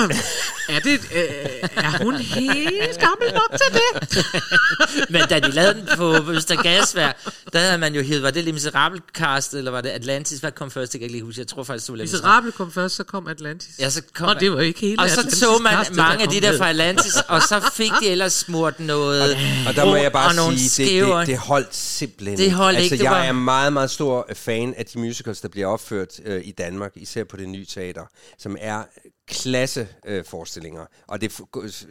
er, 0.69 0.79
det, 0.81 0.93
øh, 1.15 1.69
er 1.77 2.05
hun 2.05 2.17
helt 2.17 2.99
gammel 3.01 3.33
nok 3.35 3.51
til 3.61 3.81
det? 3.81 4.25
Men 5.13 5.23
da 5.31 5.41
de 5.41 5.51
lavede 5.51 5.75
den 5.75 5.89
på 5.97 6.31
Østergasvær, 6.33 7.13
der 7.53 7.59
havde 7.59 7.79
man 7.79 7.95
jo 7.95 8.03
hed, 8.03 8.21
var 8.21 8.31
det 8.31 8.45
Les 8.45 8.53
Miserable 8.53 9.01
cast, 9.15 9.55
eller 9.55 9.71
var 9.71 9.81
det 9.81 9.89
Atlantis? 9.91 10.41
Hvad 10.41 10.53
kom 10.53 10.71
først? 10.71 10.93
Det 10.93 11.01
kan 11.01 11.03
jeg 11.03 11.07
ikke 11.07 11.15
lige 11.17 11.25
huske. 11.25 11.41
Jeg 11.41 11.47
tror 11.49 11.63
faktisk, 11.65 11.87
det 11.87 11.93
var 11.93 11.97
Les 11.97 12.13
Miserable. 12.13 12.27
Miserable 12.47 12.53
kom 12.53 12.73
først, 12.73 12.95
så 12.97 13.05
kom 13.05 13.27
Atlantis. 13.29 13.69
Ja, 13.79 13.91
så 13.91 14.03
kom 14.15 14.29
Og 14.29 14.41
det 14.41 14.53
var 14.53 14.61
ikke 14.61 14.81
hele 14.81 15.03
Og 15.03 15.11
så 15.11 15.21
Atlantis 15.21 15.39
så 15.39 15.59
man 15.63 15.73
cast, 15.73 15.95
mange 15.97 16.23
af 16.23 16.29
kom 16.29 16.35
de 16.35 16.41
der 16.41 16.59
fra 16.59 16.69
Atlantis, 16.69 17.15
og 17.29 17.43
så 17.43 17.71
fik 17.73 17.93
de 18.01 18.09
ellers 18.09 18.33
smurt 18.33 18.81
noget 18.81 19.37
Og 19.69 19.75
der 19.77 19.85
må 19.85 19.97
jeg 19.97 20.13
bare 20.13 20.29
og 20.47 20.59
sige, 20.59 21.01
det, 21.03 21.09
det, 21.19 21.27
det 21.27 21.39
holdt 21.39 21.75
simpelthen 21.77 22.39
Det 22.39 22.53
holdt 22.53 22.77
altså, 22.79 22.95
ikke, 22.95 22.97
det 23.03 23.05
jeg 23.05 23.13
var- 23.13 23.23
er 23.25 23.33
meget, 23.33 23.73
meget 23.73 23.91
stor 23.91 24.29
fan 24.35 24.75
af 24.77 24.87
de 24.87 24.99
musicals, 24.99 25.41
der 25.41 25.49
bliver 25.49 25.67
opført 25.67 26.09
øh, 26.25 26.41
i 26.45 26.51
Danmark, 26.53 26.93
især 26.97 27.25
på 27.25 27.37
det 27.37 27.49
nye 27.49 27.67
teater, 27.67 28.03
som 28.39 28.57
er 28.61 28.83
klasse 29.29 29.89
øh, 30.07 30.25
forestillinger. 30.53 30.87
Og 31.09 31.21
det, 31.21 31.41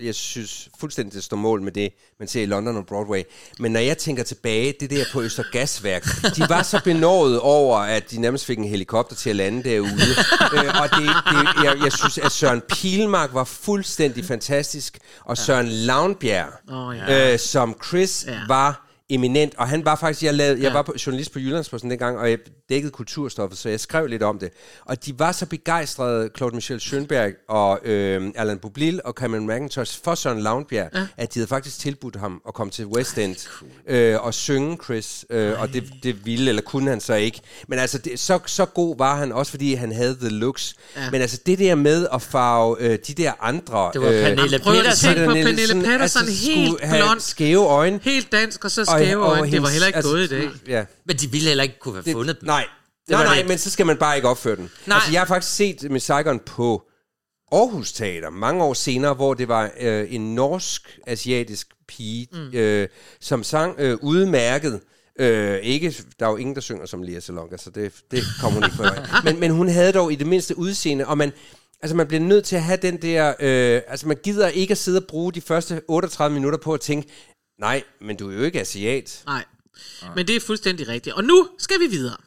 jeg 0.02 0.16
synes 0.16 0.70
fuldstændig, 0.80 1.14
det 1.14 1.24
står 1.24 1.38
mål 1.38 1.62
med 1.62 1.72
det, 1.72 1.94
man 2.20 2.28
ser 2.28 2.42
i 2.42 2.46
London 2.46 2.78
og 2.78 2.86
Broadway. 2.86 3.24
Men 3.60 3.72
når 3.72 3.80
jeg 3.80 3.98
tænker 3.98 4.24
tilbage, 4.24 4.74
det 4.80 4.90
der 4.90 5.06
på 5.14 5.22
Østergasværk, 5.22 6.06
de 6.36 6.50
var 6.50 6.64
så 6.64 6.82
benådet 6.84 7.40
over, 7.40 7.78
at 7.78 8.12
de 8.12 8.22
nærmest 8.22 8.46
fik 8.46 8.58
en 8.58 8.64
helikopter 8.64 9.16
til 9.16 9.30
at 9.30 9.36
lande 9.36 9.64
derude. 9.64 9.92
øh, 10.54 10.82
og 10.82 10.90
det, 10.90 11.10
det, 11.26 11.64
jeg, 11.64 11.78
jeg 11.84 11.92
synes, 11.92 12.18
at 12.18 12.32
Søren 12.32 12.62
Pilmark 12.70 13.34
var 13.34 13.44
fuldstændig 13.44 14.26
fantastisk, 14.26 15.00
og 15.26 15.38
Søren 15.38 15.68
Lavnbjerg, 15.68 16.52
Åh, 16.72 16.98
ja. 16.98 17.34
øh, 17.34 17.40
som 17.40 17.76
Chris 17.84 18.26
ja. 18.28 18.40
var 18.48 18.91
eminent, 19.16 19.54
og 19.58 19.68
han 19.68 19.86
var 19.86 19.96
faktisk, 19.96 20.24
jeg, 20.24 20.34
lavede, 20.34 20.64
jeg 20.64 20.74
var 20.74 20.82
på, 20.82 20.94
journalist 21.06 21.34
på 21.34 21.40
Jyllandsposten 21.40 21.90
dengang, 21.92 22.18
og 22.18 22.30
jeg 22.30 22.38
dækkede 22.70 22.92
kulturstoffet, 22.92 23.58
så 23.60 23.70
jeg 23.70 23.80
skrev 23.80 24.08
lidt 24.08 24.24
om 24.24 24.40
det. 24.40 24.50
Og 24.86 25.06
de 25.06 25.20
var 25.20 25.32
så 25.32 25.46
begejstrede, 25.46 26.30
Claude 26.38 26.56
Michel 26.56 26.78
Schönberg 26.78 27.46
og 27.50 27.80
øh, 27.84 28.32
Alan 28.36 28.58
Bublil 28.60 29.02
og 29.06 29.14
Cameron 29.14 29.48
McIntosh 29.48 30.00
for 30.04 30.16
Søren 30.16 30.40
Lavnbjerg, 30.42 30.90
ja. 30.96 31.08
at 31.18 31.34
de 31.34 31.40
havde 31.40 31.48
faktisk 31.48 31.80
tilbudt 31.80 32.16
ham 32.16 32.42
at 32.48 32.54
komme 32.54 32.72
til 32.72 32.86
West 32.86 33.18
End 33.18 33.36
øh, 33.88 34.26
og 34.26 34.34
synge 34.34 34.78
Chris, 34.84 35.26
øh, 35.30 35.62
og 35.62 35.74
det, 35.74 35.84
det 36.04 36.26
ville, 36.26 36.50
eller 36.50 36.62
kunne 36.62 36.90
han 36.90 37.02
så 37.02 37.14
ikke. 37.14 37.42
Men 37.68 37.80
altså, 37.80 37.98
det, 37.98 38.20
så, 38.20 38.40
så 38.46 38.66
god 38.66 38.98
var 38.98 39.16
han 39.16 39.32
også, 39.32 39.50
fordi 39.52 39.74
han 39.74 39.92
havde 39.92 40.18
the 40.20 40.30
looks. 40.30 40.76
Ja. 40.96 41.12
Men 41.12 41.22
altså, 41.22 41.40
det 41.46 41.60
der 41.60 41.76
med 41.76 42.08
at 42.14 42.22
farve 42.22 42.78
øh, 42.80 43.00
de 43.08 43.14
der 43.14 43.32
andre... 43.42 43.90
Det 43.94 44.02
var 44.02 44.08
Pernille 44.08 44.60
Prøv 44.60 44.74
at 44.74 44.96
tænke 44.98 45.26
på 45.26 45.32
Pernille 45.32 45.82
Petersen, 45.84 46.28
helt 46.28 46.68
skulle 46.70 46.86
have 46.88 47.04
blond. 47.04 47.20
skæve 47.20 47.66
øjne. 47.66 48.00
Helt 48.04 48.32
dansk, 48.32 48.66
og 48.66 48.72
så 48.72 48.82
Og- 48.82 49.01
skæve 49.06 49.26
og 49.26 49.32
øjne. 49.32 49.52
Det 49.52 49.62
var 49.62 49.70
heller 49.70 49.88
ikke 49.88 49.98
altså, 49.98 50.12
gået 50.12 50.24
i 50.24 50.28
dag. 50.28 50.50
Ja. 50.68 50.86
Men 51.06 51.16
de 51.18 51.32
ville 51.32 51.48
heller 51.48 51.64
ikke 51.64 51.80
kunne 51.80 51.94
have 51.96 52.04
Det, 52.04 52.14
fundet 52.14 52.42
dem. 52.42 52.48
nej, 52.48 52.66
Det 53.08 53.12
nej, 53.12 53.24
nej, 53.24 53.36
det. 53.38 53.48
men 53.48 53.58
så 53.58 53.70
skal 53.70 53.86
man 53.86 53.98
bare 53.98 54.16
ikke 54.16 54.28
opføre 54.30 54.56
den. 54.56 54.72
Nej. 54.86 54.96
Altså, 54.96 55.12
jeg 55.12 55.22
har 55.22 55.26
faktisk 55.26 55.56
set 55.56 55.92
Miss 55.92 56.06
Saigon 56.06 56.40
på 56.40 56.84
Aarhus 57.52 57.92
Teater 57.94 58.30
mange 58.30 58.64
år 58.64 58.74
senere, 58.74 59.14
hvor 59.14 59.34
det 59.34 59.48
var 59.48 59.72
øh, 59.80 60.14
en 60.14 60.36
norsk-asiatisk 60.36 61.68
pige, 61.88 62.28
mm. 62.34 62.50
øh, 62.54 62.88
som 63.22 63.44
sang 63.44 63.76
øh, 63.80 63.98
udmærket. 64.02 64.80
Øh, 65.20 65.60
ikke, 65.60 65.96
der 66.20 66.26
er 66.26 66.30
jo 66.30 66.36
ingen, 66.38 66.56
der 66.56 66.62
synger 66.62 66.86
som 66.86 67.04
Lia 67.04 67.20
Salonga, 67.20 67.58
så 67.58 67.70
det, 67.70 67.94
det 68.12 68.24
kommer 68.42 68.60
hun 68.60 68.64
ikke 68.64 68.78
på. 68.78 68.84
men, 69.24 69.40
men 69.40 69.52
hun 69.52 69.68
havde 69.70 69.92
dog 69.92 70.12
i 70.12 70.16
det 70.16 70.28
mindste 70.28 70.58
udseende, 70.58 71.08
og 71.08 71.18
man, 71.18 71.32
altså 71.82 71.96
man 71.96 72.08
bliver 72.08 72.22
nødt 72.22 72.46
til 72.46 72.56
at 72.56 72.64
have 72.64 72.78
den 72.82 72.98
der... 73.02 73.34
Øh, 73.40 73.82
altså 73.88 74.08
man 74.08 74.18
gider 74.24 74.48
ikke 74.48 74.72
at 74.72 74.78
sidde 74.78 75.00
og 75.00 75.06
bruge 75.08 75.34
de 75.34 75.42
første 75.42 75.82
38 75.88 76.34
minutter 76.34 76.60
på 76.60 76.74
at 76.74 76.82
tænke, 76.82 77.10
nej, 77.62 77.84
men 78.00 78.18
du 78.18 78.32
er 78.32 78.36
jo 78.36 78.42
ikke 78.42 78.62
asiat. 78.62 79.24
Nej. 79.26 79.46
Men 80.16 80.28
det 80.28 80.36
er 80.36 80.40
fuldstændig 80.40 80.88
rigtigt. 80.88 81.16
Og 81.16 81.24
nu 81.24 81.50
skal 81.58 81.80
vi 81.80 81.88
videre. 81.88 82.18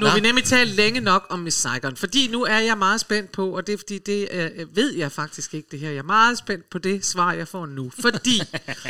Nu 0.00 0.06
har 0.06 0.14
vi 0.14 0.20
nemlig 0.20 0.44
talt 0.44 0.70
længe 0.70 1.00
nok 1.00 1.26
om 1.30 1.38
Miss 1.38 1.56
Saigon, 1.56 1.96
fordi 1.96 2.28
nu 2.28 2.44
er 2.44 2.58
jeg 2.58 2.78
meget 2.78 3.00
spændt 3.00 3.32
på, 3.32 3.56
og 3.56 3.66
det 3.66 3.72
er 3.72 3.76
fordi, 3.78 3.98
det 3.98 4.28
øh, 4.30 4.76
ved 4.76 4.94
jeg 4.94 5.12
faktisk 5.12 5.54
ikke 5.54 5.68
det 5.70 5.78
her, 5.78 5.90
jeg 5.90 5.98
er 5.98 6.02
meget 6.02 6.38
spændt 6.38 6.70
på 6.70 6.78
det 6.78 7.04
svar, 7.04 7.32
jeg 7.32 7.48
får 7.48 7.66
nu. 7.66 7.90
Fordi 8.00 8.42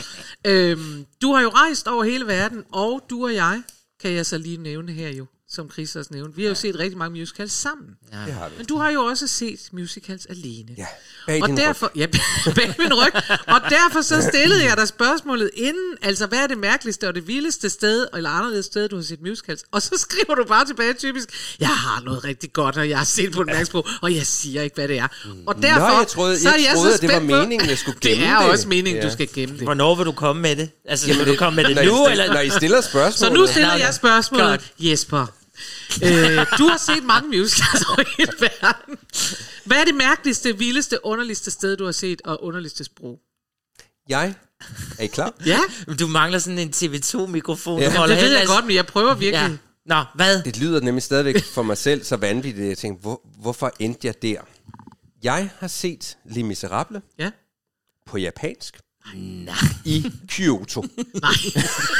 øhm, 0.50 1.06
du 1.22 1.32
har 1.32 1.42
jo 1.42 1.48
rejst 1.48 1.88
over 1.88 2.04
hele 2.04 2.26
verden, 2.26 2.64
og 2.72 3.06
du 3.10 3.24
og 3.24 3.34
jeg, 3.34 3.62
kan 4.00 4.10
jeg 4.10 4.26
så 4.26 4.38
lige 4.38 4.56
nævne 4.56 4.92
her 4.92 5.08
jo, 5.08 5.26
som 5.54 5.70
Chris 5.70 5.96
også 5.96 6.10
nævnte, 6.14 6.36
vi 6.36 6.42
har 6.42 6.48
jo 6.48 6.54
set 6.54 6.78
rigtig 6.78 6.98
mange 6.98 7.18
musicals 7.20 7.52
sammen. 7.52 7.86
Ja. 8.12 8.18
Det 8.26 8.34
har 8.34 8.48
vi. 8.48 8.54
Men 8.58 8.66
du 8.66 8.78
har 8.78 8.90
jo 8.90 9.00
også 9.04 9.26
set 9.26 9.60
musicals 9.72 10.26
alene. 10.26 10.68
Ja, 10.78 10.86
bag 11.26 11.42
og 11.42 11.48
din 11.48 11.58
ryg. 11.58 11.64
derfor, 11.64 11.90
Ja, 11.96 12.06
bag 12.56 12.74
min 12.78 12.94
ryg. 12.94 13.12
Og 13.46 13.60
derfor 13.70 14.02
så 14.02 14.22
stillede 14.32 14.64
jeg 14.64 14.76
dig 14.76 14.88
spørgsmålet 14.88 15.50
inden, 15.54 15.94
altså 16.02 16.26
hvad 16.26 16.38
er 16.38 16.46
det 16.46 16.58
mærkeligste 16.58 17.08
og 17.08 17.14
det 17.14 17.28
vildeste 17.28 17.70
sted, 17.70 18.06
eller 18.14 18.30
anderledes 18.30 18.66
sted, 18.66 18.88
du 18.88 18.96
har 18.96 19.02
set 19.02 19.20
musicals? 19.22 19.64
Og 19.72 19.82
så 19.82 19.90
skriver 19.98 20.34
du 20.34 20.44
bare 20.48 20.66
tilbage 20.66 20.92
typisk, 20.94 21.56
jeg 21.60 21.68
har 21.68 22.00
noget 22.04 22.24
rigtig 22.24 22.52
godt, 22.52 22.76
og 22.76 22.88
jeg 22.88 22.98
har 22.98 23.04
set 23.04 23.32
på 23.32 23.40
en 23.40 23.46
mærkesprog, 23.46 23.86
og 24.02 24.14
jeg 24.14 24.26
siger 24.26 24.62
ikke, 24.62 24.74
hvad 24.74 24.88
det 24.88 24.98
er. 24.98 25.08
Og 25.46 25.62
derfor, 25.62 25.88
Nå, 25.88 25.98
jeg 25.98 26.06
troede, 26.08 26.40
så 26.40 26.48
er 26.48 26.52
jeg 26.54 26.62
så 26.72 26.76
troede 26.76 26.94
at 26.94 27.00
det 27.00 27.12
var 27.12 27.20
meningen, 27.20 27.68
jeg 27.68 27.78
skulle 27.78 27.98
gemme 28.00 28.22
Det 28.24 28.28
er 28.30 28.40
det. 28.42 28.50
også 28.50 28.68
meningen, 28.68 29.02
Ja. 29.02 29.08
du 29.08 29.12
skal 29.12 29.28
gemme 29.34 29.54
det. 29.54 29.62
Hvornår 29.62 29.94
vil 29.94 30.06
du 30.06 30.12
komme 30.12 30.42
med 30.42 30.56
det? 30.56 30.70
Altså, 30.84 31.14
vil 31.14 31.26
du 31.26 31.36
komme 31.36 31.56
med 31.56 31.64
det 31.64 31.74
når 31.76 31.82
I 31.82 31.86
nu, 31.86 31.92
stiller, 32.06 32.10
eller? 32.24 32.34
Når 32.34 32.40
I 32.40 32.50
stiller 32.50 32.80
spørgsmål. 32.80 33.28
Så 33.28 33.34
nu 33.34 33.46
stiller 33.46 33.74
jeg 33.74 33.94
spørgsmålet. 33.94 34.72
Jesper. 34.78 35.26
Øh, 36.04 36.46
du 36.58 36.64
har 36.68 36.76
set 36.94 37.04
mange 37.04 37.28
musicals 37.38 37.82
over 37.84 38.04
hele 38.18 38.32
verden. 38.40 38.98
Hvad 39.64 39.76
er 39.80 39.84
det 39.84 39.94
mærkeligste, 39.94 40.58
vildeste, 40.58 41.04
underligste 41.06 41.50
sted, 41.50 41.76
du 41.76 41.84
har 41.84 41.92
set, 41.92 42.22
og 42.24 42.44
underligste 42.44 42.84
sprog? 42.84 43.18
Jeg? 44.08 44.34
Er 44.98 45.02
I 45.02 45.06
klar? 45.06 45.34
Ja, 45.46 45.58
Du 45.98 46.06
mangler 46.06 46.38
sådan 46.38 46.58
en 46.58 46.68
TV2-mikrofon. 46.76 47.80
Ja. 47.80 47.86
du 47.96 48.08
det 48.12 48.22
ved 48.22 48.36
jeg 48.38 48.46
godt, 48.46 48.66
men 48.66 48.76
jeg 48.76 48.86
prøver 48.86 49.14
virkelig. 49.14 49.50
Ja. 49.50 49.56
Nå, 49.86 50.04
hvad? 50.14 50.42
Det 50.42 50.56
lyder 50.56 50.80
nemlig 50.80 51.02
stadigvæk 51.02 51.44
for 51.44 51.62
mig 51.62 51.78
selv 51.78 52.04
så 52.04 52.16
vanvittigt. 52.16 52.68
Jeg 52.68 52.78
tænkte, 52.78 53.00
hvor, 53.02 53.20
hvorfor 53.40 53.72
endte 53.78 54.06
jeg 54.06 54.22
der? 54.22 54.40
Jeg 55.22 55.50
har 55.58 55.68
set 55.68 56.16
Les 56.24 56.44
Miserable 56.44 57.02
Ja. 57.18 57.30
på 58.06 58.18
japansk 58.18 58.78
Nej. 59.14 59.54
i 59.84 60.12
Kyoto. 60.28 60.84
Nej. 61.22 61.32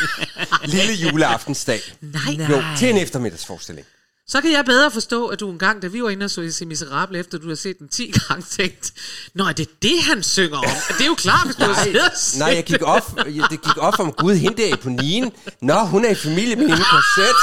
Lille 0.75 0.93
juleaftensdag. 0.93 1.81
Nej. 2.01 2.47
Jo, 2.51 2.63
til 2.79 2.91
en 2.91 2.97
eftermiddagsforestilling. 2.99 3.87
Så 4.29 4.41
kan 4.41 4.53
jeg 4.53 4.65
bedre 4.65 4.91
forstå, 4.91 5.27
at 5.27 5.41
du 5.41 5.51
en 5.51 5.59
gang, 5.59 5.83
da 5.83 5.87
vi 5.87 6.03
var 6.03 6.11
inde 6.11 6.25
og 6.25 6.31
så 6.31 6.53
Se 6.53 6.67
Miserable, 6.67 7.19
efter 7.19 7.39
du 7.39 7.49
har 7.49 7.55
set 7.55 7.79
den 7.79 7.89
10 7.89 8.13
gange, 8.29 8.45
tænkt, 8.51 8.93
Nå, 9.35 9.45
er 9.45 9.53
det 9.53 9.83
det, 9.83 10.03
han 10.03 10.23
synger 10.23 10.57
om? 10.59 10.65
Det 10.89 11.01
er 11.01 11.07
jo 11.07 11.15
klart, 11.15 11.45
hvis 11.45 11.57
du 11.57 11.65
har 11.65 11.85
siddet 11.85 12.39
Nej, 12.39 12.49
jeg 12.49 12.65
gik 12.65 12.83
op, 12.83 13.17
jeg- 13.27 13.47
det 13.51 13.63
gik 13.63 13.77
op 13.77 14.01
om 14.01 14.13
Gud, 14.13 14.35
hende 14.35 14.63
der 14.63 14.69
i 14.69 14.77
Ponien. 14.83 15.33
Nå, 15.63 15.75
hun 15.85 16.05
er 16.05 16.11
i 16.11 16.15
familie 16.15 16.57
med 16.57 16.69
hende 16.69 16.85
korset. 16.91 17.35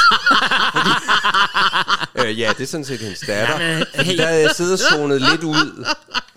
Fordi, 2.15 2.29
øh, 2.29 2.39
ja, 2.39 2.53
det 2.57 2.63
er 2.63 2.67
sådan 2.67 2.85
set 2.85 2.99
hendes 2.99 3.19
datter. 3.19 3.59
Jamen, 3.61 3.85
hey. 3.93 4.17
Der 4.17 4.27
havde 4.27 4.41
jeg 4.41 4.51
siddet 4.55 4.73
og 4.73 4.79
zonet 4.79 5.21
lidt 5.21 5.43
ud, 5.43 5.85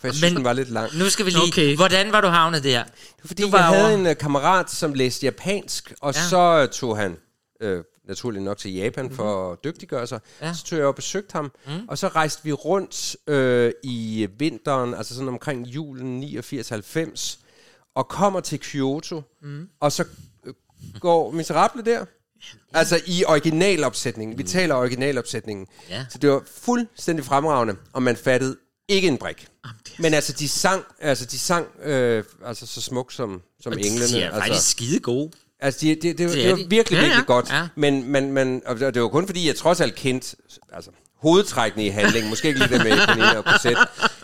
for 0.05 0.09
jeg 0.09 0.15
synes, 0.15 0.31
Men- 0.33 0.37
den 0.37 0.45
var 0.45 0.53
lidt 0.53 0.71
lang. 0.71 0.99
Nu 0.99 1.09
skal 1.11 1.27
vi 1.27 1.31
lige... 1.31 1.43
Okay. 1.43 1.77
Hvordan 1.77 2.13
var 2.13 2.21
du 2.21 2.27
havnet 2.29 2.65
der? 2.65 2.85
Fordi 3.25 3.43
Du 3.43 3.49
jeg 3.49 3.53
var 3.53 3.59
havde 3.63 3.85
over- 3.87 3.95
en 3.95 4.07
uh, 4.07 4.13
kammerat, 4.17 4.71
som 4.71 4.95
læste 4.95 5.27
japansk, 5.27 5.93
og 6.01 6.15
Ja. 6.15 6.29
så 6.29 6.63
uh, 6.63 6.69
tog 6.69 6.97
han 6.97 7.17
øh, 7.61 7.85
naturligt 8.09 8.45
nok 8.45 8.59
til 8.59 8.75
Japan 8.75 9.05
mm-hmm. 9.05 9.17
for 9.17 9.53
at 9.53 9.59
dygtiggøre 9.65 10.07
sig. 10.07 10.21
Ja. 10.43 10.55
Så 10.55 10.65
tog 10.65 10.79
jeg 10.79 10.87
og 10.87 10.95
besøgte 10.95 11.33
ham, 11.33 11.53
mm. 11.67 11.73
og 11.89 11.99
så 11.99 12.09
rejste 12.09 12.45
vi 12.45 12.53
rundt 12.53 13.17
øh, 13.29 13.73
i 13.83 14.29
vinteren, 14.39 14.95
altså 14.95 15.15
sådan 15.15 15.29
omkring 15.29 15.67
julen 15.67 16.23
89-90, 16.25 17.39
og 17.95 18.09
kommer 18.09 18.41
til 18.41 18.61
Kyoto, 18.61 19.23
mm. 19.43 19.69
og 19.81 19.93
så 19.93 20.05
øh, 20.47 20.55
går 21.01 21.31
Miserable 21.31 21.83
der. 21.85 22.05
Altså 22.75 23.01
i 23.07 23.25
originalopsætningen. 23.25 24.39
Vi 24.39 24.43
taler 24.43 24.75
originalopsætningen. 24.75 25.67
Ja. 25.91 26.07
Så 26.11 26.19
det 26.19 26.31
var 26.31 26.43
fuldstændig 26.63 27.25
fremragende, 27.25 27.77
og 27.93 28.03
man 28.03 28.17
fattede 28.17 28.57
ikke 28.89 29.09
en 29.09 29.19
brik. 29.19 29.47
Jamen, 29.65 29.77
det 29.85 29.93
er 29.99 30.03
Men 30.03 30.15
altså, 30.15 30.33
de 30.33 30.49
sang, 30.49 30.85
altså, 31.01 31.25
de 31.25 31.39
sang 31.39 31.67
øh, 31.85 32.25
altså, 32.47 32.67
så 32.67 32.81
smukt 32.81 33.15
som, 33.15 33.43
som 33.61 33.73
englene. 33.73 34.07
De 34.09 34.23
er 34.23 34.31
faktisk 34.31 34.51
altså, 34.51 34.71
skide 34.71 35.01
gode. 35.01 35.31
altså 35.61 35.81
de, 35.81 35.89
det, 35.89 36.03
det, 36.03 36.19
det, 36.19 36.25
er 36.25 36.29
det 36.29 36.51
var 36.51 36.57
de. 36.57 36.67
virkelig, 36.69 36.97
Ja, 36.97 37.03
ja. 37.03 37.07
virkelig 37.07 37.27
godt. 37.27 37.51
Ja. 37.51 37.69
Men, 37.75 38.09
men, 38.09 38.33
men 38.33 38.63
og 38.67 38.81
det 38.81 39.03
var 39.03 39.09
kun 39.09 39.27
fordi, 39.27 39.47
jeg 39.47 39.57
trods 39.57 39.81
alt 39.81 39.95
kendte 39.95 40.37
altså, 40.73 40.91
hovedtrækkene 41.17 41.87
i 41.87 41.89
handlingen. 41.89 42.31
Måske 42.31 42.49
ikke 42.49 42.61
lige 42.61 42.79
det 42.79 42.85
med 42.85 43.07
Pernille 43.07 43.39
og 43.39 43.45
Cosette. 43.45 43.81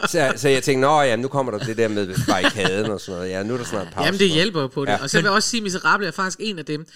Så, 0.08 0.32
så 0.36 0.48
jeg 0.48 0.62
tænkte, 0.62 0.80
nå 0.80 1.00
ja, 1.00 1.16
nu 1.16 1.28
kommer 1.28 1.52
der 1.52 1.58
det 1.58 1.76
der 1.76 1.88
med 1.88 2.14
barrikaden 2.28 2.90
og 2.90 3.00
sådan 3.00 3.14
noget. 3.18 3.30
Ja, 3.30 3.42
nu 3.42 3.54
er 3.54 3.58
der 3.58 3.64
snart 3.64 3.86
pause. 3.92 4.04
Jamen, 4.06 4.20
det 4.20 4.30
hjælper 4.30 4.66
på 4.68 4.84
det. 4.84 4.90
Ja. 4.92 5.02
Og 5.02 5.10
så 5.10 5.16
vil 5.16 5.24
jeg 5.24 5.32
også 5.32 5.48
sige, 5.48 5.58
at 5.58 5.62
Miserable 5.62 6.06
er 6.06 6.10
faktisk 6.10 6.38
en 6.40 6.58
af 6.58 6.64
dem, 6.64 6.86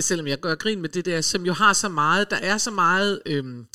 selvom 0.00 0.26
jeg 0.26 0.40
gør 0.40 0.54
grin 0.54 0.80
med 0.80 0.88
det 0.88 1.04
der, 1.04 1.20
som 1.20 1.46
jo 1.46 1.52
har 1.52 1.72
så 1.72 1.88
meget, 1.88 2.30
der 2.30 2.36
er 2.36 2.58
så 2.58 2.70
meget... 2.70 3.20
Øhm, 3.26 3.66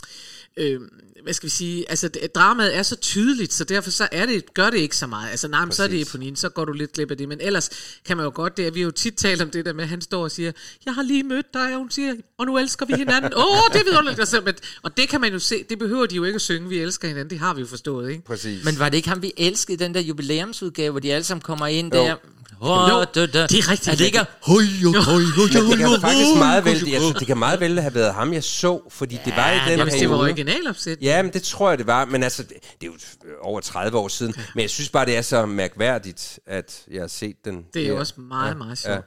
øhm, 0.58 0.90
hvad 1.24 1.34
skal 1.34 1.48
vi 1.48 1.52
sige, 1.52 1.86
altså 1.90 2.08
det, 2.08 2.36
dramaet 2.36 2.78
er 2.78 2.84
så 2.84 2.96
tydeligt, 2.96 3.54
så 3.54 3.64
derfor 3.64 3.92
så 3.92 4.08
er 4.12 4.26
det, 4.26 4.54
gør 4.54 4.70
det 4.70 4.78
ikke 4.78 4.96
så 4.98 5.08
meget. 5.08 5.30
Altså 5.32 5.48
nej, 5.48 5.66
men 5.66 5.72
så 5.72 5.84
er 5.84 5.88
det. 5.88 6.02
Eponine, 6.02 6.38
så 6.38 6.50
går 6.50 6.66
du 6.66 6.72
lidt 6.74 6.94
glip 6.94 7.12
af 7.12 7.18
det, 7.18 7.28
men 7.30 7.38
ellers 7.42 7.70
kan 8.06 8.18
man 8.18 8.24
jo 8.24 8.32
godt, 8.36 8.58
det 8.58 8.68
er, 8.68 8.72
vi 8.72 8.80
har 8.80 8.86
jo 8.86 8.92
tit 8.92 9.14
talt 9.14 9.42
om 9.42 9.50
det 9.50 9.66
der 9.66 9.74
med, 9.74 9.84
at 9.84 9.90
han 9.90 10.02
står 10.02 10.24
og 10.24 10.32
siger, 10.32 10.52
jeg 10.86 10.94
har 10.94 11.02
lige 11.02 11.24
mødt 11.24 11.46
dig, 11.54 11.74
og 11.74 11.78
hun 11.80 11.92
siger, 11.92 12.14
og 12.40 12.46
nu 12.46 12.58
elsker 12.58 12.86
vi 12.86 12.94
hinanden. 12.94 13.34
Åh, 13.38 13.44
oh, 13.46 13.74
det 13.74 13.80
er 13.80 13.84
vidunderligt. 13.86 14.20
Altså, 14.20 14.42
men- 14.46 14.54
Og 14.84 14.98
det 14.98 15.10
kan 15.10 15.22
man 15.22 15.34
jo 15.34 15.40
se, 15.40 15.64
det 15.70 15.80
behøver 15.80 16.06
de 16.06 16.16
jo 16.16 16.24
ikke 16.24 16.36
at 16.36 16.42
synge, 16.42 16.70
vi 16.70 16.78
elsker 16.80 17.08
hinanden, 17.08 17.30
det 17.30 17.40
har 17.40 17.54
vi 17.54 17.62
jo 17.62 17.68
forstået, 17.68 18.10
ikke? 18.12 18.24
Præcis. 18.26 18.66
Men 18.66 18.80
var 18.80 18.90
det 18.90 18.98
ikke 18.98 19.10
ham, 19.10 19.22
vi 19.22 19.34
elskede 19.38 19.78
den 19.84 19.94
der 19.94 20.00
jubilæumsudgave, 20.02 20.92
hvor 20.92 21.00
de 21.00 21.14
alle 21.14 21.24
sammen 21.24 21.42
kommer 21.42 21.68
ind 21.68 21.94
Jo. 21.96 22.00
der? 22.00 22.16
Oh, 22.62 22.90
det 23.48 23.60
er 23.60 23.72
rigtigt. 23.72 23.88
Er 23.88 23.96
det 23.96 24.06
ikke... 24.06 24.20
Hoi, 24.42 24.64
hoi, 25.06 25.24
det 25.70 25.78
kan 25.78 26.02
faktisk 26.02 26.38
meget 26.38 26.66
vel, 26.66 26.72
altså, 26.72 27.16
det 27.20 27.28
kan 27.28 27.38
meget 27.38 27.60
vel 27.60 27.80
have 27.80 27.96
været 27.96 28.14
ham, 28.14 28.34
jeg 28.34 28.44
så, 28.44 28.82
fordi 28.92 29.18
det 29.26 29.34
var 29.36 29.52
i 29.52 29.70
den 29.70 29.78
Ja, 29.78 29.84
hvis 29.84 29.94
det 29.94 30.10
var 30.10 30.16
periode. 30.18 30.30
Originalopsæt. 30.48 30.98
Ja, 31.02 31.22
men 31.22 31.34
det 31.34 31.44
tror 31.44 31.70
jeg, 31.70 31.78
det 31.78 31.88
var. 31.88 32.06
Men 32.06 32.24
altså, 32.24 32.44
det, 32.44 32.52
det 32.82 32.88
er 32.88 32.92
jo 32.92 32.94
over 33.42 33.60
30 33.62 33.98
år 33.98 34.08
siden. 34.08 34.36
Men 34.56 34.62
jeg 34.62 34.70
synes 34.70 34.90
bare, 34.90 35.06
det 35.06 35.18
er 35.18 35.22
så 35.22 35.46
mærkværdigt, 35.46 36.40
at 36.46 36.84
jeg 36.92 37.02
har 37.02 37.08
set 37.08 37.36
den. 37.46 37.66
Det 37.74 37.84
er 37.84 37.88
jo 37.88 38.00
også 38.00 38.22
meget, 38.22 38.58
meget 38.58 38.78
sjovt. 38.78 39.06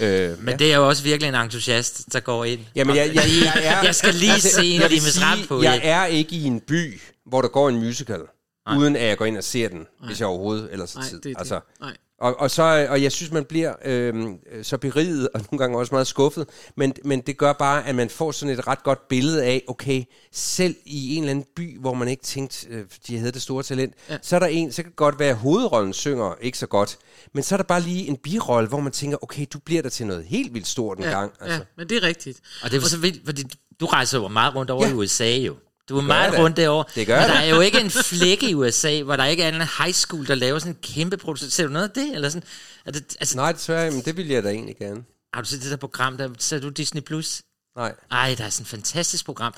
Øh, 0.00 0.44
Men 0.44 0.58
det 0.58 0.72
er 0.72 0.76
jo 0.76 0.88
også 0.88 1.02
virkelig 1.02 1.28
en 1.28 1.34
entusiast, 1.34 2.12
der 2.12 2.20
går 2.20 2.44
ind. 2.44 2.60
Jamen, 2.74 2.96
jeg, 2.96 3.06
jeg, 3.14 3.24
jeg, 3.44 3.64
er, 3.64 3.82
Jeg 3.82 3.94
skal 3.94 4.14
lige 4.14 4.40
se 4.40 4.66
en 4.66 4.82
af 4.82 4.90
sige, 4.90 5.24
Rap 5.24 5.38
på 5.48 5.62
Jeg 5.62 5.80
er 5.82 6.06
ikke 6.06 6.36
i 6.36 6.44
en 6.44 6.60
by, 6.60 7.00
hvor 7.26 7.42
der 7.42 7.48
går 7.48 7.68
en 7.68 7.76
musical, 7.78 8.20
Nej. 8.66 8.78
uden 8.78 8.96
at 8.96 9.08
jeg 9.08 9.18
går 9.18 9.24
ind 9.24 9.38
og 9.38 9.44
ser 9.44 9.68
den, 9.68 9.78
Nej. 9.78 10.06
hvis 10.06 10.20
jeg 10.20 10.28
overhovedet 10.28 10.68
ellers 10.72 10.94
har 10.94 11.02
tid. 11.02 11.16
det 11.16 11.24
det. 11.24 11.34
altså, 11.38 11.60
Nej. 11.80 11.96
Og, 12.20 12.40
og, 12.40 12.50
så, 12.50 12.86
og 12.90 13.02
jeg 13.02 13.12
synes, 13.12 13.32
man 13.32 13.44
bliver 13.44 13.74
øh, 13.84 14.14
så 14.62 14.78
beriget, 14.78 15.28
og 15.34 15.40
nogle 15.50 15.58
gange 15.58 15.78
også 15.78 15.94
meget 15.94 16.06
skuffet, 16.06 16.46
men, 16.76 16.94
men 17.04 17.20
det 17.20 17.38
gør 17.38 17.52
bare, 17.52 17.86
at 17.86 17.94
man 17.94 18.10
får 18.10 18.32
sådan 18.32 18.58
et 18.58 18.66
ret 18.66 18.82
godt 18.82 19.08
billede 19.08 19.44
af, 19.44 19.62
okay, 19.68 20.04
selv 20.32 20.74
i 20.84 21.16
en 21.16 21.22
eller 21.22 21.30
anden 21.30 21.44
by, 21.56 21.80
hvor 21.80 21.94
man 21.94 22.08
ikke 22.08 22.22
tænkte, 22.22 22.66
øh, 22.70 22.84
de 23.06 23.18
havde 23.18 23.32
det 23.32 23.42
store 23.42 23.62
talent, 23.62 23.94
ja. 24.10 24.18
så 24.22 24.36
er 24.36 24.40
der 24.40 24.46
en, 24.46 24.72
så 24.72 24.82
kan 24.82 24.90
det 24.90 24.96
godt 24.96 25.18
være, 25.18 25.30
at 25.30 25.36
hovedrollen 25.36 25.92
synger 25.92 26.34
ikke 26.40 26.58
så 26.58 26.66
godt, 26.66 26.98
men 27.34 27.42
så 27.42 27.54
er 27.54 27.56
der 27.56 27.64
bare 27.64 27.80
lige 27.80 28.06
en 28.08 28.16
birolle, 28.16 28.68
hvor 28.68 28.80
man 28.80 28.92
tænker, 28.92 29.18
okay, 29.22 29.46
du 29.52 29.58
bliver 29.58 29.82
der 29.82 29.88
til 29.88 30.06
noget 30.06 30.24
helt 30.24 30.54
vildt 30.54 30.66
stort 30.66 30.98
en 30.98 31.04
Ja, 31.04 31.10
gang. 31.10 31.32
Altså. 31.40 31.56
ja, 31.56 31.60
men 31.76 31.88
det 31.88 31.96
er 31.96 32.02
rigtigt. 32.02 32.40
Og 32.62 32.70
det 32.70 32.82
er 32.82 32.88
så 32.88 32.98
vildt, 32.98 33.22
fordi 33.24 33.42
du 33.80 33.86
rejser 33.86 34.18
jo 34.18 34.28
meget 34.28 34.54
rundt 34.54 34.70
over 34.70 34.86
Ja. 34.86 34.90
i 34.92 34.94
USA 34.94 35.36
jo. 35.36 35.56
Du 35.90 35.98
er 35.98 36.02
meget 36.02 36.32
da. 36.32 36.42
rundt 36.42 36.56
derovre. 36.56 36.84
Det 36.94 37.06
gør 37.06 37.20
Men 37.20 37.28
der 37.28 37.34
er 37.34 37.44
jo 37.44 37.60
ikke 37.60 37.80
en 37.80 37.90
flække 37.90 38.50
i 38.50 38.54
USA, 38.54 39.02
hvor 39.02 39.16
der 39.16 39.24
ikke 39.24 39.42
er 39.42 39.48
en 39.48 39.68
high 39.78 39.92
school, 39.92 40.26
der 40.26 40.34
laver 40.34 40.58
sådan 40.58 40.72
en 40.72 40.78
kæmpe 40.82 41.16
produktion. 41.16 41.50
Ser 41.50 41.66
du 41.66 41.72
noget 41.72 41.88
af 41.88 41.94
det? 41.94 42.14
Eller 42.14 42.28
sådan? 42.28 42.48
Er 42.86 42.90
det 42.90 43.16
altså, 43.20 43.36
Nej, 43.36 43.52
desværre, 43.52 43.90
men 43.90 44.00
det 44.00 44.16
vil 44.16 44.28
jeg 44.28 44.42
da 44.42 44.48
egentlig 44.48 44.76
gerne. 44.76 45.02
har 45.34 45.42
du 45.42 45.48
set 45.48 45.62
det 45.62 45.70
der 45.70 45.76
program, 45.76 46.16
der 46.16 46.28
ser 46.38 46.58
du 46.60 46.68
Disney+. 46.68 47.00
Plus? 47.00 47.42
Nej. 47.76 47.94
Ej, 48.10 48.34
der 48.38 48.44
er 48.44 48.50
sådan 48.50 48.64
et 48.64 48.68
fantastisk 48.68 49.24
program, 49.24 49.54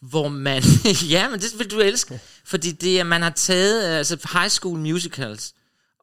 hvor 0.00 0.28
man... 0.28 0.62
ja, 1.14 1.28
men 1.28 1.40
det 1.40 1.58
vil 1.58 1.70
du 1.70 1.80
elske. 1.80 2.20
Fordi 2.44 2.72
det 2.72 3.00
er, 3.00 3.04
man 3.04 3.22
har 3.22 3.30
taget 3.30 3.84
altså 3.84 4.28
high 4.32 4.48
school 4.50 4.78
musicals, 4.78 5.52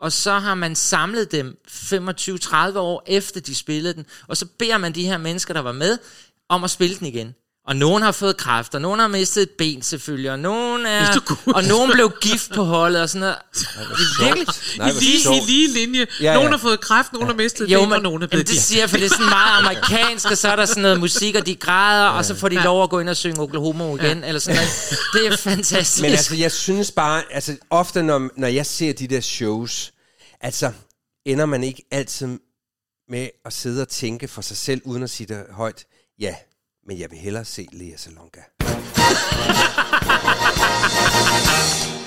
og 0.01 0.11
så 0.11 0.39
har 0.39 0.55
man 0.55 0.75
samlet 0.75 1.31
dem 1.31 1.57
25-30 1.67 2.77
år 2.77 3.03
efter 3.07 3.41
de 3.41 3.55
spillede 3.55 3.93
den, 3.93 4.05
og 4.27 4.37
så 4.37 4.45
beder 4.59 4.77
man 4.77 4.95
de 4.95 5.05
her 5.05 5.17
mennesker, 5.17 5.53
der 5.53 5.61
var 5.61 5.71
med, 5.71 5.97
om 6.49 6.63
at 6.63 6.69
spille 6.69 6.97
den 6.97 7.07
igen. 7.07 7.35
Og 7.67 7.75
nogen 7.75 8.03
har 8.03 8.11
fået 8.11 8.37
kræft, 8.37 8.75
og 8.75 8.81
nogen 8.81 8.99
har 8.99 9.07
mistet 9.07 9.41
et 9.41 9.49
ben 9.57 9.81
selvfølgelig, 9.81 10.31
og 10.31 10.39
nogen, 10.39 10.85
er, 10.85 11.19
og 11.55 11.63
nogen 11.63 11.91
blev 11.91 12.11
gift 12.21 12.53
på 12.55 12.63
holdet 12.63 13.01
og 13.01 13.09
sådan 13.09 13.19
noget. 13.19 13.37
Det 13.53 13.67
er 13.75 14.23
virkelig... 14.25 14.47
Nej, 14.77 14.89
I 14.89 14.91
lige. 14.91 15.37
I 15.37 15.45
lige 15.45 15.67
linje. 15.73 16.07
Ja, 16.19 16.25
ja. 16.25 16.33
Nogen 16.33 16.51
har 16.51 16.57
fået 16.57 16.81
kræft, 16.81 17.13
nogen 17.13 17.27
har 17.27 17.35
mistet 17.35 17.69
Jo, 17.69 17.79
ben, 17.79 17.89
men, 17.89 17.95
og 17.95 18.03
nogen 18.03 18.23
er 18.23 18.27
blevet 18.27 18.47
det 18.47 18.61
siger 18.61 18.81
jeg, 18.81 18.89
for 18.89 18.97
det 18.97 19.05
er 19.05 19.09
sådan 19.09 19.25
meget 19.25 19.59
amerikansk, 19.59 20.31
og 20.31 20.37
så 20.37 20.49
er 20.49 20.55
der 20.55 20.65
sådan 20.65 20.83
noget 20.83 20.99
musik, 20.99 21.35
og 21.35 21.45
de 21.45 21.55
græder, 21.55 22.07
og 22.07 22.25
så 22.25 22.35
får 22.35 22.49
de 22.49 22.63
lov 22.63 22.83
at 22.83 22.89
gå 22.89 22.99
ind 22.99 23.09
og 23.09 23.17
synge 23.17 23.41
Oklahoma 23.41 23.95
igen, 23.95 24.23
eller 24.23 24.39
sådan 24.39 24.55
noget. 24.55 24.69
Det 25.13 25.27
er 25.27 25.37
fantastisk. 25.51 26.01
Men 26.01 26.11
altså, 26.11 26.35
jeg 26.35 26.51
synes 26.51 26.91
bare, 26.91 27.23
altså 27.31 27.57
ofte 27.69 28.03
når, 28.03 28.29
når 28.37 28.47
jeg 28.47 28.65
ser 28.65 28.93
de 28.93 29.07
der 29.07 29.21
shows, 29.21 29.93
altså 30.41 30.71
ender 31.25 31.45
man 31.45 31.63
ikke 31.63 31.83
altid 31.91 32.27
med 33.09 33.29
at 33.45 33.53
sidde 33.53 33.81
og 33.81 33.87
tænke 33.87 34.27
for 34.27 34.41
sig 34.41 34.57
selv, 34.57 34.81
uden 34.85 35.03
at 35.03 35.09
sige 35.09 35.27
det 35.27 35.43
højt, 35.51 35.85
ja, 36.19 36.35
men 36.85 36.99
jeg 36.99 37.11
vil 37.11 37.19
hellere 37.19 37.45
se 37.45 37.67
Lea 37.71 37.97
Salonga. 37.97 38.43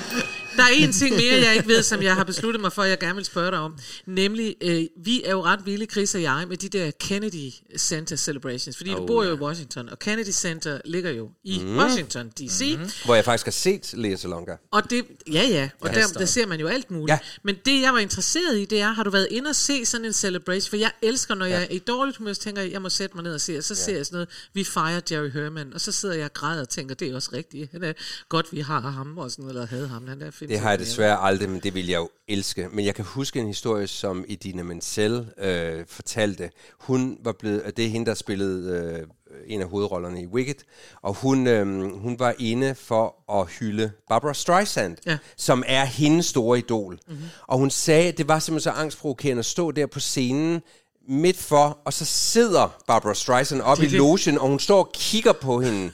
Der 0.56 0.62
er 0.62 0.68
en 0.74 0.92
ting 0.92 1.16
mere, 1.16 1.34
jeg 1.44 1.54
ikke 1.56 1.68
ved, 1.68 1.82
som 1.82 2.02
jeg 2.02 2.14
har 2.14 2.24
besluttet 2.24 2.60
mig 2.60 2.72
for, 2.72 2.82
at 2.82 2.90
jeg 2.90 2.98
gerne 2.98 3.14
vil 3.14 3.24
spørge 3.24 3.50
dig 3.50 3.58
om. 3.58 3.78
Nemlig, 4.06 4.56
øh, 4.60 4.84
vi 5.04 5.22
er 5.24 5.30
jo 5.30 5.44
ret 5.44 5.66
vilde, 5.66 5.86
Chris 5.86 6.14
og 6.14 6.22
jeg, 6.22 6.44
med 6.48 6.56
de 6.56 6.68
der 6.68 6.90
Kennedy 6.90 7.50
Center 7.78 8.16
Celebrations. 8.16 8.76
Fordi 8.76 8.90
oh, 8.90 8.96
du 8.96 9.06
bor 9.06 9.24
jo 9.24 9.36
i 9.36 9.38
Washington, 9.38 9.88
og 9.88 9.98
Kennedy 9.98 10.30
Center 10.32 10.80
ligger 10.84 11.10
jo 11.10 11.30
i 11.44 11.62
mm. 11.64 11.78
Washington 11.78 12.28
D.C. 12.28 12.76
Mm. 12.78 12.90
Hvor 13.04 13.14
jeg 13.14 13.24
faktisk 13.24 13.46
har 13.46 13.52
set 13.52 13.90
Lea 13.94 14.16
Salonga. 14.16 14.56
Og 14.70 14.90
det, 14.90 15.04
ja, 15.32 15.42
ja, 15.42 15.68
og 15.80 15.88
Ja. 15.88 16.00
der, 16.00 16.06
der 16.06 16.24
ser 16.24 16.46
man 16.46 16.60
jo 16.60 16.66
alt 16.66 16.90
muligt. 16.90 17.10
Ja. 17.10 17.18
Men 17.42 17.56
det, 17.64 17.82
jeg 17.82 17.92
var 17.92 17.98
interesseret 17.98 18.58
i, 18.58 18.64
det 18.64 18.80
er, 18.80 18.92
har 18.92 19.02
du 19.02 19.10
været 19.10 19.28
inde 19.30 19.48
og 19.48 19.56
se 19.56 19.86
sådan 19.86 20.04
en 20.04 20.12
celebration? 20.12 20.70
For 20.70 20.76
jeg 20.76 20.90
elsker, 21.02 21.34
når 21.34 21.46
jeg 21.46 21.62
er 21.62 21.66
i 21.74 21.78
dårligt 21.78 22.16
humør, 22.16 22.32
så 22.32 22.40
tænker 22.40 22.62
jeg, 22.62 22.72
jeg 22.72 22.82
må 22.82 22.88
sætte 22.88 23.16
mig 23.16 23.24
ned 23.24 23.34
og 23.34 23.40
se, 23.40 23.58
og 23.58 23.64
så 23.64 23.74
ser 23.74 23.96
jeg 23.96 24.06
sådan 24.06 24.16
noget, 24.16 24.28
vi 24.54 24.64
fejrer 24.64 25.00
Jerry 25.10 25.30
Herman, 25.30 25.74
og 25.74 25.80
så 25.80 25.92
sidder 25.92 26.14
jeg 26.14 26.24
og 26.24 26.32
græder 26.32 26.60
og 26.60 26.68
tænker, 26.68 26.94
det 26.94 27.10
er 27.10 27.14
også 27.14 27.30
rigtigt. 27.32 27.72
Han 27.72 27.82
er 27.82 27.92
godt, 28.28 28.52
vi 28.52 28.60
har 28.60 28.80
ham 28.80 29.18
og 29.18 29.30
sådan 29.30 29.42
noget, 29.42 29.54
eller 29.54 29.66
havde 29.66 29.88
ham. 29.88 30.08
Han 30.08 30.22
er 30.22 30.30
fedt. 30.30 30.45
Det 30.48 30.58
har 30.58 30.70
jeg 30.70 30.78
desværre 30.78 31.18
aldrig, 31.22 31.50
men 31.50 31.60
det 31.60 31.74
vil 31.74 31.86
jeg 31.86 31.96
jo 31.98 32.08
elske. 32.28 32.68
Men 32.72 32.84
jeg 32.84 32.94
kan 32.94 33.04
huske 33.04 33.40
en 33.40 33.46
historie, 33.46 33.86
som 33.86 34.24
Edina 34.28 34.62
Menzel 34.62 35.26
øh, 35.38 35.84
fortalte. 35.88 36.50
Hun 36.80 37.18
var 37.24 37.32
blevet, 37.32 37.76
det 37.76 37.84
er 37.84 37.88
hende, 37.88 38.06
der 38.06 38.14
spillede 38.14 38.72
øh, 39.00 39.06
en 39.46 39.60
af 39.62 39.68
hovedrollerne 39.68 40.22
i 40.22 40.26
Wicked, 40.26 40.54
og 41.02 41.14
hun, 41.14 41.46
øh, 41.46 41.66
hun 41.98 42.18
var 42.18 42.34
inde 42.38 42.74
for 42.74 43.40
at 43.40 43.46
hylde 43.48 43.90
Barbara 44.08 44.34
Streisand, 44.34 44.96
Ja. 45.06 45.18
som 45.36 45.62
er 45.66 45.84
hendes 45.84 46.26
store 46.26 46.58
idol. 46.58 46.98
Mm-hmm. 47.08 47.24
Og 47.46 47.58
hun 47.58 47.70
sagde, 47.70 48.08
at 48.08 48.18
det 48.18 48.28
var 48.28 48.38
simpelthen 48.38 48.72
så 48.72 48.80
angstprovokerende 48.80 49.38
at 49.40 49.46
stå 49.46 49.70
der 49.70 49.86
på 49.86 50.00
scenen, 50.00 50.62
midt 51.08 51.36
for, 51.36 51.78
og 51.84 51.92
så 51.92 52.04
sidder 52.04 52.76
Barbara 52.86 53.14
Streisand 53.14 53.60
op 53.60 53.78
i 53.80 53.82
det. 53.82 53.92
logen, 53.92 54.38
og 54.38 54.48
hun 54.48 54.60
står 54.60 54.78
og 54.78 54.90
kigger 54.94 55.32
på 55.32 55.60
hende, 55.60 55.92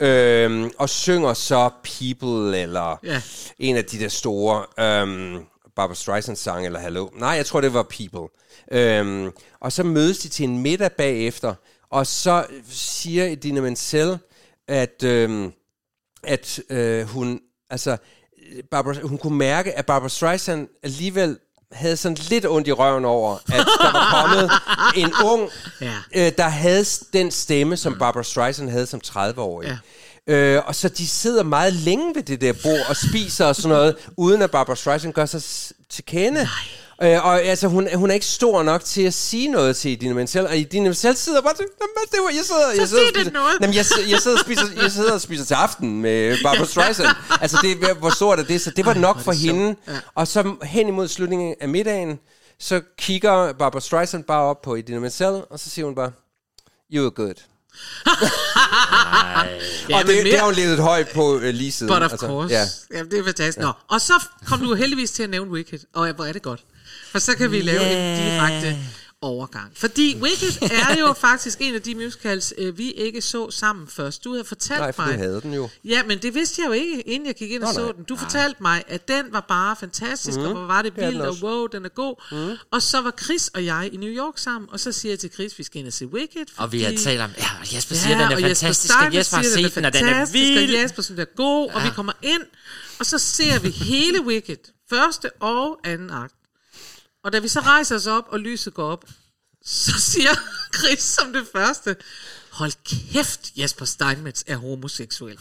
øhm, 0.00 0.70
og 0.78 0.88
synger 0.88 1.34
så 1.34 1.70
People, 1.84 2.58
eller 2.62 2.98
Ja. 3.04 3.22
en 3.58 3.76
af 3.76 3.84
de 3.84 3.98
der 3.98 4.08
store 4.08 4.66
øhm, 4.84 5.44
Barbara 5.76 5.94
Streisand 5.94 6.36
sang 6.36 6.66
eller 6.66 6.78
Hello. 6.80 7.08
Nej, 7.14 7.28
jeg 7.30 7.46
tror, 7.46 7.60
det 7.60 7.74
var 7.74 7.82
People. 7.82 8.28
Øhm, 8.72 9.30
og 9.60 9.72
så 9.72 9.82
mødes 9.82 10.18
de 10.18 10.28
til 10.28 10.44
en 10.44 10.58
middag 10.58 10.92
bagefter, 10.92 11.54
og 11.90 12.06
så 12.06 12.46
siger 12.70 13.24
Edina 13.26 13.60
Menzel, 13.60 14.18
at, 14.68 15.02
øhm, 15.04 15.52
at 16.22 16.60
øh, 16.70 17.02
hun, 17.06 17.40
altså, 17.70 17.96
Barbara, 18.70 18.94
hun 19.02 19.18
kunne 19.18 19.38
mærke, 19.38 19.72
at 19.78 19.86
Barbara 19.86 20.08
Streisand 20.08 20.68
alligevel 20.82 21.38
havde 21.74 21.96
sådan 21.96 22.16
lidt 22.30 22.46
ondt 22.46 22.68
i 22.68 22.72
røven 22.72 23.04
over, 23.04 23.34
at 23.52 23.66
der 23.80 23.92
var 23.92 24.22
kommet 24.22 24.50
en 25.02 25.12
ung, 25.24 25.50
Ja. 25.80 25.92
øh, 26.14 26.32
der 26.38 26.48
havde 26.48 26.84
den 27.12 27.30
stemme, 27.30 27.76
som 27.76 27.98
Barbara 27.98 28.22
Streisand 28.22 28.70
havde 28.70 28.86
som 28.86 29.00
30-årig. 29.06 29.78
Ja. 30.28 30.32
Øh, 30.34 30.62
og 30.66 30.74
så 30.74 30.88
de 30.88 31.08
sidder 31.08 31.42
meget 31.42 31.72
længe 31.72 32.14
ved 32.14 32.22
det 32.22 32.40
der 32.40 32.52
bord 32.62 32.88
og 32.88 32.96
spiser 32.96 33.46
og 33.46 33.56
sådan 33.56 33.68
noget, 33.68 33.96
uden 34.16 34.42
at 34.42 34.50
Barbara 34.50 34.76
Streisand 34.76 35.12
gør 35.12 35.26
sig 35.26 35.42
til 35.90 36.04
kende. 36.04 36.48
Øh, 37.02 37.26
og 37.26 37.42
altså, 37.42 37.68
hun, 37.68 37.88
hun 37.94 38.10
er 38.10 38.14
ikke 38.14 38.26
stor 38.26 38.62
nok 38.62 38.84
til 38.84 39.02
at 39.02 39.14
sige 39.14 39.48
noget 39.48 39.76
til 39.76 39.90
Idina 39.90 40.14
Menzel, 40.14 40.46
og 40.46 40.56
Idina 40.56 40.84
Menzel 40.84 41.16
sidder 41.16 41.40
bare 41.40 41.54
til, 41.54 41.64
"Nå, 41.80 41.86
men 41.96 42.04
det 42.12 42.18
var, 42.22 42.30
jeg 42.30 42.44
sidder, 42.44 42.80
jeg 42.80 42.88
sidder, 42.88 43.08
spiser, 43.14 43.30
noget." 43.30 43.56
Jamen, 43.60 43.74
jeg, 43.74 43.84
jeg, 44.10 44.20
sidder 44.20 44.36
og 44.36 44.44
spiser, 44.44 44.66
jeg 44.82 44.90
sidder 44.92 45.12
og 45.12 45.20
spiser 45.20 45.44
til 45.44 45.54
aften 45.54 46.00
med 46.00 46.36
Barbara 46.42 46.66
Streisand. 46.66 47.08
altså, 47.40 47.58
det, 47.62 47.96
hvor 47.98 48.10
stort 48.10 48.38
er 48.38 48.44
det? 48.44 48.60
Så 48.60 48.70
det 48.70 48.86
var 48.86 48.94
nok 48.94 49.20
for 49.20 49.32
hende. 49.32 49.76
Og 50.14 50.28
så 50.28 50.54
hen 50.62 50.88
imod 50.88 51.08
slutningen 51.08 51.54
af 51.60 51.68
middagen, 51.68 52.18
så 52.60 52.80
kigger 52.98 53.52
Barbara 53.52 53.80
Streisand 53.80 54.24
bare 54.24 54.42
op 54.42 54.62
på 54.62 54.74
Idina 54.74 54.98
Menzel, 54.98 55.42
og 55.50 55.58
så 55.60 55.70
siger 55.70 55.84
hun 55.84 55.94
bare, 55.94 56.12
you 56.92 57.04
are 57.04 57.10
good. 57.10 57.34
Ja, 59.90 59.98
og 59.98 60.06
det, 60.06 60.24
det 60.24 60.38
har 60.38 60.44
hun 60.44 60.54
levet 60.54 60.78
højt 60.78 61.08
på 61.14 61.34
uh, 61.34 61.42
lige 61.42 61.72
siden. 61.72 61.92
But 61.92 62.02
of 62.02 62.12
altså, 62.12 62.26
course. 62.26 62.54
Ja. 62.54 62.60
Ja. 62.60 62.96
Jamen, 62.98 63.10
det 63.10 63.18
er 63.18 63.24
fantastisk. 63.24 63.58
Nå, 63.58 63.72
og 63.88 64.00
så 64.00 64.12
kom 64.46 64.60
du 64.60 64.74
heldigvis 64.74 65.10
til 65.10 65.22
at 65.22 65.30
nævne 65.30 65.50
Wicked, 65.50 65.78
og 65.94 66.12
hvor 66.12 66.24
er 66.24 66.32
det 66.32 66.42
godt. 66.42 66.64
For 67.14 67.18
så 67.18 67.36
kan 67.36 67.50
vi 67.52 67.60
lave 67.60 67.82
en 67.82 68.18
direkte 68.22 68.76
overgang. 69.20 69.72
Fordi 69.76 70.16
Wicked 70.20 70.62
er 70.62 70.96
jo 71.00 71.12
faktisk 71.28 71.58
en 71.60 71.74
af 71.74 71.82
de 71.82 71.94
musicals, 71.94 72.54
øh, 72.58 72.78
vi 72.78 72.90
ikke 72.90 73.22
så 73.22 73.50
sammen 73.50 73.86
først. 73.88 74.24
Du 74.24 74.32
havde 74.32 74.44
fortalt 74.44 74.80
Nej, 74.80 74.92
for 74.92 75.02
mig... 75.02 75.12
du 75.12 75.18
havde 75.18 75.40
den 75.40 75.54
jo. 75.54 75.68
Ja, 75.84 76.02
men 76.02 76.18
det 76.18 76.34
vidste 76.34 76.62
jeg 76.62 76.68
jo 76.68 76.72
ikke, 76.72 77.00
inden 77.00 77.26
jeg 77.26 77.34
gik 77.34 77.50
ind 77.50 77.62
og 77.62 77.68
Nå, 77.68 77.74
så 77.74 77.82
nej. 77.82 77.92
den. 77.92 78.04
Du 78.04 78.16
fortalte 78.16 78.62
mig, 78.62 78.82
at 78.88 79.08
den 79.08 79.24
var 79.32 79.44
bare 79.48 79.76
fantastisk, 79.80 80.38
mm. 80.38 80.44
og 80.44 80.52
hvor 80.52 80.66
var 80.66 80.82
det 80.82 80.92
vildt, 80.96 81.20
og 81.20 81.36
wow, 81.42 81.66
den 81.66 81.84
er 81.84 81.88
god. 81.88 82.22
Mm. 82.32 82.56
Og 82.70 82.82
så 82.82 83.00
var 83.00 83.12
Chris 83.24 83.48
og 83.48 83.64
jeg 83.64 83.90
i 83.92 83.96
New 83.96 84.10
York 84.10 84.38
sammen, 84.38 84.68
og 84.72 84.80
så 84.80 84.92
siger 84.92 85.12
jeg 85.12 85.18
til 85.18 85.30
Chris, 85.32 85.58
vi 85.58 85.62
skal 85.64 85.78
ind 85.78 85.86
og 85.86 85.92
se 85.92 86.06
Wicked. 86.06 86.46
Og 86.56 86.72
vi 86.72 86.82
har 86.82 86.90
fordi- 86.90 87.02
talt 87.02 87.20
om, 87.20 87.30
ja, 87.38 87.76
Jesper 87.76 87.94
siger, 87.94 88.18
den 88.18 88.32
er 88.32 88.36
og 88.36 88.40
fantastisk, 88.42 88.94
og 89.06 89.14
Jesper 89.14 89.36
har 89.36 89.42
siger, 89.44 89.66
set 89.68 89.74
den, 89.74 89.84
og 89.84 89.92
den 89.92 90.04
er 90.04 90.08
fantastisk, 90.08 90.44
vild. 90.58 90.74
Og 90.76 90.82
Jesper 90.82 91.02
synes, 91.02 91.16
den 91.16 91.26
er 91.32 91.36
god, 91.36 91.70
og 91.70 91.82
vi 91.84 91.88
kommer 91.94 92.12
ind, 92.22 92.42
og 92.98 93.06
så 93.06 93.18
ser 93.18 93.58
vi 93.58 93.70
hele 93.70 94.22
Wicked, 94.26 94.56
første 94.90 95.30
og 95.40 95.80
anden 95.84 96.10
akt. 96.10 96.34
Og 97.24 97.32
da 97.32 97.38
vi 97.38 97.48
så 97.48 97.60
rejser 97.60 97.96
os 97.96 98.06
op, 98.06 98.24
og 98.28 98.40
lyset 98.40 98.74
går 98.74 98.90
op, 98.92 99.04
så 99.64 99.92
siger 100.12 100.30
Chris 100.78 101.02
som 101.02 101.32
det 101.32 101.46
første, 101.56 101.96
hold 102.50 102.72
kæft, 103.12 103.40
Jesper 103.56 103.84
Steinmetz 103.84 104.42
er 104.46 104.56
homoseksuel. 104.56 105.38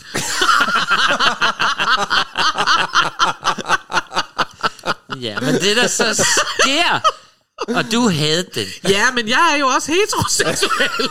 Ja, 5.21 5.39
men 5.39 5.53
det 5.53 5.75
der 5.77 5.87
så 5.87 6.25
sker, 6.59 6.99
og 7.75 7.91
du 7.91 8.09
havde 8.09 8.45
den. 8.55 8.67
ja, 8.89 9.11
men 9.11 9.27
jeg 9.27 9.49
er 9.53 9.59
jo 9.59 9.67
også 9.67 9.91
heteroseksuel. 9.91 11.09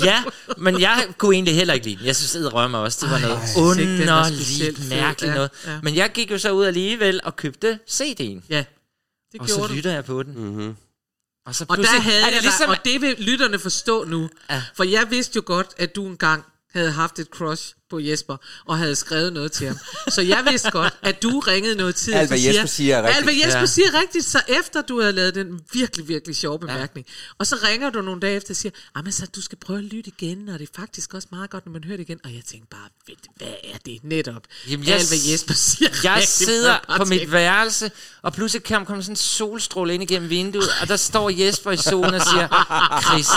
Ja, 0.04 0.22
men 0.56 0.80
jeg 0.80 1.06
kunne 1.18 1.34
egentlig 1.34 1.54
heller 1.54 1.74
ikke 1.74 1.86
lide 1.86 1.96
den. 1.98 2.06
Jeg 2.06 2.16
synes, 2.16 2.32
det 2.32 2.52
rører 2.54 2.68
mig 2.68 2.80
også. 2.80 2.98
Det 3.02 3.10
var 3.10 3.18
noget 3.18 3.40
underligt, 3.56 4.88
mærkeligt 4.88 5.30
Ja, 5.30 5.34
noget. 5.34 5.50
ja. 5.66 5.78
Men 5.82 5.96
jeg 5.96 6.10
gik 6.12 6.30
jo 6.30 6.38
så 6.38 6.50
ud 6.50 6.64
alligevel 6.64 7.20
og 7.24 7.36
købte 7.36 7.78
CD'en. 7.90 8.40
ja, 8.48 8.64
det 9.32 9.40
Og 9.40 9.48
så 9.48 9.66
du. 9.66 9.74
lytter 9.74 9.92
jeg 9.92 10.04
på 10.04 10.22
den. 10.22 10.38
Mhm. 10.38 10.76
Og, 11.46 11.54
så 11.54 11.66
Og 11.68 11.76
der 11.76 12.00
havde 12.00 12.20
er 12.20 12.24
jeg 12.26 12.32
det 12.32 12.42
ligesom, 12.42 12.70
ligesom, 12.70 12.70
og 12.70 12.84
det 12.84 13.00
vil 13.00 13.16
lytterne 13.18 13.58
forstå 13.58 14.04
nu. 14.04 14.30
Ja. 14.50 14.62
For 14.74 14.84
jeg 14.84 15.10
vidste 15.10 15.36
jo 15.36 15.42
godt, 15.46 15.74
at 15.76 15.96
du 15.96 16.06
engang 16.06 16.44
havde 16.72 16.90
haft 16.90 17.18
et 17.18 17.26
crush 17.26 17.74
på 17.90 17.98
Jesper, 17.98 18.36
og 18.66 18.78
havde 18.78 18.96
skrevet 18.96 19.32
noget 19.32 19.52
til 19.52 19.66
ham. 19.66 19.78
Så 20.08 20.22
jeg 20.22 20.46
vidste 20.50 20.70
godt, 20.70 20.94
at 21.02 21.22
du 21.22 21.38
ringede 21.40 21.76
noget 21.76 21.96
tid. 21.96 22.12
Alt, 22.12 22.28
hvad 22.28 22.38
og 22.38 22.44
Jesper 22.44 22.66
siger 22.66 22.96
er 22.96 23.02
rigtigt. 23.02 23.16
Alt, 23.16 23.24
hvad 23.26 23.34
Jesper 23.34 23.52
Ja. 23.52 23.60
ja. 23.60 23.66
siger 23.66 23.88
er 23.88 24.00
rigtigt, 24.02 24.24
så 24.24 24.40
efter 24.48 24.82
du 24.82 25.00
havde 25.00 25.12
lavet 25.12 25.34
den 25.34 25.60
virkelig, 25.72 26.08
virkelig 26.08 26.36
sjove 26.36 26.58
bemærkning. 26.58 27.06
Ja. 27.08 27.12
Og 27.38 27.46
så 27.46 27.56
ringer 27.68 27.90
du 27.90 28.02
nogle 28.02 28.20
dage 28.20 28.36
efter 28.36 28.50
og 28.52 28.56
siger, 28.56 28.72
"Ah, 28.94 29.04
men 29.04 29.12
så 29.12 29.26
du 29.36 29.42
skal 29.42 29.58
prøve 29.58 29.78
at 29.78 29.84
lytte 29.84 30.10
igen, 30.18 30.48
og 30.48 30.58
det 30.58 30.68
er 30.68 30.80
faktisk 30.80 31.14
også 31.14 31.28
meget 31.30 31.50
godt, 31.50 31.66
når 31.66 31.72
man 31.72 31.84
hører 31.84 31.96
det 31.96 32.04
igen. 32.08 32.20
Og 32.24 32.34
jeg 32.34 32.42
tænkte 32.44 32.68
bare, 32.70 32.88
ved, 33.06 33.14
hvad 33.36 33.48
er 33.64 33.78
det 33.86 33.98
netop? 34.02 34.42
Jamen, 34.70 34.86
jeg 34.86 34.94
Alt, 34.94 35.08
hvad 35.08 35.18
Jesper 35.32 35.54
siger. 35.54 35.88
er 35.90 35.94
Jeg 36.04 36.12
rigtigt, 36.12 36.30
sidder 36.30 36.78
på 36.96 37.04
mit 37.04 37.32
værelse, 37.32 37.90
og 38.22 38.32
pludselig 38.32 38.62
kan 38.62 38.84
komme 38.86 39.02
sådan 39.02 39.12
en 39.12 39.16
solstråle 39.16 39.94
ind 39.94 40.02
igennem 40.02 40.30
vinduet, 40.30 40.68
og 40.80 40.88
der 40.88 40.96
står 40.96 41.30
Jesper 41.30 41.70
i 41.70 41.76
solen 41.76 42.14
og 42.14 42.22
siger, 42.22 42.48
Chris, 43.02 43.28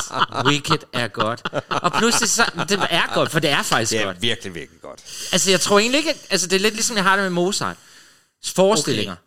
Wicked 0.45 0.79
er 0.93 1.07
godt. 1.07 1.41
Og 1.69 1.93
pludselig 1.93 2.29
så, 2.29 2.51
det 2.69 2.79
er 2.89 3.13
godt, 3.13 3.31
for 3.31 3.39
det 3.39 3.49
er 3.49 3.63
faktisk 3.63 3.91
Det 3.91 3.99
er 4.01 4.05
godt. 4.05 4.21
virkelig, 4.21 4.40
virkelig 4.49 4.81
godt. 4.81 4.99
Altså, 5.31 5.49
jeg 5.51 5.59
tror 5.61 5.79
egentlig 5.79 5.97
ikke, 5.97 6.09
at- 6.09 6.25
altså 6.29 6.47
det 6.47 6.55
er 6.55 6.59
lidt 6.59 6.73
ligesom, 6.73 6.95
jeg 6.95 7.03
har 7.03 7.15
det 7.15 7.23
med 7.23 7.29
Mozart. 7.29 7.77
Forestillinger. 8.45 9.11
Okay. 9.11 9.21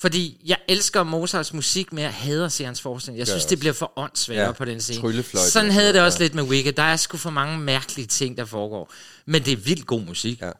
Fordi 0.00 0.40
jeg 0.44 0.56
elsker 0.68 1.02
Mozarts 1.02 1.52
musik, 1.52 1.92
men 1.92 2.04
jeg 2.04 2.12
hader 2.12 2.46
at 2.46 2.52
se 2.52 2.64
hans 2.64 2.80
forestilling. 2.80 3.18
Jeg 3.18 3.26
synes, 3.26 3.44
det 3.44 3.58
bliver 3.58 3.72
for 3.72 3.92
åndssvagt 3.96 4.36
Ja, 4.38 4.44
ja, 4.44 4.52
på 4.52 4.64
den 4.64 4.80
scene. 4.80 5.00
Sådan 5.50 5.70
havde 5.70 5.92
det 5.92 6.00
også 6.00 6.18
lidt 6.18 6.34
med 6.34 6.42
Wicked. 6.42 6.72
Der 6.72 6.82
er 6.82 6.96
sgu 6.96 7.16
for 7.16 7.30
mange 7.30 7.58
mærkelige 7.58 8.06
ting, 8.06 8.36
der 8.36 8.44
foregår. 8.44 8.92
Men 9.26 9.44
det 9.44 9.52
er 9.52 9.56
vildt 9.56 9.86
god 9.86 10.00
musik. 10.00 10.40
Ja. 10.40 10.50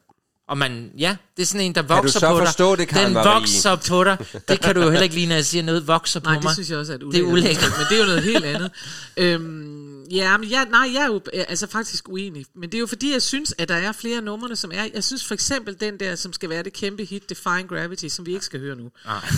Og 0.51 0.57
man, 0.57 0.91
ja, 0.97 1.15
det 1.37 1.43
er 1.43 1.47
sådan 1.47 1.61
en, 1.65 1.75
der 1.75 1.81
du 1.81 1.87
vokser 1.87 2.19
så 2.19 2.29
på 2.31 2.37
dig. 2.39 2.47
forstå 2.47 2.75
det, 2.75 2.87
Karen 2.87 3.05
Den 3.05 3.13
Marie? 3.13 3.33
vokser 3.33 3.75
på 3.75 4.03
dig. 4.03 4.17
Det 4.47 4.61
kan 4.61 4.75
du 4.75 4.81
jo 4.81 4.89
heller 4.89 5.03
ikke 5.03 5.15
lide, 5.15 5.25
når 5.27 5.35
jeg 5.35 5.45
siger 5.45 5.63
noget 5.63 5.87
vokser 5.87 6.19
på 6.19 6.23
Nej, 6.29 6.33
mig. 6.35 6.43
det 6.43 6.53
synes 6.53 6.69
jeg 6.69 6.77
også 6.77 6.91
er 6.93 6.95
et 6.97 7.01
Det 7.11 7.19
er 7.19 7.23
ulækkert. 7.23 7.71
Men 7.77 7.85
det 7.89 7.95
er 7.95 7.99
jo 7.99 8.05
noget 8.05 8.23
helt 8.23 8.45
andet. 8.45 8.71
øhm, 9.17 10.03
ja, 10.03 10.37
men 10.37 10.51
jeg, 10.51 10.67
nej, 10.71 10.89
jeg 10.93 11.01
er 11.01 11.05
jo 11.07 11.21
altså 11.33 11.67
faktisk 11.67 12.09
uenig. 12.09 12.45
Men 12.55 12.63
det 12.69 12.75
er 12.77 12.79
jo 12.79 12.87
fordi, 12.87 13.11
jeg 13.13 13.21
synes, 13.21 13.53
at 13.57 13.69
der 13.69 13.75
er 13.75 13.91
flere 13.91 14.17
af 14.17 14.23
numrene, 14.23 14.55
som 14.55 14.71
er... 14.73 14.87
Jeg 14.93 15.03
synes 15.03 15.25
for 15.25 15.33
eksempel 15.33 15.77
den 15.79 15.99
der, 15.99 16.15
som 16.15 16.33
skal 16.33 16.49
være 16.49 16.63
det 16.63 16.73
kæmpe 16.73 17.03
hit, 17.05 17.29
Define 17.29 17.63
Gravity, 17.69 18.07
som 18.07 18.25
vi 18.25 18.33
ikke 18.33 18.45
skal 18.45 18.59
høre 18.59 18.75
nu. 18.75 18.89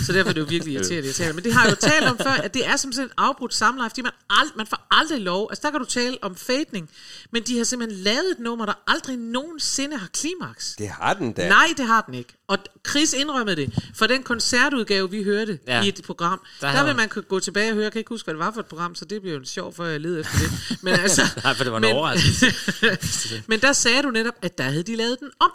Så 0.06 0.14
derfor 0.14 0.30
er 0.30 0.34
det 0.34 0.42
jo 0.42 0.46
virkelig 0.50 0.74
irriterende, 0.76 1.08
jeg 1.08 1.16
taler. 1.16 1.34
Men 1.34 1.44
det 1.44 1.54
har 1.54 1.64
jeg 1.64 1.72
jo 1.72 1.88
talt 1.90 2.06
om 2.06 2.18
før, 2.18 2.32
at 2.32 2.54
det 2.54 2.68
er 2.68 2.76
som 2.76 2.92
sådan 2.92 3.08
en 3.08 3.12
afbrudt 3.18 3.54
samleje, 3.54 3.90
fordi 3.90 4.02
man, 4.02 4.12
ald- 4.34 4.58
man 4.58 4.68
får 4.68 4.88
aldrig 4.92 5.22
lov. 5.22 5.48
Altså 5.52 5.62
der 5.64 5.72
kan 5.72 5.80
du 5.80 5.86
tale 5.86 6.18
om 6.22 6.36
fadning, 6.36 6.90
men 7.32 7.44
de 7.44 7.58
har 7.58 7.64
simpelthen 7.64 8.04
lavet 8.04 8.32
et 8.32 8.40
nummer, 8.40 8.66
der 8.66 8.74
aldrig 8.88 9.18
nogensinde 9.18 9.98
har 9.98 10.08
klimaks. 10.08 10.76
Det 10.78 10.88
har 10.90 11.03
den 11.14 11.32
da. 11.34 11.50
Nej, 11.50 11.68
det 11.78 11.86
har 11.86 12.02
den 12.02 12.14
ikke. 12.14 12.34
Og 12.48 12.58
Chris 12.90 13.14
indrømmede 13.14 13.56
det. 13.56 13.74
For 13.96 14.08
den 14.08 14.24
koncertudgave, 14.24 15.12
vi 15.12 15.24
hørte 15.24 15.60
Ja. 15.68 15.84
i 15.84 15.88
et 15.88 16.02
program, 16.06 16.42
Der 16.62 16.72
der, 16.72 16.84
vil 16.86 16.96
man 16.96 17.10
kunne 17.10 17.22
gå 17.24 17.40
tilbage 17.40 17.70
og 17.70 17.74
høre. 17.74 17.84
Jeg 17.84 17.92
kan 17.92 18.00
ikke 18.00 18.10
huske, 18.10 18.26
hvad 18.26 18.34
det 18.34 18.40
var 18.40 18.52
for 18.52 18.60
et 18.60 18.66
program, 18.66 18.96
så 18.96 19.06
det 19.06 19.22
bliver 19.22 19.38
jo 19.38 19.46
sjovt, 19.46 19.76
for 19.76 19.86
jeg 19.86 20.00
leder 20.00 20.20
efter 20.20 20.38
det. 20.38 20.78
Men 20.84 20.94
altså, 21.06 21.22
Nej, 21.44 21.54
for 21.54 21.64
det 21.64 21.72
var 21.72 21.78
en 21.78 21.82
men, 21.82 21.96
overraskelse. 21.96 23.44
men 23.50 23.60
der 23.60 23.74
sagde 23.74 24.04
du 24.04 24.10
netop, 24.10 24.34
at 24.42 24.58
der 24.58 24.64
havde 24.64 24.84
de 24.84 24.96
lavet 24.96 25.20
den 25.20 25.30
om 25.40 25.52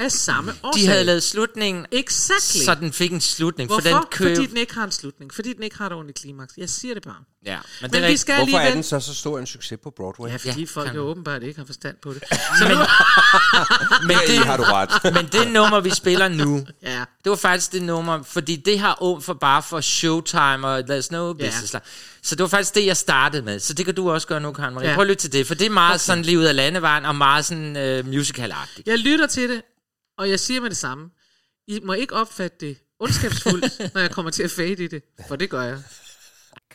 af 0.00 0.12
samme 0.12 0.52
årsag. 0.62 0.82
De 0.82 0.86
havde 0.88 1.04
lavet 1.04 1.22
slutningen, 1.22 1.86
Exactly. 1.92 2.64
så 2.64 2.74
den 2.74 2.92
fik 2.92 3.12
en 3.12 3.20
slutning. 3.20 3.68
Hvorfor? 3.68 3.88
For 3.90 3.98
den 3.98 4.04
køb... 4.10 4.36
Fordi 4.36 4.46
den 4.46 4.56
ikke 4.56 4.74
har 4.74 4.84
en 4.84 4.90
slutning. 4.92 5.34
Fordi 5.34 5.52
den 5.52 5.62
ikke 5.62 5.76
har 5.78 5.86
et 5.86 5.92
ordentligt 5.92 6.18
klimaks. 6.20 6.52
Jeg 6.56 6.68
siger 6.70 6.94
det 6.94 7.02
bare. 7.02 7.16
Ja, 7.46 7.56
men, 7.56 7.62
Men, 7.82 7.90
det 7.92 8.04
er 8.04 8.10
vi 8.10 8.16
skal 8.16 8.36
Hvorfor 8.36 8.56
er 8.56 8.60
alligevel... 8.60 8.74
den 8.74 8.82
så 8.82 9.00
så 9.00 9.14
stor 9.14 9.38
en 9.38 9.46
succes 9.46 9.78
på 9.82 9.90
Broadway? 9.96 10.30
Ja, 10.30 10.36
fordi 10.36 10.60
Ja, 10.60 10.66
folk 10.70 10.94
jo 10.94 11.00
åbenbart 11.00 11.42
ikke 11.42 11.58
har 11.60 11.66
forstand 11.66 11.96
på 12.02 12.14
det. 12.14 12.22
Men 14.06 14.16
Det 14.28 14.38
har 14.38 14.56
du 14.56 14.62
ret. 14.62 15.14
Men 15.14 15.26
det 15.32 15.52
nummer, 15.52 15.80
vi 15.80 15.90
spiller 15.90 16.28
nu, 16.28 16.66
Ja. 16.82 17.04
det 17.24 17.30
var 17.30 17.36
faktisk 17.36 17.72
det 17.72 17.82
nummer, 17.82 18.22
fordi 18.22 18.56
det 18.56 18.78
har 18.78 19.02
åbent 19.02 19.24
for 19.24 19.34
bare 19.34 19.62
for 19.62 19.80
Showtime 19.80 20.68
og 20.68 20.78
There's 20.78 21.08
No 21.10 21.32
Business. 21.32 21.74
Ja. 21.74 21.78
Så 22.22 22.34
det 22.34 22.42
var 22.42 22.48
faktisk 22.48 22.74
det, 22.74 22.86
jeg 22.86 22.96
startede 22.96 23.42
med. 23.42 23.58
Så 23.60 23.74
det 23.74 23.84
kan 23.84 23.94
du 23.94 24.10
også 24.10 24.26
gøre 24.26 24.40
nu, 24.40 24.52
Karen 24.52 24.74
Marie. 24.74 24.88
Ja. 24.88 24.94
Prøv 24.94 25.02
at 25.02 25.08
lytte 25.08 25.22
til 25.22 25.32
det, 25.32 25.46
for 25.46 25.54
det 25.54 25.66
er 25.66 25.70
meget 25.70 25.94
okay. 25.94 25.98
sådan 25.98 26.24
lige 26.24 26.38
ud 26.38 26.44
af 26.44 26.56
landevejen, 26.56 27.04
og 27.04 27.16
meget 27.16 27.44
sådan 27.44 28.00
uh, 28.00 28.06
musical-agtigt. 28.14 28.82
Jeg 28.86 28.98
lytter 28.98 29.26
til 29.26 29.48
det, 29.48 29.62
og 30.18 30.30
jeg 30.30 30.40
siger 30.40 30.60
med 30.60 30.70
det 30.70 30.78
samme. 30.78 31.08
I 31.68 31.80
må 31.84 31.92
ikke 31.92 32.14
opfatte 32.14 32.56
det 32.60 32.76
ondskabsfuldt, 33.00 33.94
når 33.94 34.00
jeg 34.00 34.10
kommer 34.10 34.30
til 34.30 34.42
at 34.42 34.50
fade 34.50 34.84
i 34.84 34.88
det. 34.88 35.02
For 35.28 35.36
det 35.36 35.50
gør 35.50 35.62
jeg. 35.62 35.78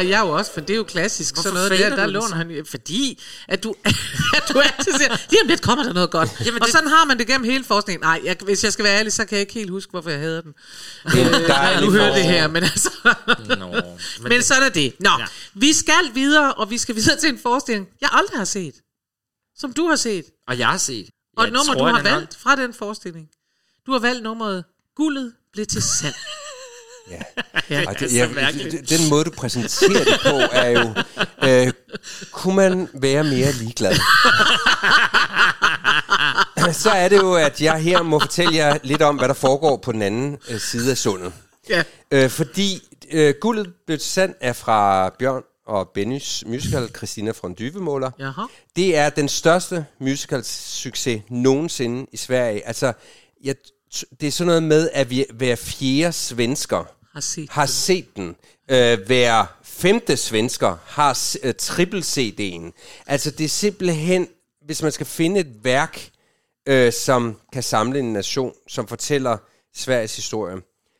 elsker 0.00 0.16
jeg 0.16 0.26
jo 0.26 0.30
også, 0.30 0.52
for 0.52 0.60
det 0.60 0.70
er 0.70 0.76
jo 0.76 0.84
klassisk. 0.84 1.34
Hvorfor 1.34 1.48
sådan 1.48 1.54
noget 1.70 1.70
der, 1.90 1.96
der 1.96 2.06
låner 2.06 2.34
han, 2.36 2.66
fordi 2.70 3.22
at 3.48 3.62
du, 3.64 3.74
at 4.36 4.42
du 4.52 4.60
altid 4.60 4.92
siger, 4.92 5.16
lige 5.30 5.42
om 5.42 5.48
lidt 5.48 5.62
kommer 5.62 5.84
der 5.84 5.92
noget 5.92 6.10
godt. 6.10 6.28
Jamen, 6.46 6.60
og 6.62 6.66
det- 6.66 6.72
sådan 6.74 6.88
har 6.88 7.04
man 7.04 7.18
det 7.18 7.26
gennem 7.26 7.50
hele 7.50 7.64
forskningen. 7.64 8.02
Nej, 8.02 8.20
jeg, 8.24 8.36
hvis 8.44 8.64
jeg 8.64 8.72
skal 8.72 8.84
være 8.84 8.98
ærlig, 8.98 9.12
så 9.12 9.24
kan 9.24 9.36
jeg 9.36 9.40
ikke 9.40 9.54
helt 9.54 9.70
huske, 9.70 9.90
hvorfor 9.90 10.10
jeg 10.10 10.18
havde 10.18 10.42
den. 10.42 10.54
Øh, 11.06 11.14
jeg 11.48 11.78
nu 11.80 11.90
hører 11.90 12.14
det 12.14 12.24
her, 12.24 12.48
men 12.48 12.62
altså... 12.62 12.90
Nå, 13.58 13.66
Men, 13.66 13.82
men 14.32 14.42
sådan 14.42 14.62
er 14.62 14.68
det. 14.68 14.94
Nå, 15.00 15.10
ja. 15.18 15.26
vi 15.54 15.72
skal 15.72 16.10
videre, 16.14 16.54
og 16.54 16.70
vi 16.70 16.78
skal 16.78 16.94
videre 16.96 17.16
til 17.16 17.28
en 17.28 17.38
forestilling, 17.38 17.88
jeg 18.00 18.08
aldrig 18.12 18.38
har 18.38 18.44
set. 18.44 18.74
Som 19.58 19.72
du 19.72 19.88
har 19.88 19.96
set. 19.96 20.24
Og 20.48 20.58
jeg 20.58 20.68
har 20.68 20.78
set. 20.78 21.08
Og 21.36 21.46
et 21.46 21.52
nummer, 21.52 21.74
tror, 21.74 21.88
du 21.88 21.94
har 21.94 22.02
valgt 22.02 22.36
fra 22.36 22.56
den 22.56 22.74
forestilling. 22.74 23.28
Du 23.86 23.92
har 23.92 23.98
valgt 23.98 24.22
nummeret 24.22 24.64
Guldet 24.96 25.32
blev 25.52 25.66
til 25.66 25.82
sand. 25.82 26.14
Ja. 27.10 27.18
Ja. 27.70 27.84
Ej, 27.84 27.92
det, 27.92 28.14
jeg, 28.14 28.28
det- 28.54 28.90
den 28.90 29.10
måde, 29.10 29.24
du 29.24 29.30
præsenterer 29.30 30.04
det 30.04 30.18
på, 30.22 30.38
er 30.52 30.68
jo... 30.68 30.94
Øh, 31.66 31.72
kunne 32.32 32.56
man 32.56 32.88
være 32.94 33.24
mere 33.24 33.52
ligeglad? 33.52 33.92
Så 36.72 36.90
er 36.90 37.08
det 37.08 37.16
jo, 37.16 37.34
at 37.34 37.60
jeg 37.60 37.78
her 37.78 38.02
må 38.02 38.18
fortælle 38.18 38.54
jer 38.56 38.78
lidt 38.82 39.02
om, 39.02 39.16
hvad 39.16 39.28
der 39.28 39.34
foregår 39.34 39.76
på 39.76 39.92
den 39.92 40.02
anden 40.02 40.38
øh, 40.50 40.60
side 40.60 40.90
af 40.90 40.96
sundet. 40.98 41.32
Ja. 41.70 41.82
Øh, 42.10 42.30
fordi 42.30 42.82
øh, 43.12 43.34
Guldet 43.40 43.72
blev 43.86 43.98
til 43.98 44.08
sand 44.10 44.34
er 44.40 44.52
fra 44.52 45.08
Bjørn 45.18 45.42
og 45.66 45.88
Bennys 45.94 46.44
musical 46.46 46.88
Christina 46.96 47.30
fra 47.30 47.48
Dyvemåler. 47.58 48.10
Jaha. 48.18 48.42
Det 48.76 48.96
er 48.96 49.10
den 49.10 49.28
største 49.28 49.86
musical-succes 50.00 51.20
nogensinde 51.30 52.06
i 52.12 52.16
Sverige. 52.16 52.66
Altså, 52.66 52.92
jeg, 53.44 53.54
det 54.20 54.26
er 54.26 54.32
sådan 54.32 54.46
noget 54.46 54.62
med, 54.62 54.88
at 54.92 55.10
vi 55.10 55.24
hver 55.34 55.56
fjerde 55.56 56.12
svensker 56.12 56.84
Har 57.16 57.20
set 57.20 57.50
har 57.50 57.62
den. 57.66 57.72
set 57.72 58.16
den. 58.16 58.36
Øh, 58.70 58.98
hver 59.06 59.56
femte 59.64 60.16
svensker 60.16 60.76
har 60.86 61.18
øh, 61.42 61.54
triple-CD'en. 61.62 62.72
Altså, 63.06 63.30
det 63.30 63.44
er 63.44 63.48
simpelthen, 63.48 64.28
hvis 64.66 64.82
man 64.82 64.92
skal 64.92 65.06
finde 65.06 65.40
et 65.40 65.64
værk, 65.64 66.08
øh, 66.68 66.92
som 66.92 67.36
kan 67.52 67.62
samle 67.62 67.98
en 67.98 68.12
nation, 68.12 68.52
som 68.68 68.88
fortæller 68.88 69.36
Sveriges 69.76 70.16
historie, 70.16 70.56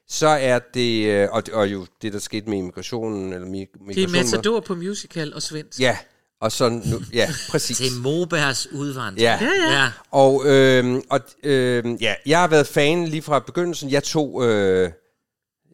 så 0.09 0.27
er 0.29 0.59
det, 0.75 1.07
øh, 1.07 1.29
og, 1.33 1.43
og 1.53 1.73
jo 1.73 1.87
det, 2.03 2.12
der 2.12 2.19
skete 2.19 2.51
med 2.51 2.59
immigrationen, 2.59 3.33
eller 3.33 3.47
mi- 3.49 3.53
Det 3.53 3.69
er 3.75 3.79
migrationen. 3.85 4.12
Matador 4.31 4.61
på 4.61 4.75
musical 4.75 5.35
og 5.35 5.43
svensk. 5.43 5.81
Ja, 5.81 5.99
og 6.41 6.53
så 6.53 6.69
nu, 6.69 7.01
ja, 7.12 7.29
præcis. 7.51 7.77
Til 7.77 7.87
Mobergs 8.03 8.67
udvandring. 8.73 9.19
Ja. 9.21 9.39
Ja, 9.41 9.71
ja. 9.73 9.83
ja. 9.83 9.91
Og, 10.11 10.43
øh, 10.47 11.03
og 11.11 11.21
øh, 11.43 12.03
ja, 12.03 12.14
jeg 12.27 12.41
har 12.41 12.49
været 12.49 12.67
fan 12.67 13.09
lige 13.09 13.23
fra 13.23 13.39
begyndelsen. 13.39 13.91
Jeg 13.91 14.03
tog, 14.05 14.45
øh, 14.47 14.91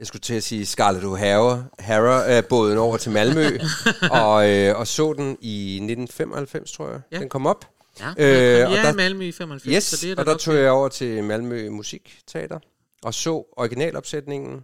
jeg 0.02 0.06
skulle 0.06 0.20
til 0.20 0.34
at 0.34 0.42
sige 0.42 0.66
Scarlett 0.66 1.04
O'Hara, 1.04 2.30
øh, 2.30 2.44
båden 2.44 2.78
over 2.78 2.96
til 2.96 3.12
Malmø, 3.12 3.58
og, 4.22 4.50
øh, 4.50 4.78
og 4.78 4.86
så 4.86 5.12
den 5.12 5.36
i 5.40 5.74
1995, 5.74 6.72
tror 6.72 6.90
jeg. 6.90 7.00
Ja. 7.12 7.18
Den 7.18 7.28
kom 7.28 7.46
op. 7.46 7.68
Ja. 8.00 8.06
Øh, 8.06 8.66
og 8.66 8.70
og 8.70 8.76
ja, 8.76 8.82
der, 8.82 8.92
i 8.92 8.96
Malmø 8.96 9.24
i 9.24 9.32
95, 9.32 9.74
yes, 9.76 9.84
så 9.84 10.06
det 10.06 10.12
er 10.12 10.20
og 10.20 10.26
der 10.26 10.36
tog 10.36 10.54
jeg 10.54 10.70
over 10.70 10.88
til 10.88 11.24
Malmø 11.24 11.70
Musikteater 11.70 12.58
og 13.02 13.14
så 13.14 13.44
originalopsætningen 13.56 14.60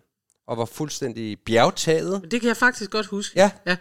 og 0.49 0.59
var 0.59 0.65
fuldstændig 0.65 1.39
bjergtaget. 1.47 2.23
Det 2.31 2.41
kan 2.41 2.49
jeg 2.49 2.57
faktisk 2.57 2.91
godt 2.91 3.07
huske. 3.07 3.33
Ja. 3.37 3.51
ja. 3.67 3.77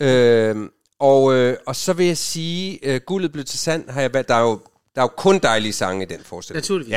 Øh, 0.00 0.68
og, 0.98 1.34
øh, 1.34 1.56
og 1.66 1.76
så 1.76 1.92
vil 1.92 2.06
jeg 2.06 2.18
sige, 2.18 2.78
øh, 2.82 3.00
guldet 3.06 3.32
blev 3.32 3.44
til 3.44 3.58
sand, 3.58 3.90
har 3.90 4.00
jeg 4.00 4.14
valgt. 4.14 4.28
Der 4.28 4.34
er 4.34 4.42
jo, 4.42 4.60
der 4.94 5.00
er 5.00 5.04
jo 5.04 5.12
kun 5.16 5.38
dejlige 5.38 5.72
sange 5.72 6.02
i 6.02 6.06
den 6.06 6.20
forestilling. 6.24 6.62
Naturligvis. 6.62 6.94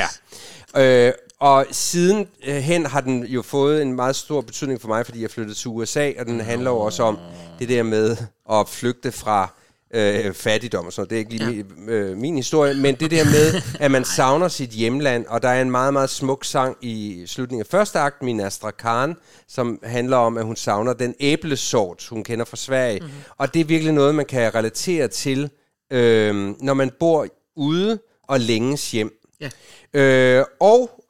Ja. 0.75 1.07
Øh, 1.07 1.13
og 1.39 1.65
siden 1.71 2.27
øh, 2.47 2.55
hen 2.55 2.85
har 2.85 3.01
den 3.01 3.25
jo 3.25 3.41
fået 3.41 3.81
en 3.81 3.93
meget 3.93 4.15
stor 4.15 4.41
betydning 4.41 4.81
for 4.81 4.87
mig, 4.87 5.05
fordi 5.05 5.21
jeg 5.21 5.31
flyttede 5.31 5.57
til 5.57 5.67
USA, 5.67 6.11
og 6.19 6.25
den 6.25 6.39
handler 6.39 6.71
jo 6.71 6.79
også 6.79 7.03
om 7.03 7.17
det 7.59 7.69
der 7.69 7.83
med 7.83 8.17
at 8.51 8.69
flygte 8.69 9.11
fra 9.11 9.49
øh, 9.93 10.33
fattigdom 10.33 10.85
og 10.85 10.93
sådan 10.93 11.01
noget. 11.01 11.09
Det 11.09 11.15
er 11.15 11.19
ikke 11.19 11.45
lige 11.45 11.65
ja. 11.67 11.75
min, 11.77 11.89
øh, 11.89 12.17
min 12.17 12.35
historie, 12.35 12.73
men 12.73 12.95
det 12.95 13.11
der 13.11 13.25
med, 13.25 13.61
at 13.85 13.91
man 13.91 14.05
savner 14.05 14.47
sit 14.47 14.69
hjemland, 14.69 15.25
og 15.25 15.41
der 15.41 15.49
er 15.49 15.61
en 15.61 15.71
meget, 15.71 15.93
meget 15.93 16.09
smuk 16.09 16.45
sang 16.45 16.77
i 16.81 17.23
slutningen 17.27 17.61
af 17.61 17.67
første 17.67 17.99
akt, 17.99 18.23
Min 18.23 18.39
Astra 18.39 18.71
Khan, 18.71 19.15
som 19.47 19.79
handler 19.83 20.17
om, 20.17 20.37
at 20.37 20.45
hun 20.45 20.55
savner 20.55 20.93
den 20.93 21.15
æblesort, 21.19 22.07
hun 22.09 22.23
kender 22.23 22.45
fra 22.45 22.57
Sverige. 22.57 22.99
Mm-hmm. 22.99 23.13
Og 23.37 23.53
det 23.53 23.59
er 23.59 23.65
virkelig 23.65 23.93
noget, 23.93 24.15
man 24.15 24.25
kan 24.25 24.55
relatere 24.55 25.07
til, 25.07 25.49
øh, 25.91 26.53
når 26.59 26.73
man 26.73 26.91
bor 26.99 27.27
ude 27.55 27.99
og 28.23 28.39
længes 28.39 28.91
hjem. 28.91 29.21
Ja. 29.41 29.49
Øh, 29.93 30.45
og 30.59 31.04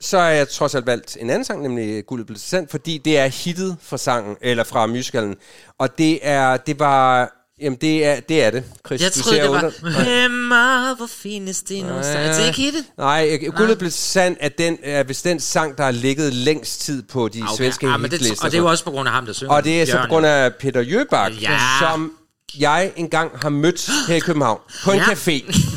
så 0.00 0.18
har 0.18 0.28
jeg 0.28 0.48
trods 0.48 0.74
alt 0.74 0.86
valgt 0.86 1.16
en 1.20 1.30
anden 1.30 1.44
sang, 1.44 1.62
nemlig 1.62 2.06
Guldet 2.06 2.26
blev 2.26 2.38
sand, 2.38 2.68
fordi 2.70 2.98
det 3.04 3.18
er 3.18 3.26
hittet 3.26 3.76
fra 3.82 3.98
sangen, 3.98 4.36
eller 4.40 4.64
fra 4.64 4.86
musicalen. 4.86 5.34
Og 5.78 5.98
det 5.98 6.18
er, 6.22 6.56
det 6.56 6.78
var, 6.78 7.30
jamen 7.60 7.78
det 7.80 8.04
er 8.06 8.20
det, 8.20 8.44
er 8.44 8.50
det 8.50 8.64
Chris. 8.86 9.00
Jeg 9.02 9.12
troede, 9.12 9.40
det 9.40 9.50
var, 9.50 10.24
Emma, 10.24 10.94
hvor 10.94 11.06
findes 11.06 11.62
det 11.62 11.82
nu? 11.84 11.88
Er 11.88 12.32
det 12.38 12.46
ikke 12.46 12.58
hittet? 12.60 12.84
Nej, 12.98 13.38
Guldet 13.56 13.78
blev 13.78 13.90
sand 13.90 14.36
er, 14.40 14.48
den, 14.48 14.78
er 14.82 15.02
vist 15.02 15.24
den 15.24 15.40
sang, 15.40 15.78
der 15.78 15.84
har 15.84 15.90
ligget 15.90 16.34
længst 16.34 16.80
tid 16.80 17.02
på 17.02 17.28
de 17.28 17.42
okay. 17.42 17.56
svenske 17.56 17.86
ah, 17.86 18.00
men 18.00 18.10
det, 18.10 18.18
hitlister. 18.20 18.44
og 18.44 18.50
det 18.50 18.58
er 18.58 18.62
jo 18.62 18.68
også 18.70 18.84
på 18.84 18.90
grund 18.90 19.08
af 19.08 19.14
ham, 19.14 19.26
der 19.26 19.32
synger. 19.32 19.54
Og 19.54 19.64
det 19.64 19.82
er 19.82 19.86
så 19.86 19.98
på 20.02 20.08
grund 20.08 20.26
af 20.26 20.54
Peter 20.54 20.80
Jøbak, 20.80 21.32
Ja. 21.42 21.58
som 21.80 22.12
jeg 22.58 22.92
engang 22.96 23.30
har 23.42 23.48
mødt 23.48 23.90
her 24.08 24.14
i 24.14 24.18
København 24.20 24.60
på 24.84 24.90
en 24.92 24.96
Ja. 24.98 25.02
café. 25.04 25.69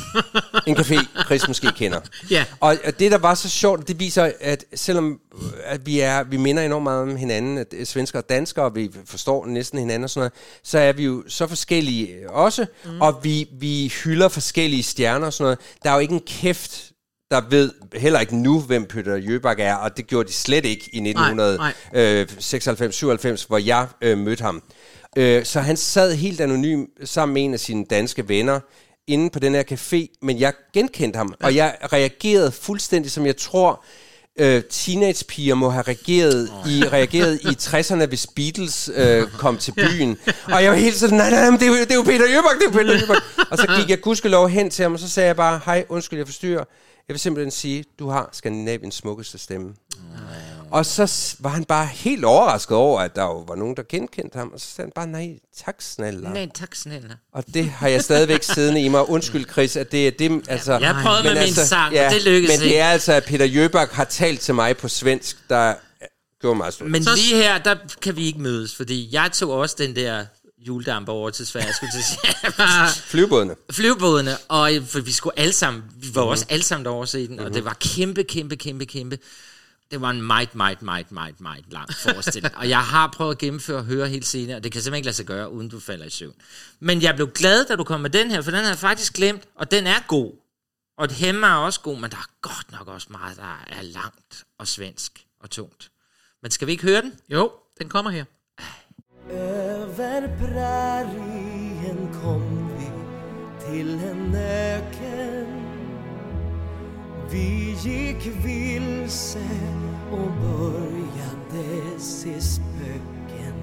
En 0.67 0.75
café, 0.75 1.23
Chris 1.25 1.47
måske 1.47 1.71
kender. 1.71 1.99
Ja. 2.29 2.45
Og 2.59 2.77
og 2.85 2.99
det, 2.99 3.11
der 3.11 3.17
var 3.17 3.35
så 3.35 3.49
sjovt, 3.49 3.87
det 3.87 3.99
viser, 3.99 4.31
at 4.39 4.65
selvom 4.75 5.19
øh, 5.35 5.41
at 5.63 5.85
vi, 5.85 5.99
er, 5.99 6.23
vi 6.23 6.37
minder 6.37 6.63
enormt 6.63 6.83
meget 6.83 7.01
om 7.01 7.15
hinanden, 7.15 7.57
at 7.57 7.73
øh, 7.73 7.85
svensker 7.85 8.19
og 8.19 8.29
danskere, 8.29 8.65
og 8.65 8.75
vi 8.75 8.91
forstår 9.05 9.45
næsten 9.45 9.79
hinanden 9.79 10.03
og 10.03 10.09
sådan 10.09 10.19
noget, 10.19 10.33
så 10.63 10.79
er 10.79 10.93
vi 10.93 11.03
jo 11.03 11.23
så 11.27 11.47
forskellige 11.47 12.29
også, 12.29 12.65
mm. 12.85 13.01
og 13.01 13.19
vi, 13.23 13.47
vi 13.59 13.93
hylder 14.03 14.29
forskellige 14.29 14.83
stjerner 14.83 15.25
og 15.25 15.33
sådan 15.33 15.43
noget. 15.43 15.59
Der 15.83 15.89
er 15.89 15.93
jo 15.93 15.99
ikke 15.99 16.13
en 16.13 16.23
kæft, 16.27 16.91
der 17.31 17.41
ved 17.49 17.71
heller 17.95 18.19
ikke 18.19 18.35
nu, 18.35 18.59
hvem 18.59 18.85
Peter 18.85 19.15
Jøbak 19.15 19.59
er, 19.59 19.75
og 19.75 19.97
det 19.97 20.07
gjorde 20.07 20.27
de 20.27 20.33
slet 20.33 20.65
ikke 20.65 20.89
i 20.93 20.99
nej. 20.99 21.31
1996-97, 21.31 21.35
hvor 23.47 23.57
jeg 23.57 23.87
øh, 24.01 24.17
mødte 24.17 24.41
ham. 24.41 24.63
Øh, 25.17 25.45
så 25.45 25.59
han 25.59 25.77
sad 25.77 26.13
helt 26.13 26.41
anonym 26.41 26.85
sammen 27.03 27.33
med 27.33 27.43
en 27.43 27.53
af 27.53 27.59
sine 27.59 27.85
danske 27.85 28.29
venner 28.29 28.59
inde 29.07 29.29
på 29.29 29.39
den 29.39 29.53
her 29.53 29.63
café, 29.71 30.17
men 30.21 30.39
jeg 30.39 30.53
genkendte 30.73 31.17
ham, 31.17 31.33
ja. 31.41 31.45
og 31.45 31.55
jeg 31.55 31.77
reagerede 31.93 32.51
fuldstændig, 32.51 33.11
som 33.11 33.25
jeg 33.25 33.37
tror, 33.37 33.83
øh, 34.39 34.63
teenagepiger 34.69 35.55
må 35.55 35.69
have 35.69 35.83
reageret 35.83 36.49
oh. 36.65 36.71
i, 36.71 36.83
reageret 36.87 37.41
i 37.41 37.47
60'erne, 37.47 38.05
hvis 38.05 38.27
Beatles 38.35 38.91
øh, 38.95 39.27
kom 39.27 39.57
til 39.57 39.71
byen. 39.71 40.17
Og 40.53 40.63
jeg 40.63 40.71
var 40.71 40.77
helt 40.77 40.95
sådan, 40.95 41.17
nej, 41.17 41.29
nej, 41.29 41.49
nej, 41.49 41.57
det 41.57 41.67
er, 41.67 41.67
jo, 41.67 41.73
det 41.73 41.91
er 41.91 41.95
jo 41.95 42.03
Peter 42.03 42.29
Jøbak, 42.29 42.59
det 42.59 42.67
er 42.67 42.71
Peter 42.71 42.99
Jøbak. 42.99 43.23
Og 43.51 43.57
så 43.57 43.67
gik 43.79 43.89
jeg 43.89 44.01
gudskelov 44.01 44.49
hen 44.49 44.69
til 44.69 44.83
ham, 44.83 44.93
og 44.93 44.99
så 44.99 45.09
sagde 45.09 45.27
jeg 45.27 45.35
bare, 45.35 45.59
hej, 45.65 45.85
undskyld, 45.89 46.19
jeg 46.19 46.27
forstyrrer. 46.27 46.63
Jeg 47.07 47.13
vil 47.13 47.19
simpelthen 47.19 47.51
sige, 47.51 47.83
du 47.99 48.09
har 48.09 48.29
Skandinaviens 48.31 48.95
smukkeste 48.95 49.37
stemme. 49.37 49.73
Og 50.73 50.85
så 50.85 51.35
var 51.39 51.49
han 51.49 51.65
bare 51.65 51.85
helt 51.85 52.25
overrasket 52.25 52.77
over, 52.77 53.01
at 53.01 53.15
der 53.15 53.23
jo 53.23 53.37
var 53.47 53.55
nogen, 53.55 53.75
der 53.77 53.83
genkendte 53.89 54.37
ham. 54.37 54.51
Og 54.53 54.59
så 54.59 54.67
sagde 54.75 54.87
han 54.87 54.91
bare, 54.95 55.07
nej, 55.07 55.39
tak 55.65 55.75
snælla. 55.81 56.29
Nej, 56.29 56.49
tak 56.55 56.75
snælla. 56.75 57.13
Og 57.33 57.43
det 57.53 57.65
har 57.69 57.87
jeg 57.87 58.03
stadigvæk 58.03 58.43
siddende 58.43 58.81
i 58.81 58.87
mig. 58.87 59.09
Undskyld, 59.09 59.45
Chris, 59.51 59.75
at 59.75 59.91
det 59.91 60.07
er 60.07 60.11
det, 60.11 60.43
altså... 60.47 60.73
Jeg 60.73 60.99
prøvede 61.03 61.23
med 61.23 61.33
men 61.33 61.43
min 61.43 61.53
sang, 61.53 61.99
og 61.99 62.11
det 62.13 62.23
lykkedes 62.23 62.59
Men 62.59 62.69
det 62.69 62.79
er 62.79 62.85
altså, 62.89 63.13
at 63.13 63.23
Peter 63.25 63.45
Jøbak 63.45 63.91
har 63.91 64.03
talt 64.03 64.39
til 64.39 64.53
mig 64.55 64.77
på 64.77 64.87
svensk, 64.87 65.37
der 65.49 65.73
gjorde 66.41 66.57
mig 66.57 66.73
stort. 66.73 66.89
Men 66.89 67.01
lige 67.15 67.35
her, 67.35 67.57
der 67.57 67.75
kan 68.01 68.15
vi 68.15 68.25
ikke 68.25 68.41
mødes, 68.41 68.75
fordi 68.75 69.09
jeg 69.11 69.29
tog 69.33 69.51
også 69.51 69.75
den 69.79 69.95
der 69.95 70.25
juledamper 70.67 71.13
over 71.13 71.29
til 71.29 71.47
Sverige, 71.47 71.73
skulle 71.73 71.91
til. 71.91 72.01
Flyvebådene. 73.11 73.55
flyvebådene, 73.71 74.37
og 74.47 74.71
for 74.87 74.99
vi 74.99 75.11
skulle 75.11 75.39
alle 75.39 75.53
sammen, 75.53 75.83
vi 75.95 76.07
var 76.15 76.21
Mhm. 76.21 76.29
også 76.29 76.45
alle 76.49 76.63
sammen 76.63 76.85
derovre 76.85 77.07
se 77.07 77.27
den, 77.27 77.39
og 77.39 77.53
det 77.53 77.65
var 77.65 77.77
kæmpe, 77.79 78.23
kæmpe, 78.23 78.55
kæmpe, 78.55 78.85
kæmpe. 78.85 79.17
Det 79.93 80.01
var 80.01 80.09
en 80.09 80.21
meget, 80.21 80.55
meget, 80.55 80.81
meget, 80.81 81.11
meget, 81.11 81.41
meget 81.41 81.65
lang 81.69 81.93
forestilling. 81.93 82.57
og 82.57 82.69
jeg 82.69 82.81
har 82.81 83.07
prøvet 83.07 83.31
at 83.31 83.37
gennemføre 83.37 83.77
og 83.77 83.85
høre 83.85 84.07
hele 84.07 84.23
scenen, 84.23 84.55
og 84.55 84.63
det 84.63 84.71
kan 84.71 84.81
simpelthen 84.81 84.97
ikke 84.97 85.05
lade 85.05 85.15
sig 85.15 85.25
gøre, 85.25 85.51
uden 85.51 85.69
du 85.69 85.79
falder 85.79 86.05
i 86.05 86.09
søvn. 86.09 86.33
Men 86.79 87.01
jeg 87.01 87.15
blev 87.15 87.31
glad, 87.31 87.65
da 87.65 87.75
du 87.75 87.83
kom 87.83 87.99
med 87.99 88.09
den 88.09 88.31
her, 88.31 88.41
for 88.41 88.51
den 88.51 88.59
har 88.59 88.67
jeg 88.67 88.77
faktisk 88.77 89.13
glemt, 89.13 89.43
og 89.55 89.71
den 89.71 89.87
er 89.87 90.07
god. 90.07 90.31
Og 90.97 91.09
det 91.09 91.17
hemmer 91.17 91.47
er 91.47 91.55
også 91.55 91.79
god, 91.81 91.99
men 91.99 92.11
der 92.11 92.17
er 92.17 92.29
godt 92.41 92.71
nok 92.71 92.87
også 92.87 93.07
meget, 93.11 93.37
der 93.37 93.65
er 93.67 93.81
langt 93.81 94.43
og 94.59 94.67
svensk 94.67 95.25
og 95.39 95.49
tungt. 95.49 95.91
Men 96.41 96.51
skal 96.51 96.67
vi 96.67 96.71
ikke 96.71 96.83
høre 96.83 97.01
den? 97.01 97.13
Jo, 97.29 97.51
den 97.79 97.89
kommer 97.89 98.11
her. 98.11 98.25
Över 99.29 100.21
prärien 100.39 101.99
kom 102.21 102.43
vi 102.77 102.89
till 103.65 103.99
en 104.11 104.35
öken 104.35 105.32
vi 107.33 107.75
gick 107.81 108.27
vilse 108.45 109.39
och 110.11 110.31
började 110.41 111.99
se 111.99 112.41
spöken 112.41 113.55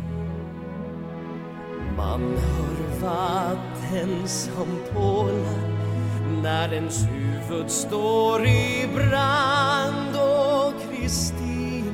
Man 1.97 2.21
hör 2.21 3.01
vatten 3.01 4.29
som 4.29 4.67
pålar 4.95 5.81
när 6.43 6.73
ens 6.73 7.03
huvud 7.03 7.71
står 7.71 8.47
i 8.47 8.89
brand 8.95 10.17
och 10.17 10.73
Kristina 10.83 11.91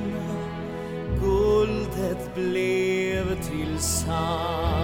guldet 1.20 2.34
blev 2.34 3.42
till 3.42 3.78
sand. 3.78 4.75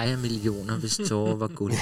Jeg 0.00 0.08
ville 0.08 0.14
eje 0.14 0.16
millioner, 0.22 0.74
hvis 0.76 1.00
tårer 1.08 1.36
var 1.36 1.46
guld 1.46 1.72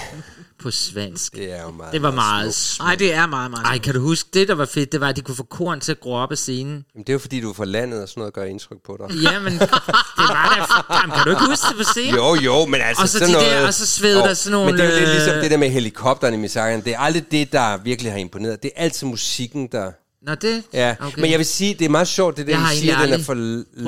på 0.62 0.70
svensk. 0.70 1.34
Det 1.36 1.52
er 1.58 1.62
jo 1.62 1.70
meget, 1.70 1.92
Det 1.92 2.02
var 2.02 2.10
meget. 2.10 2.76
Nej, 2.80 2.94
det 2.94 3.14
er 3.14 3.26
meget, 3.26 3.50
meget. 3.50 3.64
Ej, 3.64 3.78
kan 3.78 3.94
du 3.94 4.00
huske 4.00 4.28
det, 4.34 4.48
der 4.48 4.54
var 4.54 4.64
fedt? 4.66 4.92
Det 4.92 5.00
var, 5.00 5.08
at 5.08 5.16
de 5.16 5.20
kunne 5.20 5.34
få 5.34 5.42
korn 5.42 5.80
til 5.80 5.92
at 5.92 6.00
gro 6.00 6.12
op 6.12 6.32
af 6.32 6.38
scenen. 6.38 6.84
Jamen, 6.94 7.02
det 7.04 7.08
er 7.08 7.12
jo 7.12 7.18
fordi, 7.18 7.40
du 7.40 7.50
er 7.50 7.54
fra 7.54 7.64
landet, 7.64 8.02
og 8.02 8.08
sådan 8.08 8.20
noget 8.20 8.34
gør 8.34 8.44
indtryk 8.44 8.78
på 8.86 8.96
dig. 9.08 9.16
Ja, 9.16 9.38
men 9.40 9.52
det 9.52 9.60
var 9.60 10.76
da... 10.88 10.94
Jamen, 10.96 11.14
kan 11.16 11.24
du 11.24 11.30
ikke 11.30 11.44
huske 11.46 11.66
det 11.68 11.76
på 11.76 11.82
scenen? 11.92 12.14
Jo, 12.14 12.34
jo, 12.34 12.66
men 12.66 12.80
altså 12.80 13.02
Og 13.02 13.08
så 13.08 13.18
sådan 13.18 13.34
de 13.34 13.40
der- 13.40 13.50
noget... 13.54 13.66
og 13.66 13.74
så 13.74 13.86
sved 13.86 14.16
der 14.16 14.34
sådan 14.34 14.52
nogle, 14.52 14.72
Men 14.72 14.80
det 14.80 14.86
er 14.86 14.92
jo 14.92 14.98
lidt 14.98 15.08
øh, 15.08 15.14
ligesom 15.14 15.34
det 15.40 15.50
der 15.50 15.56
med 15.56 15.70
helikopteren 15.70 16.44
i 16.44 16.46
Messiah'en. 16.46 16.82
Det 16.84 16.88
er 16.88 16.98
aldrig 16.98 17.30
det, 17.30 17.52
der 17.52 17.76
virkelig 17.76 18.12
har 18.12 18.18
imponeret. 18.18 18.62
Det 18.62 18.70
er 18.76 18.82
altid 18.82 19.06
musikken, 19.06 19.68
der... 19.72 19.90
Nå, 20.26 20.34
det... 20.34 20.62
Ja, 20.72 20.94
Okay. 21.00 21.20
men 21.20 21.30
jeg 21.30 21.38
vil 21.38 21.46
sige, 21.46 21.74
det 21.74 21.84
er 21.84 21.88
meget 21.88 22.08
sjovt, 22.08 22.36
det 22.36 22.46
der, 22.46 22.58
Jeg 22.58 22.68
siger, 22.72 23.02
den 23.04 23.12
er 23.12 23.22
for 23.24 23.34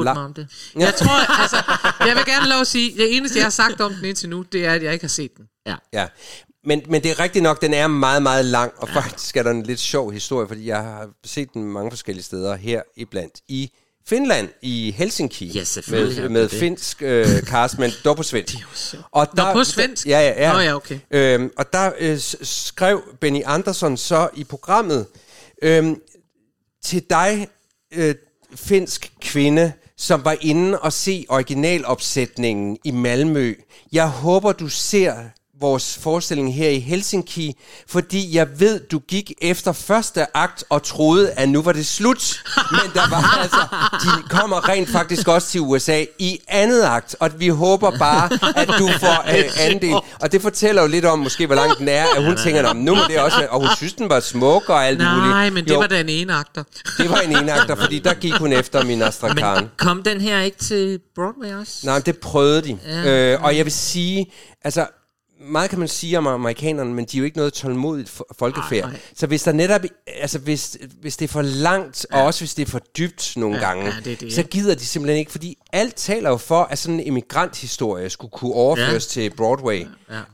lang. 0.03 0.19
om 0.19 0.35
det. 0.35 0.47
Jeg 0.79 0.95
tror, 0.95 1.41
altså, 1.43 1.57
jeg 2.01 2.17
vil 2.17 2.25
gerne 2.27 2.49
lov 2.49 2.61
at 2.61 2.67
sige, 2.67 2.97
det 2.97 3.17
eneste, 3.17 3.39
jeg 3.39 3.45
har 3.45 3.51
sagt 3.51 3.81
om 3.81 3.95
den 3.95 4.05
indtil 4.05 4.29
nu, 4.29 4.43
det 4.53 4.65
er, 4.67 4.73
at 4.73 4.83
jeg 4.83 4.93
ikke 4.93 5.03
har 5.03 5.09
set 5.09 5.37
den. 5.37 5.45
Ja. 5.67 5.75
Ja, 5.93 6.07
men, 6.65 6.83
men 6.89 7.03
det 7.03 7.11
er 7.11 7.21
rigtigt 7.21 7.43
nok, 7.43 7.63
den 7.63 7.75
er 7.75 7.87
meget, 7.87 8.23
meget 8.23 8.45
lang, 8.45 8.73
og 8.77 8.89
faktisk 8.89 9.37
er 9.37 9.43
der 9.43 9.51
en 9.51 9.63
lidt 9.63 9.81
sjov 9.81 10.13
historie, 10.13 10.49
fordi 10.49 10.67
jeg 10.67 10.83
har 10.83 11.09
set 11.25 11.55
den 11.55 11.65
mange 11.65 11.91
forskellige 11.91 12.25
steder 12.25 12.57
her 12.57 12.83
iblandt 12.97 13.35
i 13.49 13.71
Finland, 14.09 14.49
i 14.63 14.95
Helsinki, 14.97 15.47
Ja, 15.47 15.65
med, 15.89 16.29
med 16.29 16.49
finsk 16.49 17.03
øh, 17.03 17.27
cast, 17.43 17.79
men 17.79 17.91
dog 18.05 18.17
på 18.17 18.23
svensk. 18.23 18.55
Og 19.13 19.27
Nå, 19.35 19.53
på 19.53 19.65
svensk? 19.65 20.07
Ja, 20.07 20.21
ja, 20.21 20.43
ja. 20.43 20.53
Nå, 20.53 20.59
ja, 20.59 20.75
okay. 20.75 20.99
Øhm, 21.11 21.51
og 21.57 21.73
der 21.73 21.93
øh, 21.99 22.19
skrev 22.43 23.03
Benny 23.21 23.43
Andersson 23.45 23.97
så 23.97 24.29
i 24.35 24.45
programmet, 24.45 25.07
øhm, 25.63 26.01
til 26.85 27.03
dig, 27.11 27.49
øh, 27.95 28.15
finsk 28.55 29.13
kvinde, 29.21 29.73
som 29.99 30.25
var 30.25 30.37
inde 30.41 30.79
og 30.79 30.93
se 30.93 31.25
originalopsætningen 31.29 32.79
i 32.85 32.91
Malmø. 32.91 33.55
Jeg 33.93 34.09
håber, 34.09 34.53
du 34.53 34.69
ser 34.69 35.15
vores 35.61 35.99
forestilling 36.03 36.55
her 36.55 36.69
i 36.69 36.79
Helsinki, 36.81 37.55
fordi 37.89 38.37
jeg 38.37 38.61
ved, 38.61 38.81
du 38.81 38.99
gik 38.99 39.33
efter 39.43 39.73
første 39.73 40.37
akt 40.37 40.65
og 40.69 40.83
troede, 40.83 41.31
at 41.31 41.49
nu 41.49 41.63
var 41.63 41.73
det 41.73 41.87
slut. 41.87 42.43
Men 42.71 42.91
der 42.95 43.11
var 43.11 43.39
altså, 43.43 43.61
de 44.03 44.29
kommer 44.29 44.69
rent 44.69 44.89
faktisk 44.91 45.29
også 45.29 45.49
til 45.49 45.61
USA 45.61 46.05
i 46.19 46.41
andet 46.49 46.83
akt, 46.83 47.17
og 47.21 47.31
vi 47.41 47.49
håber 47.49 47.99
bare, 47.99 48.31
at 48.57 48.69
du 48.79 48.89
får 49.01 49.37
øh, 49.39 49.45
andel. 49.71 49.95
Og 50.21 50.33
det 50.33 50.43
fortæller 50.43 50.83
jo 50.83 50.89
lidt 50.89 51.05
om, 51.05 51.19
måske 51.19 51.47
hvor 51.47 51.55
langt 51.55 51.79
den 51.79 51.89
er, 51.89 52.05
at 52.17 52.25
hun 52.27 52.37
tænker, 52.37 52.63
"Nå, 52.63 52.73
men 52.73 52.85
nu 52.85 52.95
må 52.95 53.01
det 53.09 53.21
også 53.21 53.39
være, 53.39 53.49
og 53.49 53.61
hun 53.61 53.69
synes, 53.77 53.93
den 53.93 54.09
var 54.11 54.21
smuk 54.21 54.69
og 54.69 54.87
alt 54.87 54.99
muligt. 54.99 55.29
Nej, 55.29 55.51
men 55.51 55.65
det 55.65 55.71
Jo, 55.71 55.79
var 55.79 55.87
da 55.87 56.01
en 56.01 56.09
ene 56.09 56.35
akter. 56.35 56.63
det 56.99 57.11
var 57.11 57.17
en 57.19 57.37
enagter, 57.37 57.75
fordi 57.75 57.99
der 57.99 58.15
gik 58.15 58.33
hun 58.35 58.53
efter 58.53 58.85
min 58.85 59.03
Astrakhan. 59.03 59.55
Men 59.63 59.71
kom 59.77 60.03
den 60.03 60.21
her 60.21 60.41
ikke 60.41 60.59
til 60.59 61.01
Broadway 61.15 61.61
også? 61.61 61.73
Nej, 61.85 61.95
men 61.95 62.03
det 62.07 62.19
prøvede 62.19 62.63
de. 62.63 62.79
Ja. 62.87 63.33
Øh, 63.35 63.43
og 63.45 63.57
jeg 63.57 63.65
vil 63.65 63.73
sige, 63.73 64.33
altså, 64.65 64.87
meget 65.41 65.71
kan 65.71 65.79
man 65.79 65.89
sige 65.89 66.19
om 66.19 66.27
amerikanerne, 66.27 66.95
men 66.95 67.05
de 67.05 67.17
er 67.17 67.19
jo 67.19 67.25
ikke 67.25 67.37
noget 67.37 67.53
tålmodigt 67.53 68.09
fo- 68.09 68.35
folkefærd. 68.39 68.83
Nej, 68.83 68.91
nej. 68.91 69.01
Så 69.17 69.27
hvis 69.27 69.43
der 69.43 69.53
netop, 69.53 69.81
altså 70.21 70.39
hvis, 70.39 70.77
hvis 71.01 71.17
det 71.17 71.25
er 71.25 71.29
for 71.33 71.43
langt, 71.43 72.07
ja. 72.13 72.19
og 72.19 72.25
også 72.27 72.41
hvis 72.41 72.55
det 72.55 72.63
er 72.67 72.71
for 72.71 72.79
dybt 72.99 73.33
nogle 73.37 73.57
Ja, 73.57 73.63
gange, 73.67 73.85
ja, 73.87 73.93
det 74.05 74.21
det. 74.21 74.33
så 74.33 74.43
gider 74.43 74.75
de 74.75 74.85
simpelthen 74.87 75.19
ikke, 75.19 75.31
fordi 75.31 75.59
alt 75.73 75.95
taler 75.95 76.31
jo 76.31 76.37
for, 76.37 76.63
at 76.63 76.79
sådan 76.79 77.01
en 77.01 77.09
emigranthistorie 77.09 78.11
skulle 78.11 78.31
kunne 78.31 78.53
overføres 78.53 79.17
ja. 79.17 79.23
til 79.23 79.31
Broadway. 79.37 79.87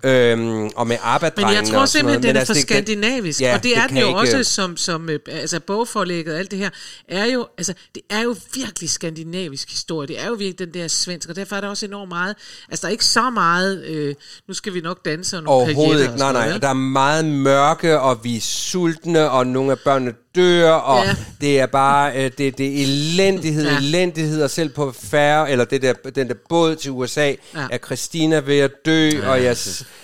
Ja. 0.04 0.30
Øhm, 0.32 0.70
og 0.76 0.86
med 0.86 0.96
Men 0.96 0.98
arbejdrengene 1.02 1.56
jeg 1.58 1.64
tror 1.68 1.86
simpelthen, 1.86 2.04
noget. 2.04 2.22
den 2.22 2.28
Men 2.28 2.36
er 2.36 2.40
altså, 2.40 2.52
for 2.52 2.54
det- 2.60 2.68
den- 2.68 2.74
skandinavisk, 2.76 3.40
ja, 3.40 3.54
og 3.54 3.62
det 3.62 3.76
er 3.76 3.80
det 3.80 3.88
den 3.88 3.96
kan 3.96 4.02
jo 4.02 4.08
ikke- 4.22 4.38
også 4.38 4.52
som, 4.54 4.76
som 4.76 5.10
øh, 5.10 5.18
altså 5.28 5.60
bogforlægget 5.60 6.34
og 6.34 6.38
alt 6.40 6.50
det 6.50 6.58
her, 6.58 6.70
er 7.08 7.24
jo, 7.24 7.46
altså, 7.58 7.74
det 7.94 8.02
er 8.10 8.22
jo 8.22 8.36
virkelig 8.54 8.90
skandinavisk 8.90 9.70
historie, 9.70 10.08
det 10.08 10.20
er 10.20 10.26
jo 10.26 10.32
virkelig 10.34 10.58
den 10.58 10.74
der 10.82 10.88
svensk, 10.88 11.28
og 11.28 11.36
derfor 11.36 11.56
er 11.56 11.60
der 11.60 11.68
også 11.68 11.86
enormt 11.86 12.08
meget, 12.08 12.36
altså 12.70 12.82
der 12.82 12.88
er 12.88 12.92
ikke 12.92 13.04
så 13.04 13.30
meget, 13.30 13.84
øh, 13.84 14.14
nu 14.48 14.54
skal 14.54 14.74
vi 14.74 14.80
nok 14.80 15.04
danse 15.04 15.36
og 15.36 15.42
nogle 15.42 15.62
Overhovedet 15.64 16.00
ikke. 16.00 16.12
og 16.12 16.18
Nej, 16.18 16.32
nej. 16.32 16.46
noget, 16.46 16.62
Der 16.62 16.68
er 16.68 16.72
meget 16.74 17.24
mørke, 17.24 18.00
og 18.00 18.24
vi 18.24 18.36
er 18.36 18.40
sultne, 18.40 19.30
og 19.30 19.46
nogle 19.46 19.72
af 19.72 19.78
børnene 19.78 20.12
dør, 20.34 20.70
og 20.70 21.04
Ja. 21.04 21.08
ja. 21.10 21.16
det 21.40 21.60
er 21.60 21.66
bare 21.66 22.16
øh, 22.16 22.30
det, 22.38 22.58
det 22.58 22.66
er 22.80 22.82
elendighed, 22.82 23.64
Ja. 23.64 23.72
ja. 23.72 23.78
elendighed, 23.78 24.42
og 24.42 24.50
selv 24.50 24.68
på 24.68 24.94
færre, 25.10 25.50
eller 25.50 25.64
det 25.64 25.82
der, 25.82 25.92
den 26.14 26.28
der 26.28 26.34
båd 26.48 26.76
til 26.76 26.90
USA, 26.90 27.20
Ja. 27.20 27.34
ja. 27.54 27.66
er 27.70 27.78
Christina 27.78 28.38
ved 28.38 28.58
at 28.58 28.70
dø, 28.86 29.08
ja. 29.08 29.28
og 29.30 29.42
jeg 29.44 29.56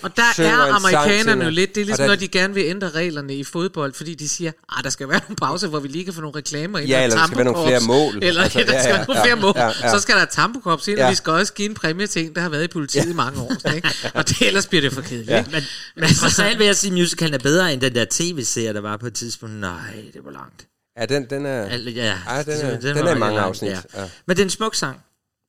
Og 0.03 0.16
der 0.16 0.22
er 0.45 0.74
amerikanerne 0.74 1.45
jo 1.45 1.51
lidt, 1.51 1.74
det 1.74 1.81
er 1.81 1.85
Og 1.85 1.87
ligesom, 1.87 2.03
der- 2.03 2.09
når 2.09 2.14
de 2.16 2.28
gerne 2.28 2.55
vil 2.55 2.64
ændre 2.66 2.91
reglerne 2.91 3.35
i 3.35 3.45
fodbold, 3.45 3.93
fordi 3.95 4.14
de 4.14 4.28
siger, 4.28 4.53
at 4.78 4.85
der 4.85 4.91
skal 4.91 5.09
være 5.09 5.20
nogle 5.28 5.37
pauser, 5.37 5.68
hvor 5.68 5.78
vi 5.81 5.89
lige 5.89 6.05
kan 6.05 6.14
få 6.14 6.20
nogle 6.20 6.37
reklamer 6.39 6.78
ind. 6.78 6.89
Ja, 6.89 6.99
og 6.99 7.05
eller 7.05 7.16
der 7.16 7.26
skal 7.26 7.37
være 7.37 7.45
nogle 7.53 7.66
flere 7.68 7.81
mål. 7.81 8.18
Eller 8.22 8.43
Altså, 8.43 8.59
altså, 8.59 8.72
der 8.72 8.78
ja, 8.78 8.83
skal 8.83 8.91
ja, 8.93 8.97
være 8.97 9.07
nogle 9.07 9.20
flere 9.22 9.37
ja, 9.37 9.43
mål. 9.43 9.53
ja, 9.57 9.66
ja. 9.89 9.91
Så 9.91 9.99
skal 10.01 10.14
der 10.14 10.24
tampokops 10.24 10.89
ind, 10.89 10.99
og 10.99 11.05
Ja. 11.05 11.11
vi 11.11 11.14
skal 11.16 11.33
også 11.33 11.53
give 11.53 11.68
en 11.68 11.74
præmie 11.74 12.07
til 12.07 12.24
en, 12.26 12.35
der 12.35 12.41
har 12.41 12.49
været 12.49 12.64
i 12.64 12.68
politiet 12.68 13.11
i 13.11 13.12
mange 13.12 13.41
år. 13.41 13.53
sådan, 13.61 13.76
Ikke? 13.76 13.89
Og 14.14 14.28
det, 14.28 14.43
ellers 14.43 14.66
bliver 14.66 14.83
det 14.83 14.93
for 14.93 15.01
kedeligt. 15.01 15.31
Ja. 15.31 15.45
Men, 15.53 15.62
men 15.97 16.09
trods 16.14 16.39
alt 16.39 16.59
vil 16.59 16.66
jeg 16.66 16.76
sige, 16.76 16.91
at 16.93 16.99
musicalen 16.99 17.35
er 17.35 17.39
bedre 17.39 17.72
end 17.72 17.81
den 17.81 17.95
der 17.95 18.05
tv-serie, 18.11 18.74
der 18.74 18.81
var 18.81 18.97
på 18.97 19.07
et 19.07 19.14
tidspunkt. 19.14 19.55
Nej, 19.55 19.70
det 20.14 20.19
var 20.24 20.30
langt. 20.30 20.66
Ja, 20.98 21.06
den, 21.06 21.30
den 21.30 21.46
er... 21.46 21.64
Al- 21.66 21.88
ja, 21.94 22.18
Ej, 22.26 22.42
den 22.42 22.52
er- 22.60 22.80
den 22.80 22.82
var 22.82 22.90
er 22.90 22.94
i 22.94 23.02
rigtig 23.02 23.18
mange 23.18 23.34
lang, 23.36 23.46
afsnit, 23.48 23.70
ja. 23.70 23.80
Men 24.26 24.36
det 24.36 24.42
er 24.42 24.46
en 24.46 24.50
smuk 24.50 24.74
sang. 24.74 25.00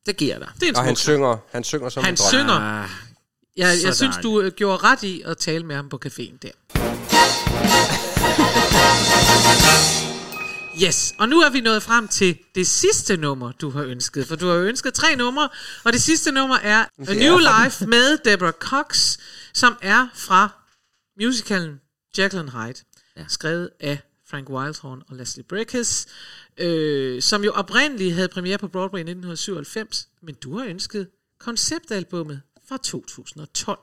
Det 0.05 0.17
giver 0.17 0.33
jeg 0.33 0.39
dig. 0.41 0.49
Det 0.55 0.63
er 0.63 0.69
en 0.69 0.75
Og 0.75 0.83
han 0.83 0.95
smuk 0.95 1.01
synger, 1.03 1.37
han 1.51 1.63
synger 1.63 1.89
som 1.89 2.03
Han 2.03 2.13
en 2.13 2.17
drøm. 2.17 2.29
synger. 2.29 2.53
Ah, 2.83 2.89
Jeg, 3.57 3.77
Så 3.77 3.87
jeg 3.87 3.95
synes, 3.95 4.15
du 4.23 4.41
øh, 4.41 4.51
gjorde 4.51 4.77
ret 4.83 5.03
i 5.03 5.21
at 5.25 5.37
tale 5.37 5.65
med 5.65 5.75
ham 5.75 5.89
på 5.89 5.99
caféen 6.05 6.37
der. 6.41 6.51
Yes, 10.83 11.13
og 11.17 11.29
nu 11.29 11.39
er 11.39 11.49
vi 11.49 11.61
nået 11.61 11.83
frem 11.83 12.07
til 12.07 12.37
det 12.55 12.67
sidste 12.67 13.17
nummer, 13.17 13.51
du 13.51 13.69
har 13.69 13.83
ønsket. 13.83 14.27
For 14.27 14.35
du 14.35 14.47
har 14.47 14.55
ønsket 14.55 14.93
tre 14.93 15.15
numre, 15.15 15.49
og 15.83 15.93
det 15.93 16.01
sidste 16.01 16.31
nummer 16.31 16.57
er 16.57 16.79
A 16.79 16.85
Det 17.05 17.09
er 17.09 17.19
New 17.29 17.37
Life 17.37 17.85
med 17.85 18.17
Deborah 18.25 18.53
Cox, 18.53 19.17
som 19.53 19.77
er 19.81 20.07
fra 20.15 20.49
musicalen 21.21 21.79
Jekyll 22.17 22.39
and 22.39 22.49
Hyde, 22.49 22.79
ja. 23.17 23.23
skrevet 23.27 23.69
af 23.79 23.99
Frank 24.31 24.49
Wildhorn 24.49 25.01
og 25.09 25.15
Leslie 25.15 25.43
Brickes, 25.49 26.07
øh, 26.57 27.21
som 27.21 27.43
jo 27.43 27.51
oprindeligt 27.51 28.13
havde 28.15 28.27
premiere 28.27 28.57
på 28.57 28.67
Broadway 28.67 28.99
i 28.99 29.03
1997, 29.03 30.07
men 30.23 30.35
du 30.43 30.57
har 30.57 30.65
ønsket 30.65 31.07
konceptalbummet 31.39 32.41
fra 32.69 32.77
2012. 32.77 33.77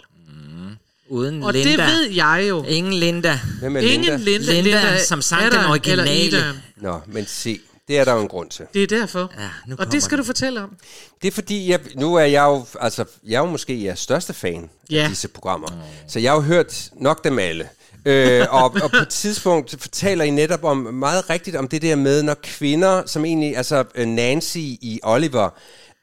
uden 1.08 1.42
Og 1.42 1.52
Linda. 1.52 1.70
det 1.70 1.78
ved 1.78 2.10
jeg 2.10 2.46
jo. 2.48 2.64
Ingen 2.64 2.92
Linda. 2.92 3.40
Hvem 3.60 3.76
er 3.76 3.80
Ingen 3.80 4.00
Linda? 4.00 4.16
Linda, 4.16 4.52
Linda, 4.52 4.62
Linda 4.62 5.04
som 5.04 5.22
sang 5.22 5.52
den 5.52 5.64
originale. 5.64 6.62
Nå, 6.76 7.00
men 7.06 7.26
se, 7.26 7.60
det 7.88 7.98
er 7.98 8.04
der 8.04 8.12
jo 8.14 8.20
en 8.20 8.28
grund 8.28 8.50
til. 8.50 8.66
Det 8.74 8.82
er 8.82 8.86
derfor. 8.86 9.32
Ja, 9.38 9.50
nu 9.66 9.76
og 9.78 9.92
det 9.92 10.02
skal 10.02 10.16
den. 10.18 10.22
du 10.22 10.26
fortælle 10.26 10.60
om. 10.62 10.76
Det 11.22 11.28
er 11.28 11.32
fordi, 11.32 11.70
jeg, 11.70 11.80
nu 11.96 12.14
er 12.14 12.24
jeg 12.24 12.44
jo, 12.44 12.66
altså, 12.80 13.04
jeg 13.26 13.34
er 13.34 13.40
jo 13.40 13.46
måske 13.46 13.84
jeres 13.84 13.98
største 13.98 14.32
fan 14.32 14.70
Ja. 14.90 15.02
af 15.02 15.08
disse 15.08 15.28
programmer. 15.28 15.68
Så 16.08 16.18
jeg 16.18 16.30
har 16.30 16.36
jo 16.36 16.42
hørt 16.42 16.90
nok 16.96 17.24
dem 17.24 17.38
alle. 17.38 17.68
Øh, 18.04 18.46
og, 18.50 18.64
og 18.82 18.90
på 18.90 18.96
et 19.02 19.08
tidspunkt 19.08 19.76
fortaler 19.80 20.24
I 20.24 20.30
netop 20.30 20.64
om 20.64 20.76
meget 20.76 21.30
rigtigt 21.30 21.56
om 21.56 21.68
det 21.68 21.82
der 21.82 21.96
med, 21.96 22.22
når 22.22 22.36
kvinder, 22.42 23.02
som 23.06 23.24
egentlig, 23.24 23.56
altså 23.56 23.84
øh, 23.94 24.06
Nancy 24.06 24.58
i 24.58 25.00
Oliver, 25.02 25.50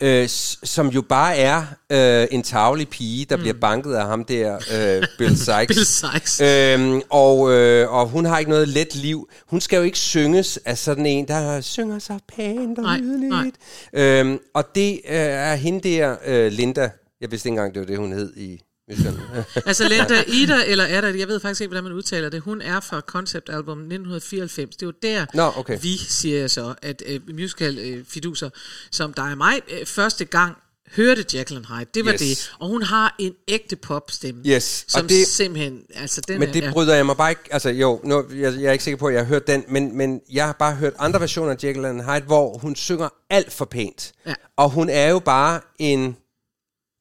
øh, 0.01 0.27
som 0.63 0.87
jo 0.87 1.01
bare 1.01 1.37
er 1.37 1.63
øh, 1.89 2.27
en 2.31 2.43
tavlig 2.43 2.89
pige, 2.89 3.25
der 3.25 3.35
mm. 3.35 3.41
bliver 3.41 3.53
banket 3.61 3.93
af 3.93 4.07
ham 4.07 4.25
der, 4.25 4.55
øh, 4.55 5.03
Bill 5.17 5.37
Sykes. 5.45 5.67
Bill 5.67 5.85
Sykes. 5.85 6.41
Øhm, 6.41 7.01
og, 7.09 7.51
øh, 7.51 7.93
og 7.93 8.07
hun 8.07 8.25
har 8.25 8.39
ikke 8.39 8.51
noget 8.51 8.67
let 8.67 8.95
liv. 8.95 9.29
Hun 9.47 9.61
skal 9.61 9.77
jo 9.77 9.83
ikke 9.83 9.97
synges 9.97 10.59
af 10.65 10.77
sådan 10.77 11.05
en, 11.05 11.27
der 11.27 11.61
synger 11.61 11.99
så 11.99 12.19
pænt 12.35 12.77
og 12.77 12.83
Nej, 12.83 12.99
nydeligt. 12.99 13.55
Øhm, 13.93 14.39
og 14.53 14.75
det 14.75 14.91
øh, 14.93 15.15
er 15.15 15.55
hende 15.55 15.89
der, 15.89 16.15
øh, 16.25 16.51
Linda. 16.51 16.89
Jeg 17.21 17.31
vidste 17.31 17.49
ikke 17.49 17.53
engang, 17.53 17.73
det 17.73 17.79
var 17.79 17.85
det, 17.85 17.97
hun 17.97 18.13
hed 18.13 18.37
i 18.37 18.61
musicalen. 18.89 19.19
Altså 19.65 19.87
Linda 19.89 20.23
Ida, 20.27 20.65
eller 20.65 20.83
er 20.83 21.01
der, 21.01 21.07
jeg 21.13 21.27
ved 21.27 21.39
faktisk 21.39 21.61
ikke, 21.61 21.69
hvordan 21.69 21.83
man 21.83 21.93
udtaler 21.93 22.29
det, 22.29 22.41
hun 22.41 22.61
er 22.61 22.79
fra 22.79 23.01
konceptalbum 23.01 23.77
1994. 23.77 24.75
Det 24.75 24.81
er 24.81 24.87
jo 24.87 24.93
der, 25.01 25.25
Nå, 25.33 25.51
okay. 25.57 25.77
vi 25.81 25.97
siger 25.97 26.39
jeg 26.39 26.51
så, 26.51 26.73
at 26.81 27.03
uh, 27.29 27.35
musical 27.35 27.93
uh, 27.99 28.05
fiduser, 28.07 28.49
som 28.91 29.13
dig 29.13 29.31
og 29.31 29.37
mig, 29.37 29.61
uh, 29.81 29.87
første 29.87 30.25
gang 30.25 30.57
hørte 30.95 31.25
Jacqueline 31.33 31.67
Hyde. 31.67 31.85
Det 31.93 32.05
var 32.05 32.11
Yes. 32.13 32.19
det. 32.19 32.51
Og 32.59 32.67
hun 32.67 32.81
har 32.83 33.15
en 33.19 33.33
ægte 33.47 33.75
popstemme. 33.75 34.41
Yes, 34.47 34.83
og 34.87 34.91
Som 34.91 35.07
det- 35.07 35.27
simpelthen, 35.27 35.81
altså 35.95 36.21
den 36.27 36.39
Men 36.39 36.49
er, 36.49 36.53
det 36.53 36.61
ja. 36.61 36.71
bryder 36.71 36.95
jeg 36.95 37.05
mig 37.05 37.17
bare 37.17 37.29
ikke... 37.29 37.41
Altså 37.51 37.69
jo, 37.69 38.01
nu, 38.03 38.25
jeg, 38.29 38.53
jeg 38.53 38.63
er 38.63 38.71
ikke 38.71 38.83
sikker 38.83 38.97
på, 38.97 39.07
at 39.07 39.13
jeg 39.13 39.21
har 39.21 39.27
hørt 39.27 39.47
den, 39.47 39.63
men, 39.69 39.97
men 39.97 40.21
jeg 40.31 40.45
har 40.45 40.53
bare 40.53 40.75
hørt 40.75 40.93
andre 40.99 41.19
versioner 41.19 41.51
af 41.51 41.63
and 41.63 42.01
Hyde, 42.01 42.25
hvor 42.25 42.57
hun 42.57 42.75
synger 42.75 43.09
alt 43.29 43.53
for 43.53 43.65
pænt. 43.65 44.13
Ja. 44.25 44.33
Og 44.57 44.69
hun 44.69 44.89
er 44.89 45.09
jo 45.09 45.19
bare 45.19 45.61
en 45.79 46.17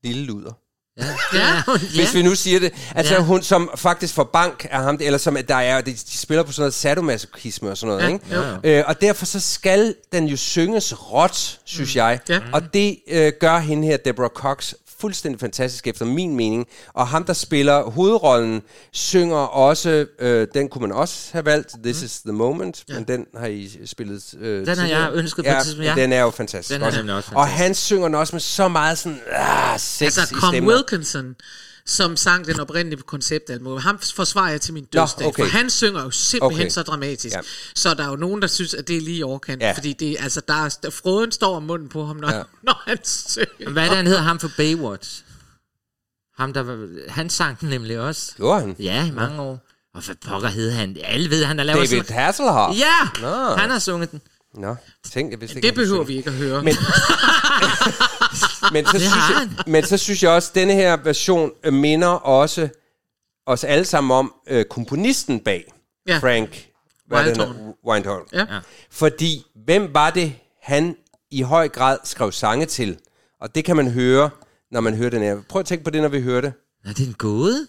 lille 0.04 0.22
luder. 0.24 0.52
Ja, 1.34 1.62
Hvis 1.94 2.14
vi 2.14 2.22
nu 2.22 2.34
siger 2.34 2.60
det. 2.60 2.72
Altså 2.94 3.14
Ja. 3.14 3.20
hun 3.20 3.42
som 3.42 3.70
faktisk 3.76 4.14
får 4.14 4.24
bank 4.24 4.66
af 4.70 4.82
ham, 4.82 4.98
eller 5.00 5.18
som 5.18 5.36
der 5.48 5.54
er, 5.54 5.80
de, 5.80 5.92
de 5.92 6.18
spiller 6.18 6.42
på 6.42 6.52
sådan 6.52 6.62
noget 6.62 6.74
sadomasochisme 6.74 7.70
og 7.70 7.76
sådan 7.78 7.88
noget, 7.96 8.02
Ja, 8.30 8.38
ikke? 8.64 8.78
Øh, 8.78 8.84
og 8.86 9.00
derfor 9.00 9.26
så 9.26 9.40
skal 9.40 9.94
den 10.12 10.26
jo 10.26 10.36
synges 10.36 11.12
råt, 11.12 11.58
synes 11.64 11.96
jeg. 11.96 12.20
Ja. 12.28 12.40
Og 12.52 12.74
det 12.74 12.98
øh, 13.08 13.32
gør 13.40 13.58
hende 13.58 13.86
her, 13.86 13.96
Deborah 13.96 14.30
Cox, 14.30 14.74
fuldstændig 15.04 15.40
fantastisk 15.40 15.86
efter 15.86 16.04
min 16.04 16.36
mening. 16.36 16.66
Og 16.94 17.08
ham, 17.08 17.24
der 17.24 17.32
spiller 17.32 17.82
hovedrollen, 17.82 18.62
synger 18.92 19.36
også, 19.36 20.06
øh, 20.18 20.46
den 20.54 20.68
kunne 20.68 20.82
man 20.88 20.92
også 20.92 21.28
have 21.32 21.44
valgt, 21.44 21.74
This 21.82 22.02
is 22.02 22.20
the 22.20 22.32
Moment, 22.32 22.84
men 22.88 23.04
den 23.04 23.26
har 23.36 23.46
I 23.46 23.78
spillet 23.86 24.34
øh, 24.40 24.66
Den 24.66 24.78
har 24.78 24.86
jeg 24.86 25.10
ønsket 25.14 25.44
på 25.44 25.50
et 25.50 25.56
tidspunkt, 25.64 25.86
ja. 25.86 25.94
Den 25.94 26.12
er 26.12 26.20
jo 26.20 26.30
fantastisk. 26.30 26.80
Den 26.80 26.82
er 26.82 26.86
også 26.86 27.00
Og 27.00 27.14
fantastisk. 27.24 27.58
han 27.58 27.74
synger 27.74 28.04
den 28.08 28.14
også 28.14 28.34
med 28.34 28.40
så 28.40 28.68
meget 28.68 28.98
sådan, 28.98 29.20
ah, 29.32 29.78
sex 29.80 30.02
Altså, 30.02 30.34
i 30.36 30.40
Tom 30.40 30.52
stemmen. 30.52 30.72
Wilkinson, 30.72 31.34
som 31.86 32.16
sang 32.16 32.46
den 32.46 32.60
oprindelige 32.60 33.02
konceptalbum, 33.02 33.78
ham 33.78 33.98
forsvarer 34.14 34.50
jeg 34.50 34.60
til 34.60 34.74
min 34.74 34.86
Nå, 34.94 35.00
dødsdag, 35.00 35.26
okay. 35.26 35.42
for 35.42 35.50
han 35.50 35.70
synger 35.70 36.02
jo 36.02 36.10
simpelthen 36.10 36.60
Okay. 36.62 36.70
så 36.70 36.82
dramatisk. 36.82 37.34
Ja. 37.36 37.40
Så 37.74 37.94
der 37.94 38.04
er 38.04 38.08
jo 38.08 38.16
nogen, 38.16 38.42
der 38.42 38.48
synes, 38.48 38.74
at 38.74 38.88
det 38.88 38.96
er 38.96 39.00
lige 39.00 39.24
overkant, 39.24 39.62
Ja. 39.62 39.72
fordi 39.72 39.92
det, 39.92 40.16
altså, 40.20 40.40
der 40.48 40.54
er, 40.54 40.76
der, 40.82 40.90
froden 40.90 41.32
står 41.32 41.56
om 41.56 41.62
munden 41.62 41.88
på 41.88 42.04
ham, 42.06 42.16
når, 42.16 42.30
Ja. 42.34 42.42
når 42.62 42.82
han 42.86 42.98
synger. 43.04 43.70
Hvad 43.70 43.82
er 43.84 43.88
det, 43.88 43.96
han 43.96 44.06
hedder 44.06 44.22
ham 44.22 44.38
for 44.40 44.50
Baywatch? 44.56 45.22
Ham, 46.38 46.52
der 46.52 46.62
var, 46.62 46.88
han 47.08 47.30
sang 47.30 47.60
den 47.60 47.68
nemlig 47.68 48.00
også. 48.00 48.32
Gjorde 48.36 48.60
han? 48.60 48.76
Ja, 48.78 49.06
i 49.06 49.10
mange 49.10 49.40
år. 49.42 49.66
Og 49.94 50.02
hvad 50.04 50.14
pokker 50.26 50.48
hed 50.48 50.70
han? 50.70 50.96
Alle 51.04 51.30
ved, 51.30 51.44
han 51.44 51.58
har 51.58 51.64
lavet 51.64 51.76
David 51.90 52.02
sådan... 52.04 52.16
Hasselhoff? 52.16 52.78
Ja, 52.78 53.20
Nå. 53.22 53.54
han 53.56 53.70
har 53.70 53.78
sunget 53.78 54.10
den. 54.10 54.20
Nå, 54.54 54.76
tænk, 55.12 55.30
jeg 55.32 55.40
vidste 55.40 55.56
ikke, 55.56 55.66
Det 55.66 55.74
behøver 55.74 56.04
vi 56.04 56.16
ikke 56.16 56.30
at 56.30 56.36
høre. 56.36 56.62
Men- 56.62 56.76
Men 58.72 58.86
så, 58.86 58.98
synes 58.98 59.14
jeg, 59.30 59.48
men 59.66 59.84
så 59.84 59.96
synes 59.96 60.22
jeg 60.22 60.30
også, 60.30 60.50
at 60.50 60.54
denne 60.54 60.72
her 60.74 60.96
version 60.96 61.50
øh, 61.64 61.72
minder 61.72 62.08
også 62.08 62.68
os 63.46 63.64
alle 63.64 63.84
sammen 63.84 64.10
om 64.10 64.34
øh, 64.46 64.64
komponisten 64.64 65.40
bag 65.40 65.72
Ja. 66.08 66.18
Frank 66.18 66.68
er 67.10 67.22
hedder? 67.22 67.74
Wildhorn. 67.86 68.22
Ja. 68.32 68.38
Ja. 68.38 68.60
Fordi, 68.90 69.46
hvem 69.64 69.94
var 69.94 70.10
det, 70.10 70.32
han 70.62 70.96
i 71.30 71.42
høj 71.42 71.68
grad 71.68 71.98
skrev 72.04 72.32
sange 72.32 72.66
til? 72.66 72.98
Og 73.40 73.54
det 73.54 73.64
kan 73.64 73.76
man 73.76 73.90
høre, 73.90 74.30
når 74.70 74.80
man 74.80 74.94
hører 74.94 75.10
den 75.10 75.22
her. 75.22 75.42
Prøv 75.48 75.60
at 75.60 75.66
tænke 75.66 75.84
på 75.84 75.90
det, 75.90 76.02
når 76.02 76.08
vi 76.08 76.20
hører 76.22 76.40
det. 76.40 76.52
Er 76.84 76.92
det 76.92 77.06
en 77.06 77.14
gåde? 77.14 77.66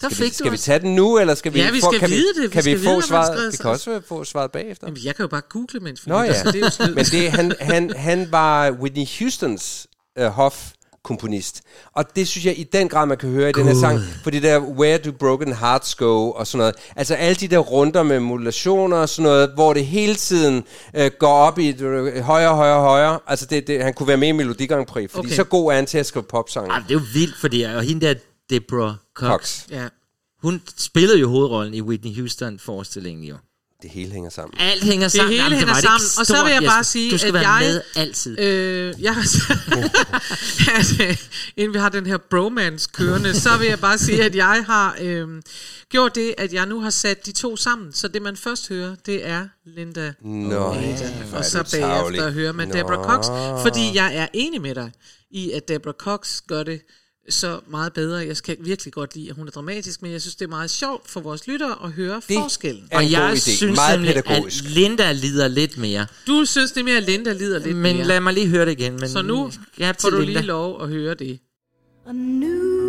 Skal, 0.00 0.10
vi, 0.26 0.32
skal 0.32 0.52
vi 0.52 0.56
tage 0.56 0.78
den 0.78 0.94
nu, 0.94 1.18
eller 1.18 1.34
skal 1.34 1.54
vi, 1.54 1.58
Ja, 1.60 1.70
vi 1.70 1.80
få, 1.80 1.86
skal 1.90 2.00
kan 2.00 2.10
vide 2.10 2.32
vi, 2.36 2.42
det. 2.42 2.50
Vi 2.50 2.52
Kan 2.54 2.64
vi, 2.64 2.70
skal 2.70 2.74
vide, 2.80 2.84
få 2.84 2.94
man 2.94 3.02
svaret? 3.02 3.52
Vi 3.52 3.56
kan 3.56 3.70
også 3.70 4.00
få 4.08 4.24
svaret 4.24 4.50
bagefter. 4.52 4.86
Jamen, 4.86 5.00
jeg 5.04 5.16
kan 5.16 5.22
jo 5.22 5.28
bare 5.28 5.42
google, 5.50 5.80
mens 5.80 6.06
vi 6.06 6.10
Nå 6.10 6.20
ja, 6.22 6.32
det 6.32 6.62
er 6.62 6.86
jo 6.88 6.94
men 6.94 7.04
det, 7.04 7.30
han, 7.30 7.52
han, 7.60 7.92
han 7.96 8.28
var 8.32 8.70
Whitney 8.70 9.04
Houstons 9.18 9.86
uh, 10.20 10.26
hofkomponist. 10.26 11.62
Og 11.94 12.16
det 12.16 12.28
synes 12.28 12.46
jeg 12.46 12.58
i 12.58 12.64
den 12.64 12.88
grad, 12.88 13.06
man 13.06 13.16
kan 13.18 13.28
høre 13.30 13.50
i 13.50 13.52
den 13.52 13.64
her 13.66 13.74
sang. 13.74 14.00
For 14.22 14.30
det 14.30 14.42
der 14.42 14.58
Where 14.58 14.98
Do 14.98 15.12
Broken 15.12 15.52
Hearts 15.52 15.94
Go 15.94 16.30
og 16.30 16.46
sådan 16.46 16.58
noget. 16.58 16.74
Altså 16.96 17.14
alle 17.14 17.34
de 17.34 17.48
der 17.48 17.58
runder 17.58 18.02
med 18.02 18.20
modulationer 18.20 18.96
og 18.96 19.08
sådan 19.08 19.22
noget, 19.22 19.50
hvor 19.54 19.72
det 19.74 19.86
hele 19.86 20.14
tiden 20.14 20.64
uh, 20.98 21.06
går 21.18 21.32
op 21.32 21.58
i 21.58 21.84
uh, 21.84 22.18
højere, 22.18 22.54
højere, 22.54 22.80
højere. 22.80 23.18
Altså 23.26 23.46
det, 23.46 23.66
det, 23.66 23.82
han 23.82 23.94
kunne 23.94 24.08
være 24.08 24.16
med 24.16 24.28
i 24.28 24.32
Melodi 24.32 24.66
Grand 24.66 24.86
Prix, 24.86 25.10
fordi 25.10 25.26
Okay. 25.26 25.36
så 25.36 25.44
god 25.44 25.70
er 25.72 25.76
han 25.76 25.86
til 25.86 25.98
at 25.98 26.06
skrive 26.06 26.22
popsange. 26.22 26.70
Ej, 26.70 26.78
det 26.78 26.90
er 26.90 26.94
jo 26.94 27.00
vildt, 27.14 27.36
fordi 27.40 27.62
og 27.62 27.82
hende 27.82 28.06
der 28.06 28.14
Deborah 28.50 28.92
Cox, 29.18 29.30
Cox. 29.30 29.70
Ja. 29.70 29.88
hun 30.42 30.62
spillede 30.76 31.18
jo 31.18 31.28
hovedrollen 31.28 31.74
i 31.74 31.80
Whitney 31.80 32.14
Houston-forestillingen 32.14 33.24
jo. 33.24 33.36
Det 33.82 33.90
hele 33.90 34.12
hænger 34.12 34.30
sammen. 34.30 34.60
Alt 34.60 34.82
hænger 34.84 35.08
sammen. 35.08 35.30
hele 35.30 35.42
Jamen, 35.44 35.58
hænger 35.58 35.74
det 35.74 35.82
sammen. 35.82 36.06
Og 36.18 36.26
så 36.26 36.32
vil 36.32 36.50
stort, 36.50 36.50
jeg 36.50 36.62
bare 36.62 36.84
sige, 36.84 37.10
Du 37.10 37.18
skal 37.18 37.28
at 37.28 37.34
være 37.34 37.48
jeg- 37.50 37.72
med 37.74 37.82
altid. 37.96 38.38
Øh, 38.40 38.94
jeg 39.02 39.14
har 39.14 39.22
at, 40.78 41.00
øh, 41.08 41.16
inden 41.56 41.74
vi 41.74 41.78
har 41.78 41.88
den 41.88 42.06
her 42.06 42.16
bromance 42.16 42.88
kørende, 42.92 43.34
så 43.40 43.56
vil 43.58 43.68
jeg 43.68 43.80
bare 43.80 43.98
sige, 43.98 44.24
at 44.24 44.34
jeg 44.34 44.64
har 44.66 44.96
øh, 45.00 45.42
gjort 45.90 46.14
det, 46.14 46.34
at 46.38 46.52
jeg 46.52 46.66
nu 46.66 46.80
har 46.80 46.90
sat 46.90 47.26
de 47.26 47.32
to 47.32 47.56
sammen. 47.56 47.92
Så 47.92 48.08
det, 48.08 48.22
man 48.22 48.36
først 48.36 48.68
hører, 48.68 48.94
det 49.06 49.26
er 49.26 49.48
Linda 49.64 50.12
Nå, 50.22 50.56
og 50.56 50.76
Ada. 50.76 51.12
Og 51.32 51.44
så 51.44 51.58
bagefter 51.58 52.30
hører 52.30 52.52
man 52.52 52.68
Nå. 52.68 52.74
Deborah 52.74 53.04
Cox. 53.04 53.26
Fordi 53.62 53.90
jeg 53.94 54.16
er 54.16 54.26
enig 54.34 54.60
med 54.60 54.74
dig 54.74 54.92
i, 55.30 55.50
at 55.50 55.68
Deborah 55.68 55.94
Cox 55.98 56.40
gør 56.48 56.62
det 56.62 56.80
så 57.30 57.60
meget 57.66 57.92
bedre. 57.92 58.26
Jeg 58.26 58.36
skal 58.36 58.56
virkelig 58.60 58.92
godt 58.92 59.14
lide, 59.16 59.30
at 59.30 59.36
hun 59.36 59.46
er 59.46 59.50
dramatisk, 59.50 60.02
men 60.02 60.12
jeg 60.12 60.20
synes, 60.20 60.34
det 60.36 60.44
er 60.44 60.48
meget 60.48 60.70
sjovt 60.70 61.10
for 61.10 61.20
vores 61.20 61.46
lyttere 61.46 61.76
at 61.84 61.92
høre 61.92 62.14
Det 62.28 62.36
forskellen. 62.36 62.88
er 62.90 62.98
en 62.98 63.04
og 63.06 63.12
jeg 63.12 63.32
idé. 63.32 63.38
synes 63.56 63.76
Meget 63.76 63.98
nemlig, 64.00 64.14
pædagogisk. 64.24 64.64
at 64.64 64.70
Linda 64.70 65.12
lider 65.12 65.48
lidt 65.48 65.78
mere. 65.78 66.06
Du 66.26 66.44
synes, 66.44 66.72
det 66.72 66.80
er 66.80 66.84
mere 66.84 66.96
at 66.96 67.02
Linda 67.02 67.32
lider 67.32 67.58
lidt 67.58 67.76
Men 67.76 67.96
mere. 67.96 68.06
lad 68.06 68.20
mig 68.20 68.34
lige 68.34 68.46
høre 68.46 68.64
det 68.66 68.72
igen. 68.72 68.92
Men 68.92 69.08
Så 69.08 69.22
nu 69.22 69.52
ja, 69.78 69.92
får 70.00 70.10
du 70.10 70.18
Linda. 70.18 70.32
lige 70.32 70.46
lov 70.46 70.82
at 70.82 70.88
høre 70.88 71.14
det. 71.14 71.38
A 72.08 72.12
new 72.12 72.87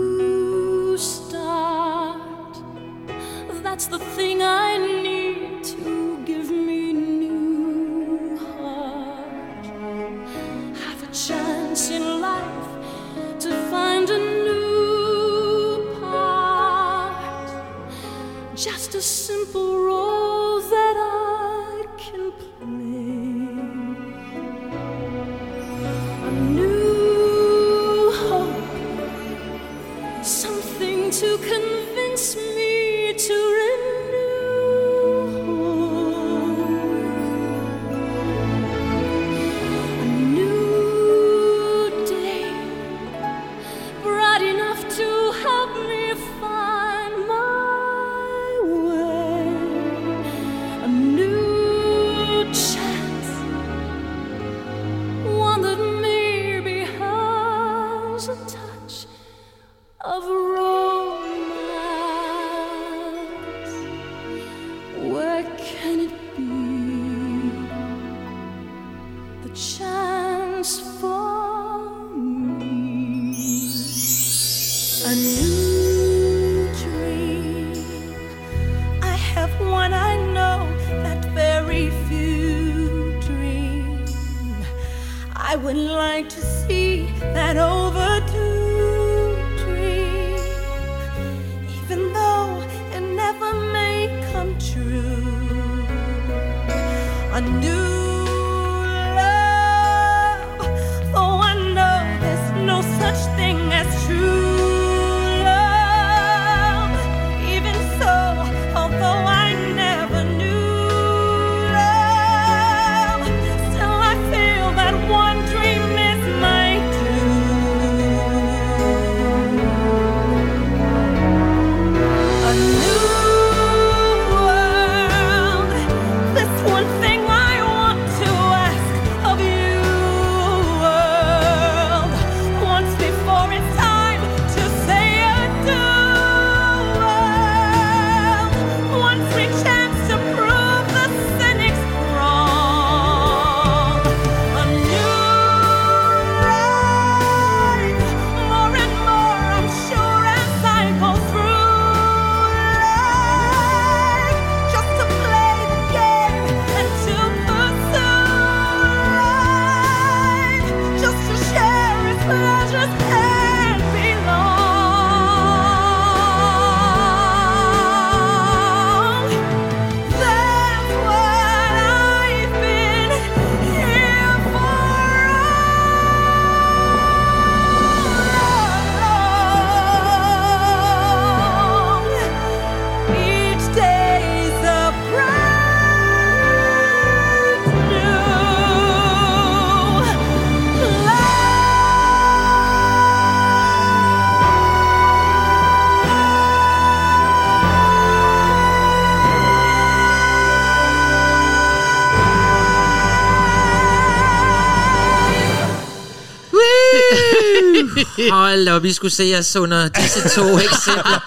Hold 208.50 208.68
op, 208.68 208.84
vi 208.84 208.93
skulle 208.93 209.12
se 209.12 209.36
os 209.39 209.56
under 209.56 209.88
disse 209.88 210.30
to 210.30 210.58
eksempler. 210.68 211.20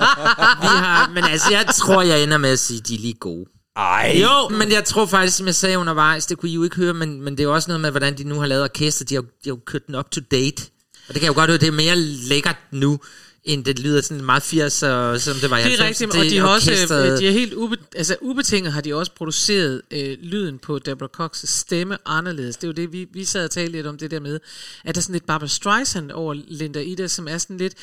Vi 0.61 0.67
har, 0.67 1.11
men 1.15 1.25
altså, 1.25 1.51
jeg 1.51 1.67
tror, 1.67 2.03
jeg 2.03 2.23
ender 2.23 2.39
med 2.39 2.51
at 2.51 2.59
sige, 2.59 2.79
at 2.79 2.89
de 2.89 2.95
er 2.95 2.99
lige 2.99 3.15
gode. 3.15 3.45
Ej. 3.77 4.21
Jo, 4.23 4.49
men 4.49 4.73
jeg 4.73 4.85
tror 4.85 5.07
faktisk, 5.07 5.37
som 5.37 5.47
jeg 5.47 5.55
sagde 5.55 5.79
undervejs, 5.79 6.27
det 6.27 6.39
kunne 6.39 6.51
I 6.51 6.55
jo 6.55 6.65
ikke 6.65 6.77
høre, 6.77 6.95
men, 6.95 7.23
men 7.23 7.33
det 7.33 7.41
er 7.41 7.45
jo 7.45 7.55
også 7.55 7.71
noget 7.71 7.81
med, 7.81 7.91
hvordan 7.91 8.19
de 8.19 8.25
nu 8.25 8.41
har 8.41 8.47
lavet 8.47 8.63
orkester. 8.65 9.05
De 9.05 9.15
har, 9.15 9.23
de 9.23 9.29
har 9.45 9.51
jo 9.51 9.59
kørt 9.67 9.87
den 9.87 9.95
up 9.95 10.11
to 10.11 10.21
date. 10.31 10.63
Og 11.09 11.15
det 11.15 11.15
kan 11.15 11.23
jeg 11.23 11.29
jo 11.29 11.35
godt 11.35 11.51
høre, 11.51 11.59
det 11.59 11.69
er 11.69 11.73
mere 11.73 11.97
lækkert 11.97 12.59
nu, 12.73 12.99
end 13.45 13.65
det 13.65 13.79
lyder 13.79 14.01
sådan 14.01 14.25
meget 14.25 14.43
80, 14.43 14.83
og, 14.83 15.21
som 15.21 15.37
det 15.37 15.51
var 15.51 15.59
i 15.59 15.63
Det 15.63 15.73
er 15.73 15.77
90'erne. 15.77 15.83
rigtigt, 15.89 16.17
og 16.17 16.25
de 16.25 16.39
har 16.39 16.47
også, 16.49 16.71
orkestret- 16.71 17.13
øh, 17.13 17.19
de 17.19 17.27
er 17.29 17.33
helt 17.33 17.55
ube, 17.55 17.77
altså 17.97 18.17
ubetinget 18.21 18.73
har 18.73 18.81
de 18.81 18.95
også 18.95 19.13
produceret 19.13 19.83
øh, 19.91 20.17
lyden 20.23 20.59
på 20.59 20.79
Deborah 20.79 21.27
Cox' 21.27 21.47
stemme 21.47 21.97
anderledes. 22.07 22.57
Det 22.57 22.65
er 22.65 22.69
jo 22.69 22.73
det, 22.73 22.93
vi, 22.93 23.07
vi 23.13 23.25
sad 23.25 23.45
og 23.45 23.51
talte 23.51 23.73
lidt 23.73 23.87
om 23.87 23.99
det 23.99 24.11
der 24.11 24.21
med, 24.21 24.41
at 24.85 24.95
der 24.95 25.01
er 25.01 25.03
sådan 25.03 25.13
lidt 25.13 25.27
Barbara 25.27 25.49
Streisand 25.49 26.11
over 26.11 26.35
Linda 26.49 26.81
Ida, 26.81 27.09
som 27.09 27.29
er 27.29 27.39
sådan 27.39 27.57
lidt, 27.57 27.75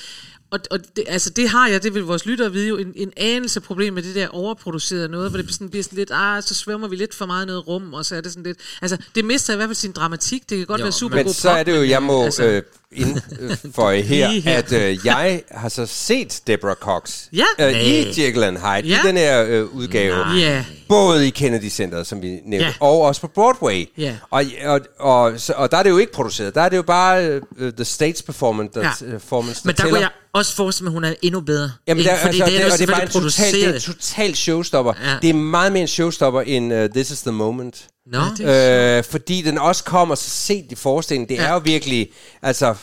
og, 0.52 0.60
og 0.72 0.80
det, 0.96 1.04
altså 1.08 1.30
det 1.30 1.50
har 1.50 1.68
jeg, 1.68 1.84
det 1.84 1.94
vil 1.94 2.04
vores 2.04 2.26
lyttere 2.26 2.52
vide 2.54 2.68
jo, 2.68 2.78
en, 2.78 2.94
en 2.96 3.12
anelse 3.18 3.60
problem 3.62 3.94
med 3.94 4.04
det 4.04 4.16
der 4.16 4.28
overproducerede 4.28 5.10
noget, 5.10 5.30
hvor 5.32 5.38
det 5.42 5.54
sådan, 5.54 5.70
bliver 5.70 5.84
sådan 5.84 5.98
lidt, 5.98 6.10
ah, 6.14 6.44
så 6.44 6.54
svømmer 6.56 6.88
vi 6.88 6.96
lidt 6.96 7.16
for 7.16 7.26
meget 7.26 7.48
noget 7.48 7.68
rum, 7.68 7.94
og 7.94 8.06
så 8.06 8.16
er 8.16 8.22
det 8.22 8.32
sådan 8.32 8.44
lidt, 8.44 8.58
altså 8.82 8.98
det 9.16 9.26
mister 9.26 9.54
i 9.54 9.56
hvert 9.56 9.68
fald 9.70 9.76
sin 9.76 9.92
dramatik, 9.92 10.50
det 10.50 10.58
kan 10.58 10.68
godt 10.68 10.80
Jo, 10.80 10.86
være 10.86 10.92
super 10.92 11.16
Men 11.16 11.26
god 11.26 11.34
så 11.34 11.50
er 11.50 11.64
det 11.64 11.78
jo, 11.78 11.84
jeg 11.84 12.04
må 12.04 12.24
altså- 12.26 12.44
øh, 12.44 12.62
indføje 12.96 14.02
her, 14.02 14.30
Lige 14.32 14.42
her. 14.42 14.58
at 14.58 14.72
øh, 14.74 14.98
jeg 15.06 15.42
har 15.52 15.70
så 15.70 15.86
set 15.86 16.42
Deborah 16.48 16.76
Cox 16.76 17.24
Ja. 17.34 17.44
øh, 17.60 17.84
i 17.88 18.08
Jekyll 18.22 18.44
and 18.44 18.58
Hyde, 18.58 18.88
Ja. 18.88 19.04
i 19.04 19.08
den 19.08 19.18
her 19.18 19.44
øh, 19.48 19.66
udgave. 19.76 20.28
Ja. 20.28 20.66
Både 20.88 21.28
i 21.28 21.30
Kennedy 21.30 21.70
Center, 21.70 22.04
som 22.04 22.22
vi 22.22 22.28
nævnte, 22.46 22.66
Ja. 22.68 22.74
og 22.80 23.02
også 23.02 23.22
på 23.22 23.28
Broadway. 23.28 23.86
Ja. 23.98 24.16
Og, 24.32 24.44
og, 24.66 24.82
og, 25.00 25.40
så, 25.40 25.54
og 25.58 25.72
der 25.72 25.78
er 25.78 25.84
det 25.84 25.90
jo 25.90 25.98
ikke 25.98 26.12
produceret. 26.12 26.56
Der 26.56 26.62
er 26.62 26.70
det 26.70 26.78
jo 26.78 26.82
bare 26.82 27.38
uh, 27.62 27.70
The 27.76 27.86
Stage 27.86 28.24
Performance, 28.26 28.74
der, 28.74 28.82
Ja. 28.82 28.92
ja. 29.02 29.12
performance, 29.12 29.64
der 29.64 29.68
Men 29.68 29.76
der 29.76 29.84
tæller. 29.84 29.92
kunne 29.92 30.02
jeg 30.02 30.10
også 30.34 30.56
forestille 30.56 30.84
mig, 30.86 30.90
at 30.92 30.94
hun 30.94 31.04
er 31.04 31.14
endnu 31.22 31.42
bedre. 31.42 31.72
Jamen, 31.88 32.04
der, 32.06 32.12
Ikke? 32.12 32.22
altså, 32.28 32.46
det, 32.46 32.60
jo 32.62 32.66
og 32.72 32.78
det 32.80 32.90
er 32.90 32.94
bare 32.94 33.04
en 33.04 33.10
total, 33.10 33.54
det 33.54 33.76
er 33.76 33.80
total 33.80 34.36
showstopper. 34.36 34.94
Ja. 35.04 35.10
Ja. 35.12 35.18
Det 35.22 35.30
er 35.30 35.34
meget 35.34 35.72
mere 35.72 35.82
en 35.82 35.88
showstopper 35.88 36.42
end 36.42 36.74
uh, 36.74 36.86
This 36.90 37.12
is 37.12 37.22
the 37.22 37.32
Moment. 37.32 37.88
Nå, 38.06 38.20
Øh, 38.46 39.04
fordi 39.04 39.42
den 39.42 39.58
også 39.58 39.84
kommer 39.84 40.16
så 40.16 40.30
sent 40.30 40.72
i 40.72 40.76
forestillingen. 40.76 41.30
Det 41.30 41.36
Ja. 41.36 41.42
ja. 41.44 41.50
er 41.50 41.54
jo 41.54 41.62
virkelig, 41.64 42.10
altså, 42.42 42.76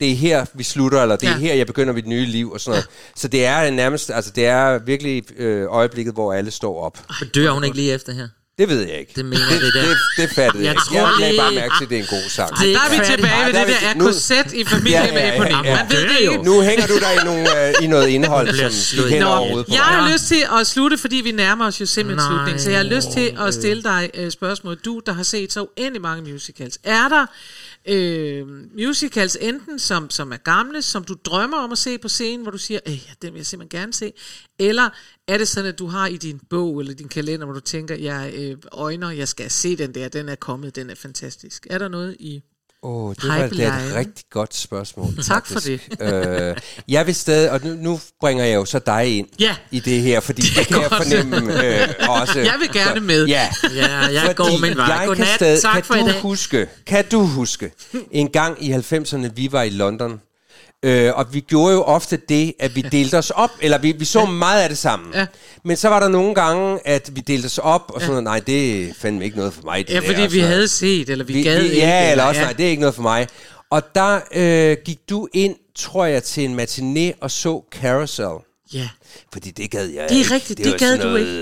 det 0.00 0.10
er 0.10 0.14
her, 0.16 0.44
vi 0.54 0.62
slutter, 0.64 1.02
eller 1.02 1.16
det 1.16 1.26
er 1.28 1.32
Ja. 1.32 1.38
her, 1.38 1.54
jeg 1.54 1.66
begynder 1.66 1.92
mit 1.94 2.06
nye 2.06 2.26
liv, 2.26 2.50
og 2.52 2.60
sådan 2.60 2.70
noget. 2.70 2.86
Så 3.16 3.28
det 3.28 3.44
er 3.46 3.70
nærmest, 3.70 4.10
altså, 4.10 4.30
det 4.30 4.46
er 4.46 4.78
virkelig 4.78 5.24
øh, 5.36 5.66
øjeblikket, 5.68 6.14
hvor 6.14 6.32
alle 6.32 6.50
står 6.50 6.80
op. 6.82 6.98
Men 7.20 7.28
dør 7.34 7.50
hun 7.50 7.64
ikke 7.64 7.76
lige 7.76 7.92
efter 7.92 8.12
her? 8.12 8.28
Det 8.58 8.68
ved 8.68 8.80
jeg 8.88 8.98
ikke. 9.00 9.12
Det 9.16 9.24
mener 9.24 9.40
jeg, 9.50 9.60
det 9.60 9.74
der. 9.74 9.82
det, 9.88 9.96
det 10.16 10.30
fattede 10.30 10.64
Jeg 10.64 10.64
jeg, 10.64 10.72
ikke. 10.72 10.82
tror 10.82 11.20
Jeg 11.20 11.30
lige- 11.30 11.40
bare 11.40 11.52
mærke 11.54 11.74
til, 11.78 11.84
at 11.84 11.90
det 11.90 11.98
er 11.98 12.02
en 12.02 12.08
god 12.10 12.28
sang. 12.30 12.50
Det 12.50 12.74
Der 12.74 12.80
er 12.80 12.90
vi 12.90 12.96
tilbage 13.12 13.38
ved 13.40 13.46
det 13.46 13.54
der 13.54 13.60
er 13.60 13.66
der 13.66 13.92
vi- 13.92 13.98
nu- 13.98 14.04
korset 14.04 14.52
i 14.52 14.64
familien 14.64 15.02
Ja, 15.04 15.12
med 15.12 15.20
ja, 15.22 15.32
imponering. 15.32 15.64
ja, 15.66 15.70
ja. 15.70 15.76
Man 15.76 15.86
ved 15.92 16.02
det 16.08 16.18
ikke. 16.20 16.42
Nu 16.50 16.60
hænger 16.60 16.86
du 16.86 16.98
dig 16.98 17.12
i, 17.22 17.24
nogle, 17.24 17.68
øh, 17.68 17.74
i 17.82 17.86
noget 17.86 18.08
indhold, 18.08 18.48
som 18.70 19.04
vi 19.04 19.10
kender 19.10 19.26
Nå, 19.28 19.34
overhovedet 19.34 19.66
på. 19.66 19.72
Jeg 19.74 19.82
har 19.82 20.06
Ja. 20.06 20.12
lyst 20.12 20.24
til 20.28 20.42
at 20.60 20.66
slutte, 20.66 20.98
fordi 20.98 21.16
vi 21.16 21.32
nærmer 21.32 21.66
os 21.66 21.80
jo 21.80 21.86
simpelthen 21.86 22.26
slutningen. 22.30 22.60
Så 22.64 22.70
jeg 22.70 22.78
har 22.78 22.84
lyst 22.96 23.08
til 23.12 23.36
at 23.46 23.54
stille 23.54 23.82
dig 23.82 24.10
øh, 24.14 24.30
spørgsmål. 24.30 24.76
Du, 24.84 25.00
der 25.06 25.12
har 25.12 25.22
set 25.22 25.52
så 25.52 25.60
uendelig 25.78 26.02
mange 26.02 26.32
musicals. 26.32 26.78
Er 26.84 27.08
der 27.08 27.26
øh, 27.86 28.46
musicals 28.76 29.38
enten, 29.40 29.78
som, 29.78 30.10
som 30.10 30.32
er 30.32 30.36
gamle, 30.36 30.82
som 30.82 31.04
du 31.04 31.14
drømmer 31.24 31.56
om 31.56 31.72
at 31.72 31.78
se 31.78 31.98
på 31.98 32.08
scenen, 32.08 32.42
hvor 32.42 32.50
du 32.50 32.58
siger, 32.58 32.80
øh, 32.86 32.92
ja, 32.92 33.12
den 33.22 33.32
vil 33.32 33.38
jeg 33.38 33.46
simpelthen 33.46 33.80
gerne 33.80 33.92
se? 33.92 34.12
Eller 34.58 34.90
er 35.28 35.38
det 35.38 35.48
sådan, 35.48 35.68
at 35.68 35.78
du 35.78 35.86
har 35.86 36.06
i 36.06 36.16
din 36.16 36.40
bog 36.50 36.80
eller 36.80 36.94
din 36.94 37.08
kalender, 37.08 37.46
hvor 37.46 37.54
du 37.54 37.60
tænker, 37.60 37.94
jeg 37.94 38.32
øh, 38.36 38.56
øjner, 38.72 39.10
jeg 39.10 39.28
skal 39.28 39.50
se 39.50 39.76
den 39.76 39.94
der, 39.94 40.08
den 40.08 40.28
er 40.28 40.34
kommet, 40.34 40.76
den 40.76 40.90
er 40.90 40.94
fantastisk. 40.94 41.66
Er 41.70 41.78
der 41.78 41.88
noget 41.88 42.16
i... 42.18 42.42
Åh, 42.82 43.04
oh, 43.04 43.14
det 43.14 43.28
var 43.28 43.48
Pipeleje. 43.48 43.88
et 43.90 43.94
rigtig 43.94 44.24
godt 44.30 44.54
spørgsmål. 44.56 45.14
Tak 45.24 45.46
for 45.46 45.54
faktisk. 45.54 45.88
øh, 46.00 46.56
jeg 46.88 47.06
vil 47.06 47.14
stadig, 47.14 47.50
og 47.50 47.60
nu, 47.64 47.74
nu 47.74 48.00
bringer 48.20 48.44
jeg 48.44 48.54
jo 48.54 48.64
så 48.64 48.78
dig 48.78 49.18
ind 49.18 49.26
Ja. 49.40 49.56
i 49.70 49.80
det 49.80 50.00
her, 50.02 50.20
fordi 50.20 50.42
det, 50.46 50.56
det 50.56 50.66
kan 50.66 50.80
jeg 50.80 50.90
godt. 50.90 51.02
fornemme 51.02 51.36
øh, 51.64 51.88
også. 52.08 52.38
Jeg 52.40 52.54
vil 52.60 52.72
gerne 52.72 53.00
med. 53.00 53.26
Ja, 53.26 53.48
Ja, 53.74 53.88
jeg 53.98 54.32
går 54.36 54.44
fordi 54.44 54.60
min 54.60 54.76
vej. 54.76 54.86
jeg 54.86 54.98
kan, 54.98 55.06
Godnat. 55.08 55.28
stadig, 55.34 55.62
Tak 55.62 55.74
kan 55.74 55.84
for 55.84 55.94
i 55.94 56.00
du 56.00 56.06
dag. 56.06 56.20
huske, 56.20 56.68
kan 56.86 57.04
du 57.12 57.20
huske, 57.26 57.70
en 58.10 58.30
gang 58.30 58.64
i 58.64 58.72
90'erne, 58.72 59.28
vi 59.34 59.48
var 59.52 59.62
i 59.62 59.70
London, 59.70 60.20
Øh, 60.84 61.12
og 61.14 61.34
vi 61.34 61.40
gjorde 61.40 61.74
jo 61.74 61.82
ofte 61.82 62.16
det, 62.28 62.52
at 62.58 62.76
vi 62.76 62.80
delte 62.80 63.18
os 63.18 63.30
op, 63.30 63.50
eller 63.60 63.78
vi, 63.78 63.92
vi 63.92 64.04
så 64.04 64.24
meget 64.26 64.62
af 64.62 64.68
det 64.68 64.78
sammen. 64.78 65.14
Ja. 65.14 65.26
Men 65.64 65.76
så 65.76 65.88
var 65.88 66.00
der 66.00 66.08
nogle 66.08 66.34
gange, 66.34 66.78
at 66.86 67.10
vi 67.16 67.20
delte 67.20 67.46
os 67.46 67.58
op, 67.58 67.82
og 67.94 68.00
sådan 68.00 68.08
noget, 68.10 68.24
nej, 68.24 68.40
det 68.40 68.92
fandme 68.98 69.24
ikke 69.24 69.36
noget 69.36 69.52
for 69.52 69.62
mig. 69.64 69.86
Det 69.88 69.94
Ja, 69.94 70.00
der, 70.00 70.06
fordi 70.06 70.22
og 70.22 70.32
vi 70.32 70.38
noget. 70.38 70.52
havde 70.54 70.68
set, 70.68 71.08
eller 71.10 71.24
vi, 71.24 71.32
vi, 71.32 71.42
gad 71.42 71.60
vi, 71.60 71.64
ikke. 71.68 71.78
Ja, 71.78 72.10
eller 72.10 72.24
også, 72.24 72.40
ja. 72.40 72.46
nej, 72.46 72.52
det 72.52 72.66
er 72.66 72.70
ikke 72.70 72.80
noget 72.80 72.94
for 72.94 73.02
mig. 73.02 73.26
Og 73.70 73.82
der 73.94 74.20
øh, 74.34 74.76
gik 74.84 74.98
du 75.10 75.28
ind, 75.34 75.54
tror 75.76 76.04
jeg, 76.04 76.22
til 76.22 76.44
en 76.44 76.60
matiné 76.60 77.18
og 77.20 77.30
så 77.30 77.62
Carousel. 77.80 78.24
Ja. 78.74 78.88
Fordi 79.32 79.50
det 79.50 79.70
gad 79.70 79.86
jeg 79.86 80.04
Det 80.08 80.14
er 80.14 80.18
ikke. 80.18 80.34
rigtigt, 80.34 80.58
det 80.58 80.72
var 80.72 80.78
gad 80.78 80.98
du 80.98 81.04
noget, 81.04 81.20
ikke. 81.20 81.32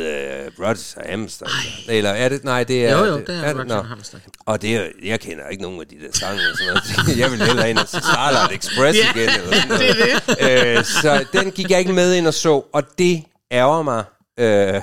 Uh, 0.47 0.65
Rodgers 0.65 0.95
og 0.97 1.03
Hamster. 1.07 1.47
Eller 1.89 2.11
er 2.11 2.29
det? 2.29 2.45
Nej, 2.45 2.65
det 2.65 2.87
er... 2.87 2.99
Jo, 2.99 3.05
jo, 3.05 3.19
det 3.19 3.29
er 3.29 3.49
Rodgers 3.49 3.69
nå. 3.69 3.75
og 3.75 3.87
Hamster. 3.87 4.19
Og 4.47 4.63
det 4.63 4.77
er, 4.77 4.85
jeg 5.05 5.21
kender 5.21 5.49
ikke 5.49 5.63
nogen 5.63 5.81
af 5.81 5.87
de 5.87 5.95
der 5.95 6.13
sange 6.13 6.41
og 6.53 6.59
sådan 6.59 6.81
noget. 7.07 7.19
Jeg 7.23 7.31
vil 7.31 7.43
hellere 7.43 7.71
ind 7.71 7.79
og 7.79 7.89
se 7.89 7.97
Starlight 7.97 8.65
Express 8.65 8.99
Ja, 8.99 9.11
igen. 9.11 9.29
Eller 9.29 9.61
sådan 9.61 9.79
det 9.81 10.01
er 10.01 10.65
noget. 10.67 10.79
Øh, 10.79 10.85
så 10.85 11.25
den 11.33 11.51
gik 11.51 11.71
jeg 11.71 11.79
ikke 11.79 11.93
med 11.93 12.15
ind 12.15 12.27
og 12.27 12.35
så, 12.35 12.63
og 12.73 12.83
det 12.99 13.25
ærger 13.53 13.83
mig 13.83 14.05
øh, 14.39 14.83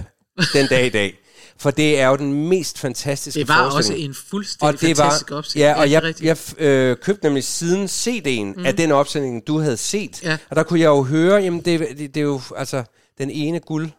den 0.54 0.68
dag 0.68 0.86
i 0.86 0.90
dag. 0.90 1.20
For 1.58 1.72
det 1.72 2.00
er 2.00 2.08
jo 2.08 2.16
den 2.16 2.50
mest 2.50 2.80
fantastiske 2.80 3.40
Det 3.40 3.48
var 3.48 3.72
også 3.72 3.94
en 3.94 4.16
fuldstændig 4.30 4.76
og 4.76 4.82
det 4.82 4.98
var, 4.98 5.04
fantastisk 5.04 5.32
opsætning. 5.32 5.66
Ja, 5.66 5.80
og 5.80 5.88
det 5.88 5.96
er 5.96 6.02
jeg, 6.22 6.38
jeg 6.58 6.68
øh, 6.68 6.98
købte 6.98 7.24
nemlig 7.24 7.44
siden 7.44 7.86
CD'en 7.86 8.60
mm. 8.60 8.66
af 8.66 8.76
den 8.76 8.92
opsætning, 8.92 9.48
du 9.48 9.60
havde 9.60 9.78
set. 9.78 10.24
Ja. 10.24 10.38
Og 10.50 10.56
der 10.56 10.64
kunne 10.64 10.80
jeg 10.80 10.88
jo 10.88 11.04
høre, 11.04 11.42
jamen 11.42 11.62
det, 11.62 11.80
det, 11.80 11.98
det 11.98 12.18
er 12.18 12.22
jo 12.22 12.42
altså 12.58 12.84
den 13.18 13.30
ene 13.30 13.60
guld 13.60 13.90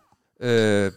øh, 0.42 0.92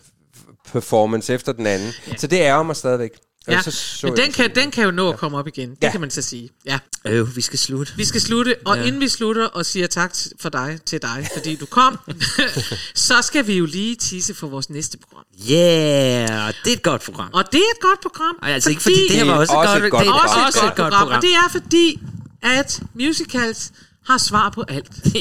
performance 0.71 1.33
efter 1.33 1.51
den 1.51 1.67
anden. 1.67 1.93
Ja. 2.07 2.15
Så 2.17 2.27
det 2.27 2.37
ærger 2.37 2.63
mig 2.63 2.75
stadigvæk. 2.75 3.11
Ja, 3.49 3.61
så 3.61 3.71
så 3.71 4.07
men 4.07 4.17
den 4.17 4.31
kan, 4.31 4.55
den 4.55 4.71
kan 4.71 4.83
jo 4.83 4.91
nå 4.91 5.09
at 5.11 5.17
komme 5.19 5.37
op 5.37 5.47
igen. 5.47 5.69
Det 5.69 5.77
Ja. 5.83 5.91
kan 5.91 6.01
man 6.01 6.11
så 6.11 6.21
sige. 6.21 6.49
Ja. 6.65 6.79
Øh, 7.05 7.35
vi 7.35 7.41
skal 7.41 7.59
slutte. 7.59 7.93
Vi 7.97 8.05
skal 8.05 8.21
slutte, 8.21 8.55
og 8.65 8.77
ja. 8.77 8.83
inden 8.83 9.01
vi 9.01 9.07
slutter 9.07 9.45
og 9.45 9.65
siger 9.65 9.87
tak 9.87 10.15
for 10.41 10.49
dig, 10.49 10.79
til 10.85 11.01
dig, 11.01 11.27
fordi 11.33 11.55
du 11.55 11.65
kom, 11.65 11.99
så 12.95 13.21
skal 13.21 13.47
vi 13.47 13.53
jo 13.57 13.65
lige 13.65 13.95
tisse 13.95 14.33
for 14.33 14.47
vores 14.47 14.69
næste 14.69 14.97
program. 14.97 15.23
Yeah, 15.51 16.53
det 16.63 16.69
er 16.71 16.75
et 16.75 16.83
godt 16.83 17.01
program. 17.01 17.29
Og 17.33 17.43
det 17.51 17.57
er 17.59 17.71
et 17.75 17.81
godt 17.81 18.01
program. 18.01 18.35
Ej, 18.43 18.51
altså 18.51 18.69
ikke 18.69 18.81
fordi 18.81 19.07
det 19.07 19.15
her 19.17 19.25
var 19.25 19.33
også, 19.35 19.53
også 19.53 19.77
et 19.77 19.85
et 19.85 19.91
godt, 19.91 19.91
godt 19.91 20.03
det 20.03 20.09
er 20.09 20.13
program. 20.13 20.45
også 20.45 20.59
et 20.65 20.75
godt 20.75 20.93
program. 20.93 21.07
Og 21.07 21.21
det 21.21 21.31
er 21.33 21.49
fordi, 21.51 21.99
at 22.43 22.81
musicals 22.93 23.71
har 24.05 24.17
svar 24.17 24.49
på 24.49 24.63
alt. 24.67 24.91
Ja. 25.15 25.19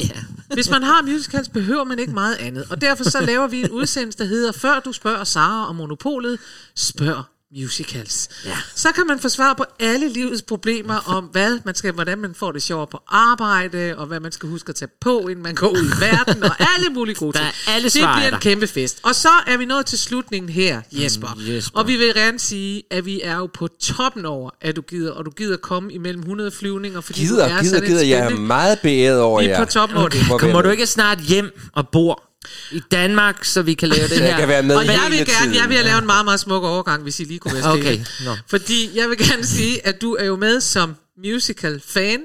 Hvis 0.53 0.69
man 0.69 0.83
har 0.83 1.01
musicals, 1.01 1.49
behøver 1.49 1.83
man 1.83 1.99
ikke 1.99 2.13
meget 2.13 2.35
andet. 2.35 2.65
Og 2.69 2.81
derfor 2.81 3.03
så 3.03 3.21
laver 3.21 3.47
vi 3.47 3.59
en 3.59 3.71
udsendelse, 3.71 4.17
der 4.17 4.25
hedder 4.25 4.51
Før 4.51 4.79
du 4.79 4.91
spørger 4.91 5.23
Sara 5.23 5.69
om 5.69 5.75
Monopolet, 5.75 6.39
spørg 6.75 7.23
musicals. 7.55 8.29
Ja. 8.45 8.57
Så 8.75 8.91
kan 8.91 9.07
man 9.07 9.19
få 9.19 9.29
svar 9.29 9.53
på 9.53 9.63
alle 9.79 10.09
livets 10.09 10.41
problemer 10.41 10.95
om, 11.05 11.23
hvad 11.23 11.59
man 11.65 11.75
skal, 11.75 11.91
hvordan 11.91 12.17
man 12.17 12.35
får 12.35 12.51
det 12.51 12.63
sjovere 12.63 12.87
på 12.87 12.99
arbejde, 13.07 13.93
og 13.97 14.07
hvad 14.07 14.19
man 14.19 14.31
skal 14.31 14.49
huske 14.49 14.69
at 14.69 14.75
tage 14.75 14.89
på, 15.01 15.19
inden 15.27 15.43
man 15.43 15.55
går 15.55 15.67
ud 15.67 15.77
i 15.83 16.01
verden, 16.01 16.43
og 16.43 16.51
alle 16.75 16.89
mulige 16.89 17.15
gode 17.15 17.37
ting. 17.37 17.47
alle 17.67 17.89
det 17.89 18.01
er 18.01 18.15
bliver 18.15 18.29
der. 18.29 18.37
en 18.37 18.41
kæmpe 18.41 18.67
fest. 18.67 18.99
Og 19.03 19.15
så 19.15 19.29
er 19.47 19.57
vi 19.57 19.65
nået 19.65 19.85
til 19.85 19.97
slutningen 19.99 20.49
her, 20.49 20.81
Jesper. 20.91 21.27
Mm, 21.37 21.55
Jesper. 21.55 21.79
Og 21.79 21.87
vi 21.87 21.95
vil 21.95 22.13
gerne 22.13 22.39
sige, 22.39 22.83
at 22.91 23.05
vi 23.05 23.21
er 23.23 23.37
jo 23.37 23.45
på 23.53 23.67
toppen 23.81 24.25
over, 24.25 24.49
at 24.61 24.75
du 24.75 24.81
gider, 24.81 25.11
og 25.11 25.25
du 25.25 25.31
gider 25.31 25.57
komme 25.57 25.93
imellem 25.93 26.21
100 26.21 26.51
flyvninger, 26.51 27.01
fordi 27.01 27.19
du 27.27 27.33
Gider, 27.33 27.45
er 27.45 27.49
gider, 27.61 27.63
sådan 27.75 27.89
gider. 27.89 28.03
Jeg 28.05 28.19
er 28.19 28.29
meget 28.29 28.79
beæret 28.83 29.19
over 29.21 29.39
Vi 29.41 29.45
er 29.47 29.49
jer. 29.51 29.65
på 29.65 29.71
toppen 29.71 29.97
over 29.97 30.07
det. 30.09 30.25
Hvor 30.25 30.37
Kommer 30.37 30.61
du 30.61 30.69
ikke 30.69 30.85
snart 30.87 31.19
hjem 31.19 31.59
og 31.73 31.89
bor 31.89 32.23
i 32.71 32.81
Danmark, 32.91 33.43
så 33.43 33.61
vi 33.61 33.73
kan 33.73 33.89
lave 33.89 34.07
det 34.07 34.17
Så 34.17 34.23
jeg 34.23 34.33
her? 34.33 34.39
kan 34.39 34.47
være 34.47 34.63
med 34.63 34.75
Og 34.75 34.85
jeg 34.85 35.07
vil 35.09 35.25
gerne, 35.25 35.55
jeg 35.55 35.69
vil 35.69 35.77
lave 35.83 35.99
en 35.99 36.05
meget, 36.05 36.25
meget 36.25 36.39
smuk 36.39 36.63
overgang, 36.63 37.03
hvis 37.03 37.19
I 37.19 37.23
lige 37.23 37.39
kunne 37.39 37.53
være. 37.53 37.73
Okay, 37.73 37.99
nå. 38.25 38.35
Fordi 38.47 38.89
jeg 38.95 39.09
vil 39.09 39.17
gerne 39.17 39.45
sige, 39.45 39.87
at 39.87 40.01
du 40.01 40.13
er 40.13 40.25
jo 40.25 40.35
med 40.35 40.61
som 40.61 40.95
musical-fan, 41.23 42.21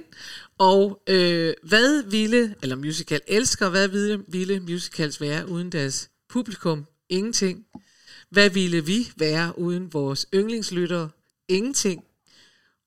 og 0.59 1.03
øh, 1.09 1.53
hvad 1.63 2.11
ville, 2.11 2.55
eller 2.63 2.77
musical 2.77 3.21
elsker, 3.27 3.69
hvad 3.69 3.89
ville, 3.89 4.21
ville 4.29 4.61
musicals 4.61 5.21
være 5.21 5.49
uden 5.49 5.73
deres 5.73 6.09
publikum? 6.31 6.87
Ingenting. 7.11 7.65
Hvad 8.31 8.51
ville 8.51 8.85
vi 8.85 9.11
være 9.17 9.59
uden 9.59 9.93
vores 9.93 10.27
yndlingslyttere? 10.35 11.09
Ingenting. 11.49 12.05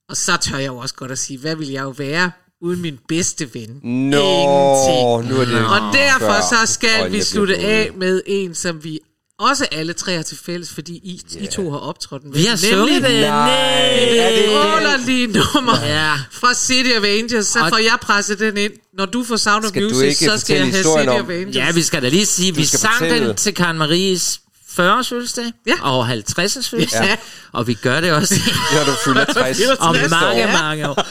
Og 0.10 0.18
så 0.18 0.38
tør 0.38 0.58
jeg 0.58 0.68
jo 0.68 0.78
også 0.78 0.96
godt 0.96 1.12
at 1.12 1.20
sige, 1.20 1.40
hvad 1.40 1.56
ville 1.56 1.74
jeg 1.74 1.84
jo 1.84 1.90
være 1.90 2.32
uden 2.66 2.82
min 2.82 3.00
bedste 3.08 3.54
ven? 3.54 3.70
Nå, 3.84 4.18
Ingenting. 4.18 5.34
nu 5.36 5.42
er 5.42 5.46
det 5.46 5.66
Og 5.66 5.94
derfor 5.94 6.42
så 6.50 6.74
skal 6.74 6.90
øjnene 7.00 7.18
vi 7.18 7.24
slutte 7.24 7.58
af 7.58 7.92
med 7.98 8.22
en, 8.26 8.56
som 8.56 8.84
vi 8.84 9.00
også 9.40 9.66
alle 9.72 9.94
tre 9.94 10.16
har 10.16 10.24
til 10.24 10.38
fælles, 10.46 10.74
fordi 10.74 10.94
I, 11.04 11.22
yeah. 11.36 11.44
I 11.44 11.48
to 11.48 11.72
har 11.72 11.78
optrådt 11.78 12.24
med. 12.24 12.34
Vi 12.34 12.46
har 12.46 12.56
sunget 12.56 13.04
det. 13.04 13.22
Nej, 13.22 14.18
er 14.18 14.30
det 14.36 14.48
underlige 14.78 15.28
nummer 15.28 15.86
Ja. 15.86 16.14
fra 16.32 16.54
City 16.54 16.90
of 16.98 17.04
Angels. 17.04 17.48
Så 17.48 17.60
Og- 17.60 17.70
får 17.70 17.78
jeg 17.78 17.98
presset 18.02 18.40
den 18.40 18.58
ind. 18.58 18.72
Når 18.98 19.06
du 19.06 19.24
får 19.24 19.36
Sound 19.38 19.64
of 19.66 19.70
Skal 19.70 19.84
du 19.84 19.90
Music, 19.90 20.18
så 20.18 20.38
skal 20.40 20.54
jeg 20.56 20.64
have 20.64 20.72
City 20.74 20.78
historien 20.78 21.10
of 21.10 21.20
om- 21.20 21.30
Angels. 21.30 21.56
Ja, 21.56 21.72
vi 21.72 21.82
skal 21.82 22.02
da 22.04 22.10
lige 22.10 22.26
sige, 22.26 22.56
vi 22.56 22.66
skal 22.66 22.80
sang 22.80 22.94
fortælle. 22.98 23.28
den 23.28 23.36
til 23.36 23.54
Karen 23.54 23.78
Maries 23.78 24.40
40 24.70 24.98
års 24.98 25.10
fødselsdag 25.10 25.46
Ja. 25.68 25.74
og 25.82 26.08
50 26.08 26.58
års 26.58 26.70
fødselsdag, 26.70 27.06
Ja. 27.06 27.16
og 27.52 27.68
vi 27.68 27.74
gør 27.74 28.02
det 28.02 28.12
også 28.12 28.36
Når 28.74 28.84
du 28.86 28.92
fylder 29.06 29.26
60. 29.34 29.60
om 29.80 29.96
mange, 30.10 30.46
år. 30.48 30.52
mange 30.52 30.90
år. 30.90 31.06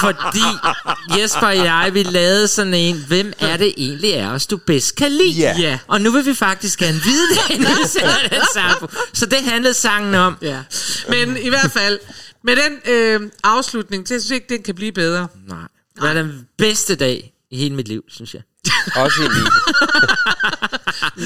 Fordi 0.00 0.44
Jesper 1.18 1.46
og 1.46 1.56
jeg, 1.56 1.90
vi 1.92 2.02
lavede 2.02 2.48
sådan 2.48 2.74
en, 2.74 3.04
hvem 3.08 3.32
er 3.38 3.56
det 3.56 3.74
egentlig 3.76 4.14
af 4.14 4.26
os, 4.26 4.46
du 4.46 4.56
bedst 4.56 4.94
kan 4.96 5.12
lide? 5.12 5.40
Ja. 5.40 5.54
Ja. 5.58 5.78
Og 5.86 6.00
nu 6.00 6.10
vil 6.10 6.26
vi 6.26 6.34
faktisk 6.34 6.78
gerne 6.78 7.00
vide 7.04 7.28
det, 7.30 7.54
inden 7.54 7.68
vi 7.82 7.88
sætter 7.88 8.28
den 8.30 8.40
sang 8.54 8.78
på. 8.80 8.88
Så 9.12 9.26
det 9.26 9.38
handlede 9.38 9.74
sangen 9.74 10.14
om. 10.14 10.36
Ja. 10.42 10.58
Men 11.08 11.36
i 11.36 11.48
hvert 11.48 11.70
fald, 11.72 11.98
med 12.44 12.56
den 12.56 12.92
øh, 12.94 13.20
afslutning, 13.44 14.08
så 14.08 14.14
jeg 14.14 14.20
synes 14.20 14.30
ikke, 14.30 14.46
den 14.48 14.62
kan 14.62 14.74
blive 14.74 14.92
bedre. 14.92 15.28
Nej. 15.48 15.58
Det 15.94 16.02
var 16.02 16.14
den 16.14 16.46
bedste 16.58 16.94
dag 16.94 17.32
i 17.50 17.56
hele 17.56 17.74
mit 17.74 17.88
liv, 17.88 18.02
synes 18.08 18.34
jeg. 18.34 18.42
Også 18.96 19.22
i 19.22 19.28
min. 19.28 19.46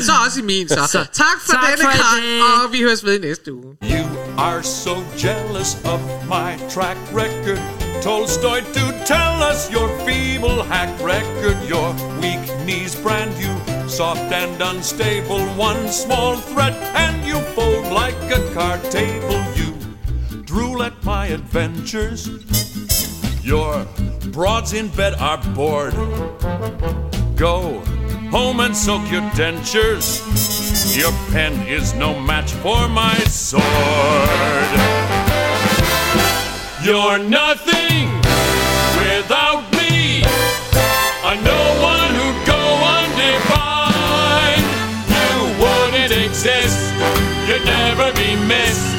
Så 0.02 0.12
også 0.26 0.40
i 0.40 0.42
min, 0.42 0.68
så. 0.68 0.74
Så, 0.90 1.06
tak 1.12 1.26
for 1.46 1.52
tak 1.52 1.62
denne 1.70 1.82
for 1.82 1.90
i 1.90 1.96
gang, 1.96 2.22
dag. 2.22 2.64
og 2.64 2.72
vi 2.72 2.80
høres 2.80 3.04
ved 3.04 3.14
i 3.14 3.18
næste 3.18 3.52
uge. 3.52 3.76
You 3.82 4.06
are 4.38 4.62
so 4.62 4.94
jealous 5.24 5.76
of 5.84 6.00
my 6.28 6.70
track 6.74 6.98
record. 7.14 7.85
Tolstoy 8.02 8.60
to 8.60 9.02
tell 9.04 9.42
us 9.42 9.70
your 9.70 9.88
feeble 10.06 10.62
hack 10.62 10.90
record, 11.02 11.62
your 11.68 11.92
weak 12.20 12.40
knees 12.64 12.94
brand 12.94 13.32
you 13.38 13.88
soft 13.88 14.32
and 14.32 14.60
unstable. 14.60 15.40
One 15.56 15.88
small 15.88 16.36
threat 16.36 16.74
and 16.94 17.24
you 17.26 17.40
fold 17.54 17.92
like 17.92 18.14
a 18.30 18.52
card 18.52 18.82
table. 18.90 19.42
You 19.54 19.74
drool 20.42 20.82
at 20.82 21.02
my 21.04 21.26
adventures. 21.28 22.28
Your 23.44 23.86
broads 24.32 24.72
in 24.72 24.88
bed 24.88 25.14
are 25.14 25.38
bored. 25.54 25.94
Go 27.36 27.80
home 28.30 28.60
and 28.60 28.76
soak 28.76 29.10
your 29.10 29.22
dentures. 29.30 30.20
Your 30.96 31.12
pen 31.32 31.66
is 31.68 31.94
no 31.94 32.18
match 32.20 32.52
for 32.52 32.88
my 32.88 33.14
sword. 33.24 35.05
You're 36.86 37.18
nothing 37.18 38.06
without 39.02 39.66
me. 39.72 40.22
I 41.26 41.34
know 41.42 41.64
one 41.82 42.14
who'd 42.14 42.46
go 42.46 42.62
undefined. 42.94 44.70
You 45.10 45.34
wouldn't 45.58 46.14
exist. 46.14 46.78
You'd 47.48 47.64
never 47.66 48.12
be 48.14 48.36
missed. 48.46 48.94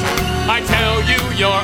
I 0.51 0.59
tell 0.67 0.99
you, 1.07 1.21
you're 1.39 1.63